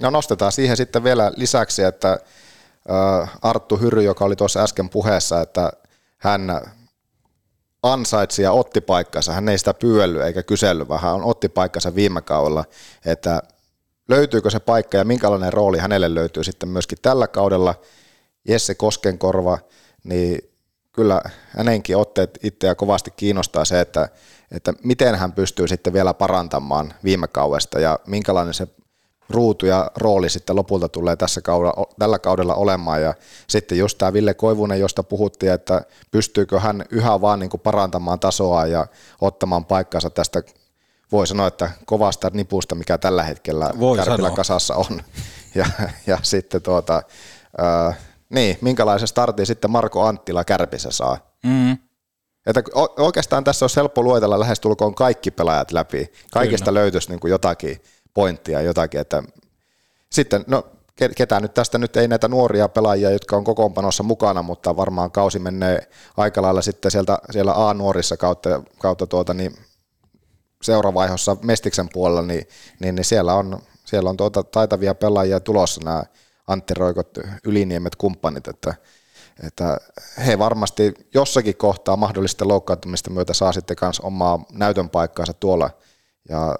No 0.00 0.10
nostetaan 0.10 0.52
siihen 0.52 0.76
sitten 0.76 1.04
vielä 1.04 1.32
lisäksi, 1.36 1.82
että 1.82 2.18
Arttu 3.42 3.76
Hyry, 3.76 4.02
joka 4.02 4.24
oli 4.24 4.36
tuossa 4.36 4.62
äsken 4.62 4.88
puheessa, 4.88 5.40
että 5.40 5.72
hän 6.18 6.60
ansaitsi 7.82 8.42
ja 8.42 8.52
otti 8.52 8.80
paikkansa. 8.80 9.32
Hän 9.32 9.48
ei 9.48 9.58
sitä 9.58 9.74
pyölly 9.74 10.22
eikä 10.22 10.42
kysellyt, 10.42 10.88
vaan 10.88 11.00
hän 11.00 11.24
otti 11.24 11.48
paikkansa 11.48 11.94
viime 11.94 12.22
kaudella, 12.22 12.64
että 13.04 13.42
löytyykö 14.08 14.50
se 14.50 14.60
paikka 14.60 14.96
ja 14.96 15.04
minkälainen 15.04 15.52
rooli 15.52 15.78
hänelle 15.78 16.14
löytyy 16.14 16.44
sitten 16.44 16.68
myöskin 16.68 16.98
tällä 17.02 17.28
kaudella. 17.28 17.74
Jesse 18.48 18.74
Koskenkorva, 18.74 19.58
niin 20.04 20.50
kyllä 20.92 21.20
hänenkin 21.48 21.96
otteet 21.96 22.38
itseä 22.42 22.74
kovasti 22.74 23.10
kiinnostaa 23.10 23.64
se, 23.64 23.80
että, 23.80 24.08
että 24.56 24.72
miten 24.84 25.14
hän 25.14 25.32
pystyy 25.32 25.68
sitten 25.68 25.92
vielä 25.92 26.14
parantamaan 26.14 26.94
viime 27.04 27.28
kaudesta 27.28 27.80
ja 27.80 27.98
minkälainen 28.06 28.54
se 28.54 28.68
ruutu 29.30 29.66
ja 29.66 29.90
rooli 29.96 30.30
sitten 30.30 30.56
lopulta 30.56 30.88
tulee 30.88 31.16
tässä 31.16 31.40
kaudella, 31.40 31.86
tällä 31.98 32.18
kaudella 32.18 32.54
olemaan. 32.54 33.02
Ja 33.02 33.14
sitten 33.48 33.78
just 33.78 33.98
tämä 33.98 34.12
Ville 34.12 34.34
Koivunen, 34.34 34.80
josta 34.80 35.02
puhuttiin, 35.02 35.52
että 35.52 35.82
pystyykö 36.10 36.60
hän 36.60 36.84
yhä 36.90 37.20
vaan 37.20 37.40
niin 37.40 37.50
parantamaan 37.62 38.20
tasoa 38.20 38.66
ja 38.66 38.86
ottamaan 39.20 39.64
paikkansa 39.64 40.10
tästä 40.10 40.42
voi 41.12 41.26
sanoa, 41.26 41.46
että 41.46 41.70
kovasta 41.84 42.30
nipusta, 42.32 42.74
mikä 42.74 42.98
tällä 42.98 43.22
hetkellä 43.22 43.70
voi 43.80 43.96
Kärpillä 43.96 44.30
kasassa 44.30 44.74
on. 44.74 45.00
Ja, 45.56 45.66
ja 46.06 46.18
sitten 46.22 46.62
tuota, 46.62 47.02
äh, 47.62 47.98
niin, 48.28 48.58
minkälaisen 48.60 49.08
startin 49.08 49.46
sitten 49.46 49.70
Marko 49.70 50.02
Anttila 50.06 50.44
Kärpissä 50.44 50.90
saa. 50.90 51.18
Mm. 51.44 51.78
Että 52.46 52.62
oikeastaan 52.98 53.44
tässä 53.44 53.64
on 53.64 53.70
helppo 53.76 54.02
luetella 54.02 54.40
lähestulkoon 54.40 54.94
kaikki 54.94 55.30
pelaajat 55.30 55.72
läpi. 55.72 56.12
Kaikista 56.32 56.70
Kyllä. 56.70 56.80
löytyisi 56.80 57.08
niin 57.08 57.20
kuin 57.20 57.30
jotakin 57.30 57.82
pointtia, 58.14 58.60
jotakin, 58.60 59.00
että 59.00 59.22
sitten, 60.12 60.44
no 60.46 60.66
ketään 61.16 61.42
nyt 61.42 61.54
tästä 61.54 61.78
nyt 61.78 61.96
ei 61.96 62.08
näitä 62.08 62.28
nuoria 62.28 62.68
pelaajia, 62.68 63.10
jotka 63.10 63.36
on 63.36 63.44
kokoonpanossa 63.44 64.02
mukana, 64.02 64.42
mutta 64.42 64.76
varmaan 64.76 65.10
kausi 65.10 65.38
menee 65.38 65.88
aika 66.16 66.42
lailla 66.42 66.62
sitten 66.62 66.90
sieltä, 66.90 67.18
siellä 67.30 67.68
A-nuorissa 67.68 68.16
kautta, 68.16 68.62
kautta 68.78 69.06
tuota, 69.06 69.34
niin 69.34 69.56
seuravaihossa 70.62 71.36
Mestiksen 71.42 71.88
puolella, 71.92 72.22
niin, 72.22 72.46
niin, 72.80 72.94
niin 72.94 73.04
siellä 73.04 73.34
on, 73.34 73.62
siellä 73.84 74.10
on 74.10 74.16
tuota 74.16 74.42
taitavia 74.42 74.94
pelaajia 74.94 75.40
tulossa 75.40 75.80
nämä 75.84 76.02
Antti 76.46 76.74
Roikot, 76.74 77.18
Yliniemet, 77.44 77.96
kumppanit, 77.96 78.48
että, 78.48 78.74
että 79.42 79.78
he 80.26 80.38
varmasti 80.38 80.94
jossakin 81.14 81.56
kohtaa 81.56 81.96
mahdollisten 81.96 82.48
loukkaantumista 82.48 83.10
myötä 83.10 83.34
saa 83.34 83.52
sitten 83.52 83.76
myös 83.80 84.00
omaa 84.00 84.44
näytön 84.52 84.90
paikkaansa 84.90 85.32
tuolla 85.32 85.70
ja 86.28 86.56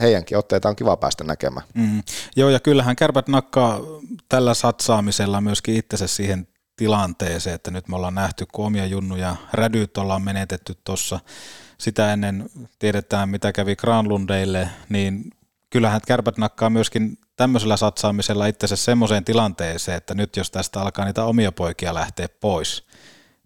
heidänkin 0.00 0.38
otteita 0.38 0.68
on 0.68 0.76
kiva 0.76 0.96
päästä 0.96 1.24
näkemään. 1.24 1.66
Mm. 1.74 2.02
Joo, 2.36 2.50
ja 2.50 2.60
kyllähän 2.60 2.96
kärpät 2.96 3.28
nakkaa 3.28 3.80
tällä 4.28 4.54
satsaamisella 4.54 5.40
myöskin 5.40 5.76
itsensä 5.76 6.06
siihen 6.06 6.48
tilanteeseen, 6.76 7.54
että 7.54 7.70
nyt 7.70 7.88
me 7.88 7.96
ollaan 7.96 8.14
nähty, 8.14 8.46
kun 8.52 8.66
omia 8.66 8.86
junnuja 8.86 9.36
rädyt 9.52 9.98
ollaan 9.98 10.22
menetetty 10.22 10.74
tuossa 10.84 11.20
sitä 11.78 12.12
ennen 12.12 12.50
tiedetään, 12.78 13.28
mitä 13.28 13.52
kävi 13.52 13.76
Granlundeille, 13.76 14.68
niin 14.88 15.30
kyllähän 15.70 16.00
kärpät 16.06 16.38
nakkaa 16.38 16.70
myöskin 16.70 17.18
tämmöisellä 17.36 17.76
satsaamisella 17.76 18.46
itsensä 18.46 18.76
semmoiseen 18.76 19.24
tilanteeseen, 19.24 19.96
että 19.96 20.14
nyt 20.14 20.36
jos 20.36 20.50
tästä 20.50 20.80
alkaa 20.80 21.04
niitä 21.04 21.24
omia 21.24 21.52
poikia 21.52 21.94
lähteä 21.94 22.28
pois, 22.40 22.84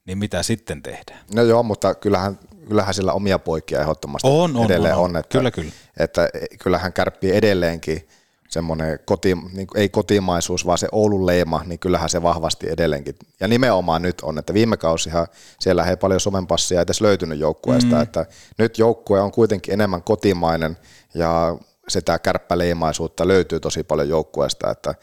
niin 0.06 0.18
mitä 0.18 0.42
sitten 0.42 0.82
tehdään? 0.82 1.20
No 1.34 1.42
joo, 1.42 1.62
mutta 1.62 1.94
kyllähän, 1.94 2.38
kyllähän 2.68 2.94
sillä 2.94 3.12
omia 3.12 3.38
poikia 3.38 3.80
ehdottomasti 3.80 4.28
on, 4.28 4.56
on, 4.56 4.64
edelleen 4.64 4.94
on, 4.94 5.04
on. 5.04 5.10
on 5.10 5.16
että, 5.16 5.38
kyllä, 5.38 5.50
kyllä. 5.50 5.72
Että 5.98 6.28
kyllähän 6.62 6.92
kärppii 6.92 7.36
edelleenkin 7.36 8.08
semmoinen 8.50 8.98
koti, 9.04 9.34
niin 9.52 9.66
ei 9.74 9.88
kotimaisuus, 9.88 10.66
vaan 10.66 10.78
se 10.78 10.88
Oulun 10.92 11.26
leima, 11.26 11.62
niin 11.66 11.78
kyllähän 11.78 12.08
se 12.08 12.22
vahvasti 12.22 12.70
edelleenkin. 12.70 13.14
Ja 13.40 13.48
nimenomaan 13.48 14.02
nyt 14.02 14.20
on, 14.20 14.38
että 14.38 14.54
viime 14.54 14.76
kausihan 14.76 15.26
siellä 15.60 15.84
ei 15.84 15.96
paljon 15.96 16.20
somenpassia 16.20 16.80
edes 16.80 17.00
löytynyt 17.00 17.38
joukkueesta, 17.38 17.96
mm. 17.96 18.02
että 18.02 18.26
nyt 18.58 18.78
joukkue 18.78 19.20
on 19.20 19.32
kuitenkin 19.32 19.74
enemmän 19.74 20.02
kotimainen 20.02 20.78
ja 21.14 21.56
sitä 21.90 22.18
kärppäleimaisuutta 22.18 23.28
löytyy 23.28 23.60
tosi 23.60 23.82
paljon 23.82 24.08
joukkueesta, 24.08 24.70
että 24.70 24.94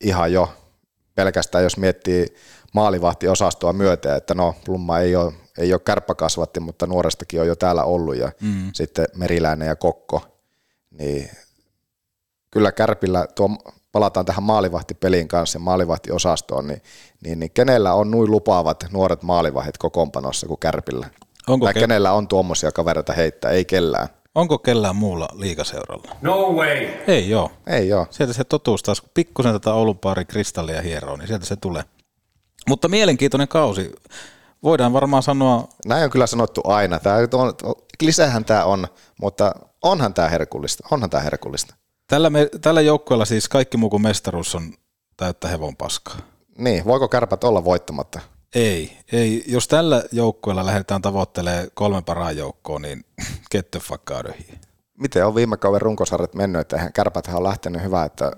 ihan 0.00 0.32
jo 0.32 0.48
pelkästään 1.14 1.64
jos 1.64 1.76
miettii 1.76 2.26
maalivahtiosastoa 2.74 3.72
myöten, 3.72 4.16
että 4.16 4.34
no 4.34 4.54
Plumma 4.64 4.98
ei 4.98 5.16
ole, 5.16 5.32
ei 5.58 5.72
ole 5.72 5.80
kärppäkasvatti, 5.80 6.60
mutta 6.60 6.86
nuorestakin 6.86 7.40
on 7.40 7.46
jo 7.46 7.56
täällä 7.56 7.84
ollut 7.84 8.16
ja 8.16 8.32
mm. 8.40 8.70
sitten 8.72 9.06
Meriläinen 9.16 9.68
ja 9.68 9.76
Kokko, 9.76 10.22
niin 10.90 11.30
kyllä 12.50 12.72
Kärpillä, 12.72 13.26
tuo, 13.34 13.50
palataan 13.92 14.26
tähän 14.26 14.42
maalivahtipeliin 14.42 15.28
kanssa 15.28 15.56
ja 15.56 15.60
maalivahtiosastoon, 15.60 16.66
niin, 16.66 16.82
niin, 17.24 17.40
niin 17.40 17.50
kenellä 17.50 17.94
on 17.94 18.10
nuin 18.10 18.30
lupaavat 18.30 18.86
nuoret 18.92 19.22
maalivahdit 19.22 19.78
kokoonpanossa 19.78 20.46
kuin 20.46 20.60
Kärpillä? 20.60 21.10
Onko 21.48 21.66
tai 21.66 21.74
ke- 21.74 21.78
kenellä 21.78 22.12
on 22.12 22.28
tuommoisia 22.28 22.72
kavereita 22.72 23.12
heittää? 23.12 23.50
Ei 23.50 23.64
kellään. 23.64 24.08
Onko 24.36 24.58
kellään 24.58 24.96
muulla 24.96 25.28
liikaseuralla? 25.32 26.16
No 26.22 26.52
way! 26.52 26.88
Ei 27.06 27.30
joo. 27.30 27.50
Ei 27.66 27.88
joo. 27.88 28.06
Sieltä 28.10 28.32
se 28.32 28.44
totuus 28.44 28.82
taas, 28.82 29.00
kun 29.00 29.10
pikkusen 29.14 29.52
tätä 29.52 29.74
Oulun 29.74 29.98
baari 29.98 30.24
kristallia 30.24 30.82
hieroo, 30.82 31.16
niin 31.16 31.28
sieltä 31.28 31.46
se 31.46 31.56
tulee. 31.56 31.82
Mutta 32.68 32.88
mielenkiintoinen 32.88 33.48
kausi. 33.48 33.92
Voidaan 34.62 34.92
varmaan 34.92 35.22
sanoa... 35.22 35.68
Näin 35.86 36.04
on 36.04 36.10
kyllä 36.10 36.26
sanottu 36.26 36.60
aina. 36.64 36.98
Tämä 36.98 37.16
on, 37.16 37.54
tämä 38.46 38.64
on, 38.64 38.86
mutta 39.20 39.52
onhan 39.82 40.14
tämä 40.14 40.28
herkullista. 40.28 40.88
Onhan 40.90 41.10
tämä 41.10 41.22
herkullista. 41.22 41.74
Tällä, 42.06 42.30
me, 42.30 42.48
tällä 42.60 42.80
joukkueella 42.80 43.24
siis 43.24 43.48
kaikki 43.48 43.76
muu 43.76 43.90
kuin 43.90 44.02
mestaruus 44.02 44.54
on 44.54 44.72
täyttä 45.16 45.48
hevon 45.48 45.76
paskaa. 45.76 46.16
Niin, 46.58 46.84
voiko 46.84 47.08
kärpät 47.08 47.44
olla 47.44 47.64
voittamatta? 47.64 48.20
Ei, 48.54 48.98
ei. 49.12 49.44
Jos 49.46 49.68
tällä 49.68 50.02
joukkueella 50.12 50.66
lähdetään 50.66 51.02
tavoittelemaan 51.02 51.68
kolmen 51.74 52.04
parhaan 52.04 52.36
joukkoon, 52.36 52.82
niin 52.82 53.04
get 53.52 53.70
the 53.70 53.80
fuck 53.80 54.10
out 54.10 54.26
of 54.26 54.36
here. 54.48 54.58
Miten 54.98 55.26
on 55.26 55.34
viime 55.34 55.56
kauden 55.56 55.80
runkosarjat 55.80 56.34
mennyt, 56.34 56.60
että 56.60 56.76
eihän 56.76 56.92
kärpäthän 56.92 57.36
on 57.36 57.44
lähtenyt 57.44 57.82
hyvä, 57.82 58.04
että, 58.04 58.32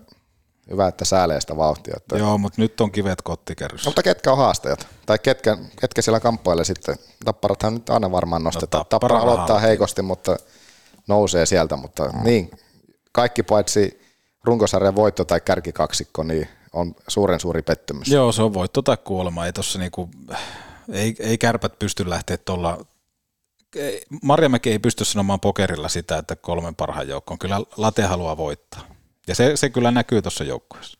hyvä, 0.70 0.89
että 0.89 1.05
säälee 1.05 1.40
sitä 1.40 1.56
vauhtia. 1.56 1.94
Että... 1.97 2.18
Joo, 2.18 2.39
mutta 2.39 2.62
nyt 2.62 2.80
on 2.80 2.93
kivet 2.93 3.22
kottikerryssä. 3.22 3.86
No, 3.86 3.90
mutta 3.90 4.02
ketkä 4.02 4.32
on 4.32 4.39
haastajat? 4.39 4.86
Tai 5.06 5.18
ketkä, 5.18 5.59
ketkä 5.80 6.02
siellä 6.02 6.20
kamppailee 6.20 6.64
sitten? 6.64 6.97
Tapparathan 7.24 7.74
nyt 7.74 7.90
aina 7.90 8.10
varmaan 8.10 8.44
nostetaan. 8.44 8.80
No, 8.80 8.85
tappara, 8.85 9.14
tappara 9.16 9.32
aloittaa 9.32 9.59
heikosti, 9.59 10.02
mutta 10.02 10.36
nousee 11.09 11.47
sieltä, 11.47 11.76
mutta 11.76 12.09
mm. 12.09 12.24
niin, 12.24 12.51
kaikki 13.12 13.43
paitsi 13.43 14.01
runkosarjan 14.44 14.97
voitto 14.97 15.24
tai 15.24 15.40
kärkikaksikko, 15.40 16.22
niin 16.22 16.48
on 16.78 16.94
suuren 17.09 17.40
suuri 17.40 17.62
pettymys. 17.62 18.09
Joo, 18.09 18.32
se 18.32 18.42
on 18.42 18.55
voitto 18.55 18.82
tai 18.82 18.96
kuolema. 18.96 19.46
Ei, 19.46 19.52
tossa 19.52 19.78
niinku, 19.78 20.10
ei, 20.92 21.16
ei 21.18 21.38
kärpät 21.38 21.78
pysty 21.78 22.10
lähteä 22.10 22.36
tuolla 22.36 22.84
Marjamäki 24.22 24.70
ei 24.70 24.78
pysty 24.78 25.05
sanomaan 25.05 25.40
pokerilla 25.40 25.88
sitä, 25.88 26.18
että 26.18 26.36
kolmen 26.36 26.74
parhaan 26.74 27.09
joukkoon. 27.09 27.38
Kyllä 27.38 27.60
Late 27.76 28.02
haluaa 28.02 28.36
voittaa. 28.36 28.84
Ja 29.26 29.34
se, 29.34 29.56
se 29.56 29.70
kyllä 29.70 29.90
näkyy 29.90 30.22
tuossa 30.22 30.44
joukkueessa. 30.44 30.98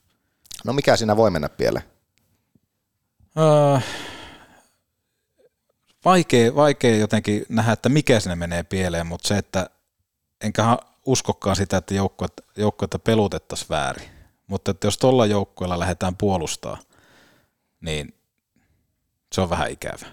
No 0.64 0.72
mikä 0.72 0.96
siinä 0.96 1.16
voi 1.16 1.30
mennä 1.30 1.48
pieleen? 1.48 1.84
Öö, 3.38 3.80
vaikea, 6.05 6.55
vaikea 6.55 6.96
jotenkin 6.96 7.46
nähdä, 7.48 7.72
että 7.72 7.88
mikä 7.88 8.20
sinne 8.20 8.36
menee 8.36 8.62
pieleen, 8.62 9.06
mutta 9.06 9.28
se, 9.28 9.38
että 9.38 9.70
enkä 10.40 10.78
uskokkaan 11.06 11.56
sitä, 11.56 11.76
että 11.76 11.94
joukkuetta 12.56 12.98
pelutettaisiin 12.98 13.68
väärin. 13.68 14.18
Mutta 14.48 14.70
että 14.70 14.86
jos 14.86 14.98
tuolla 14.98 15.26
joukkueella 15.26 15.78
lähdetään 15.78 16.16
puolustaa, 16.16 16.78
niin 17.80 18.14
se 19.32 19.40
on 19.40 19.50
vähän 19.50 19.70
ikävä. 19.70 20.06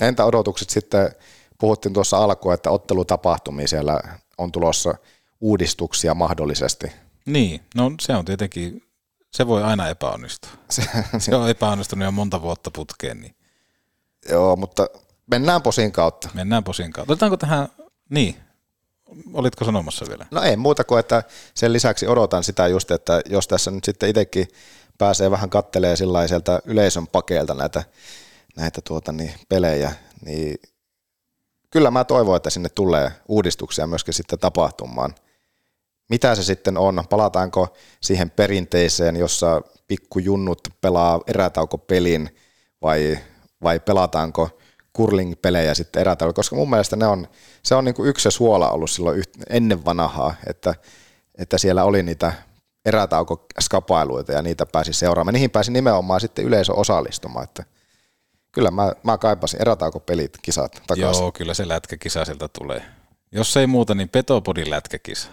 Entä 0.00 0.24
odotukset 0.24 0.70
sitten, 0.70 1.10
puhuttiin 1.58 1.92
tuossa 1.92 2.16
alkuun, 2.18 2.54
että 2.54 2.70
ottelutapahtumia 2.70 3.68
siellä 3.68 4.00
on 4.38 4.52
tulossa 4.52 4.94
uudistuksia 5.40 6.14
mahdollisesti. 6.14 6.86
Niin, 7.26 7.60
no 7.74 7.92
se 8.00 8.16
on 8.16 8.24
tietenkin, 8.24 8.82
se 9.30 9.46
voi 9.46 9.62
aina 9.62 9.88
epäonnistua. 9.88 10.50
Se, 10.70 10.82
se 11.18 11.34
on 11.34 11.50
epäonnistunut 11.50 12.04
jo 12.04 12.10
monta 12.10 12.42
vuotta 12.42 12.70
putkeen. 12.70 13.20
Niin. 13.20 13.34
Joo, 14.30 14.56
mutta 14.56 14.86
mennään 15.26 15.62
posin 15.62 15.92
kautta. 15.92 16.28
Mennään 16.34 16.64
posin 16.64 16.92
kautta. 16.92 17.12
Otetaanko 17.12 17.36
tähän, 17.36 17.68
niin, 18.08 18.36
olitko 19.32 19.64
sanomassa 19.64 20.06
vielä? 20.08 20.26
No 20.30 20.42
ei 20.42 20.56
muuta 20.56 20.84
kuin, 20.84 21.00
että 21.00 21.22
sen 21.54 21.72
lisäksi 21.72 22.06
odotan 22.06 22.44
sitä 22.44 22.68
just, 22.68 22.90
että 22.90 23.20
jos 23.26 23.48
tässä 23.48 23.70
nyt 23.70 23.84
sitten 23.84 24.08
itsekin 24.08 24.48
pääsee 24.98 25.30
vähän 25.30 25.50
kattelee 25.50 25.96
sieltä 25.96 26.60
yleisön 26.64 27.06
pakeelta 27.06 27.54
näitä, 27.54 27.84
näitä 28.56 28.80
tuota, 28.80 29.12
niin, 29.12 29.34
pelejä, 29.48 29.92
niin 30.24 30.56
kyllä 31.70 31.90
mä 31.90 32.04
toivon, 32.04 32.36
että 32.36 32.50
sinne 32.50 32.68
tulee 32.68 33.12
uudistuksia 33.28 33.86
myöskin 33.86 34.14
sitten 34.14 34.38
tapahtumaan. 34.38 35.14
Mitä 36.10 36.34
se 36.34 36.42
sitten 36.42 36.78
on? 36.78 37.04
Palataanko 37.10 37.76
siihen 38.00 38.30
perinteiseen, 38.30 39.16
jossa 39.16 39.62
pikkujunnut 39.86 40.68
pelaa 40.80 41.20
erätaukopelin 41.26 42.36
vai, 42.82 43.18
vai 43.62 43.80
pelataanko– 43.80 44.50
curling-pelejä 44.96 45.74
sitten 45.74 46.00
erätauolla, 46.00 46.32
koska 46.32 46.56
mun 46.56 46.70
mielestä 46.70 46.96
ne 46.96 47.06
on, 47.06 47.28
se 47.62 47.74
on 47.74 47.84
niin 47.84 47.94
kuin 47.94 48.08
yksi 48.08 48.30
suola 48.30 48.70
ollut 48.70 48.90
silloin 48.90 49.18
yht, 49.18 49.30
ennen 49.50 49.84
vanhaa, 49.84 50.34
että, 50.46 50.74
että 51.38 51.58
siellä 51.58 51.84
oli 51.84 52.02
niitä 52.02 52.32
erätaukoskapailuita 52.84 54.32
ja 54.32 54.42
niitä 54.42 54.66
pääsi 54.66 54.92
seuraamaan. 54.92 55.34
Niihin 55.34 55.50
pääsi 55.50 55.72
nimenomaan 55.72 56.20
sitten 56.20 56.44
yleisö 56.44 56.72
osallistumaan, 56.72 57.44
että 57.44 57.64
kyllä 58.52 58.70
mä, 58.70 58.92
mä 59.02 59.18
kaipasin 59.18 59.62
erätaukopelit, 59.62 60.38
kisat 60.42 60.82
takaisin. 60.86 61.22
Joo, 61.22 61.32
kyllä 61.32 61.54
se 61.54 61.68
lätkäkisa 61.68 62.24
sieltä 62.24 62.48
tulee. 62.48 62.82
Jos 63.32 63.56
ei 63.56 63.66
muuta, 63.66 63.94
niin 63.94 64.08
Petopodin 64.08 64.70
lätkäkisa. 64.70 65.28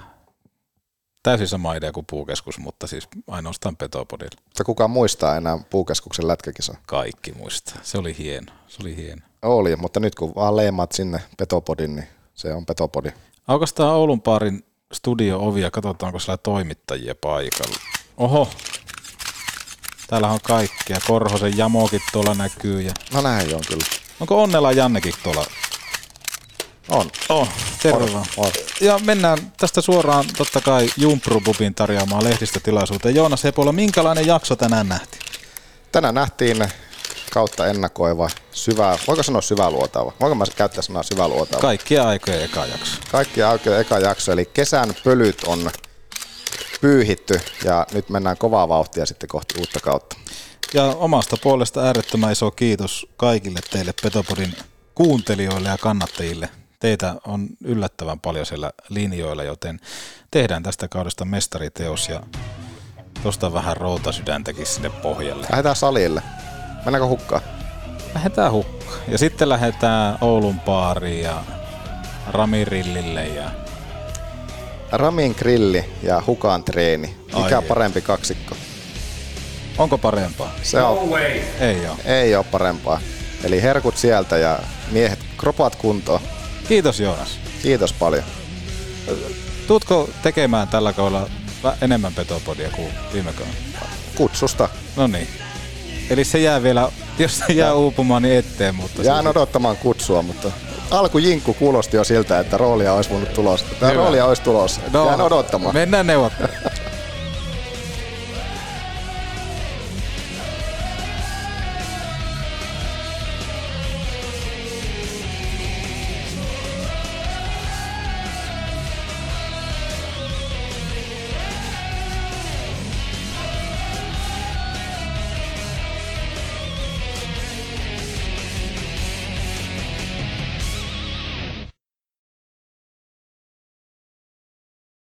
Täysin 1.23 1.47
sama 1.47 1.73
idea 1.73 1.91
kuin 1.91 2.05
puukeskus, 2.09 2.59
mutta 2.59 2.87
siis 2.87 3.07
ainoastaan 3.27 3.77
Petopodilla. 3.77 4.41
Mutta 4.45 4.63
kuka 4.63 4.87
muistaa 4.87 5.35
enää 5.37 5.57
puukeskuksen 5.69 6.27
lätkäkisa? 6.27 6.75
Kaikki 6.85 7.31
muistaa. 7.31 7.77
Se 7.81 7.97
oli 7.97 8.17
hieno. 8.17 8.51
Se 8.67 8.77
oli 8.81 8.95
hieno. 8.95 9.21
Oli, 9.41 9.75
mutta 9.75 9.99
nyt 9.99 10.15
kun 10.15 10.35
vaan 10.35 10.57
leimaat 10.57 10.91
sinne 10.91 11.19
Petopodin, 11.37 11.95
niin 11.95 12.07
se 12.33 12.53
on 12.53 12.65
Petopodi. 12.65 13.09
Aukastaa 13.47 13.95
Oulun 13.95 14.21
paarin 14.21 14.65
studio-ovi 14.93 15.61
ja 15.61 15.71
katsotaanko 15.71 16.19
siellä 16.19 16.37
toimittajia 16.37 17.15
paikalla. 17.15 17.77
Oho, 18.17 18.49
täällä 20.07 20.27
on 20.27 20.39
kaikkea. 20.43 20.97
Korhosen 21.07 21.57
jamokit 21.57 22.01
tuolla 22.11 22.33
näkyy. 22.33 22.81
Ja... 22.81 22.91
No 23.13 23.21
näin 23.21 23.55
on 23.55 23.61
kyllä. 23.67 23.85
Onko 24.19 24.43
Onnella 24.43 24.71
Jannekin 24.71 25.13
tuolla? 25.23 25.45
On. 26.89 27.09
On, 27.29 27.47
terve 27.83 28.17
on, 28.17 28.25
on. 28.37 28.51
Ja 28.81 28.99
mennään 28.99 29.37
tästä 29.57 29.81
suoraan 29.81 30.25
totta 30.37 30.61
kai 30.61 30.89
Jumprububin 30.97 31.75
tarjoamaan 31.75 32.23
lehdistötilaisuuteen. 32.23 33.15
Joonas 33.15 33.43
Hepola, 33.43 33.71
minkälainen 33.71 34.27
jakso 34.27 34.55
tänään 34.55 34.89
nähtiin? 34.89 35.21
Tänään 35.91 36.15
nähtiin 36.15 36.67
kautta 37.33 37.67
ennakoiva, 37.67 38.29
syvä, 38.51 38.97
voiko 39.07 39.23
sanoa 39.23 39.41
syvä 39.41 39.71
luotava? 39.71 40.13
Voinko 40.19 40.35
mä 40.35 40.45
käyttää 40.55 40.81
sanaa 40.81 41.03
syvä 41.03 41.27
luotava? 41.27 41.61
Kaikkia 41.61 42.07
aikojen 42.07 42.43
eka 42.43 42.65
jakso. 42.65 43.01
Kaikkia 43.11 43.49
aikojen 43.49 43.81
eka 43.81 43.99
jakso, 43.99 44.31
eli 44.31 44.45
kesän 44.45 44.95
pölyt 45.03 45.43
on 45.43 45.71
pyyhitty 46.81 47.41
ja 47.63 47.87
nyt 47.93 48.09
mennään 48.09 48.37
kovaa 48.37 48.69
vauhtia 48.69 49.05
sitten 49.05 49.29
kohti 49.29 49.59
uutta 49.59 49.79
kautta. 49.79 50.15
Ja 50.73 50.85
omasta 50.85 51.37
puolesta 51.43 51.81
äärettömän 51.81 52.31
iso 52.31 52.51
kiitos 52.51 53.07
kaikille 53.17 53.59
teille 53.71 53.93
Petopodin 54.03 54.55
kuuntelijoille 54.95 55.69
ja 55.69 55.77
kannattajille. 55.77 56.49
Teitä 56.79 57.15
on 57.27 57.47
yllättävän 57.63 58.19
paljon 58.19 58.45
siellä 58.45 58.71
linjoilla, 58.89 59.43
joten 59.43 59.79
tehdään 60.31 60.63
tästä 60.63 60.87
kaudesta 60.87 61.25
mestariteos 61.25 62.09
ja 62.09 62.23
tuosta 63.23 63.53
vähän 63.53 63.77
routasydäntäkin 63.77 64.65
sinne 64.65 64.89
pohjalle. 64.89 65.47
Lähdetään 65.49 65.75
salille. 65.75 66.23
Mennäänkö 66.85 67.07
hukkaan? 67.07 67.41
Lähdetään 68.15 68.51
hukkaan. 68.51 68.99
Ja 69.07 69.17
sitten 69.17 69.49
lähdetään 69.49 70.17
Oulun 70.21 70.59
baariin 70.59 71.23
ja 71.23 71.43
Ramirillille 72.27 73.27
ja... 73.27 73.51
Ramin 74.91 75.35
grilli 75.37 75.85
ja 76.03 76.23
Hukaan 76.27 76.63
treeni. 76.63 77.15
Mikä 77.35 77.57
Ai 77.57 77.63
parempi 77.67 78.01
kaksikko? 78.01 78.55
Onko 79.77 79.97
parempaa? 79.97 80.55
Se 80.63 80.81
on. 80.81 80.95
No 80.95 81.15
way. 81.15 81.39
Ei 81.59 81.87
ole. 81.87 81.97
Ei 82.05 82.35
ole 82.35 82.45
parempaa. 82.51 83.01
Eli 83.43 83.61
herkut 83.61 83.97
sieltä 83.97 84.37
ja 84.37 84.59
miehet 84.91 85.19
kropat 85.37 85.75
kuntoon. 85.75 86.21
Kiitos 86.67 86.99
Joonas. 86.99 87.39
Kiitos 87.63 87.93
paljon. 87.93 88.23
Tuutko 89.67 90.09
tekemään 90.23 90.67
tällä 90.67 90.93
kaudella 90.93 91.27
enemmän 91.81 92.13
petopodia 92.13 92.69
kuin 92.69 92.93
viime 93.13 93.33
kaudella? 93.33 93.59
Kutsusta. 94.15 94.69
No 94.95 95.07
niin. 95.07 95.27
Eli 96.09 96.23
se 96.23 96.39
jää 96.39 96.63
vielä, 96.63 96.91
jos 97.19 97.37
se 97.47 97.53
jää 97.53 97.73
uupumaan, 97.73 98.21
niin 98.21 98.35
eteen. 98.35 98.75
Mutta 98.75 99.01
Jään 99.01 99.23
siis... 99.23 99.31
odottamaan 99.31 99.77
kutsua, 99.77 100.21
mutta 100.21 100.51
alku 100.91 101.17
Jinkku 101.17 101.53
kuulosti 101.53 101.97
jo 101.97 102.03
siltä, 102.03 102.39
että 102.39 102.57
roolia 102.57 102.93
olisi 102.93 103.09
voinut 103.09 103.33
tulossa. 103.33 103.65
Tämä 103.79 103.93
roolia 103.93 104.25
olisi 104.25 104.41
tulossa. 104.41 104.81
No, 104.93 105.05
Jään 105.05 105.21
odottamaan. 105.21 105.75
Mennään 105.75 106.07
neuvottelemaan. 106.07 106.71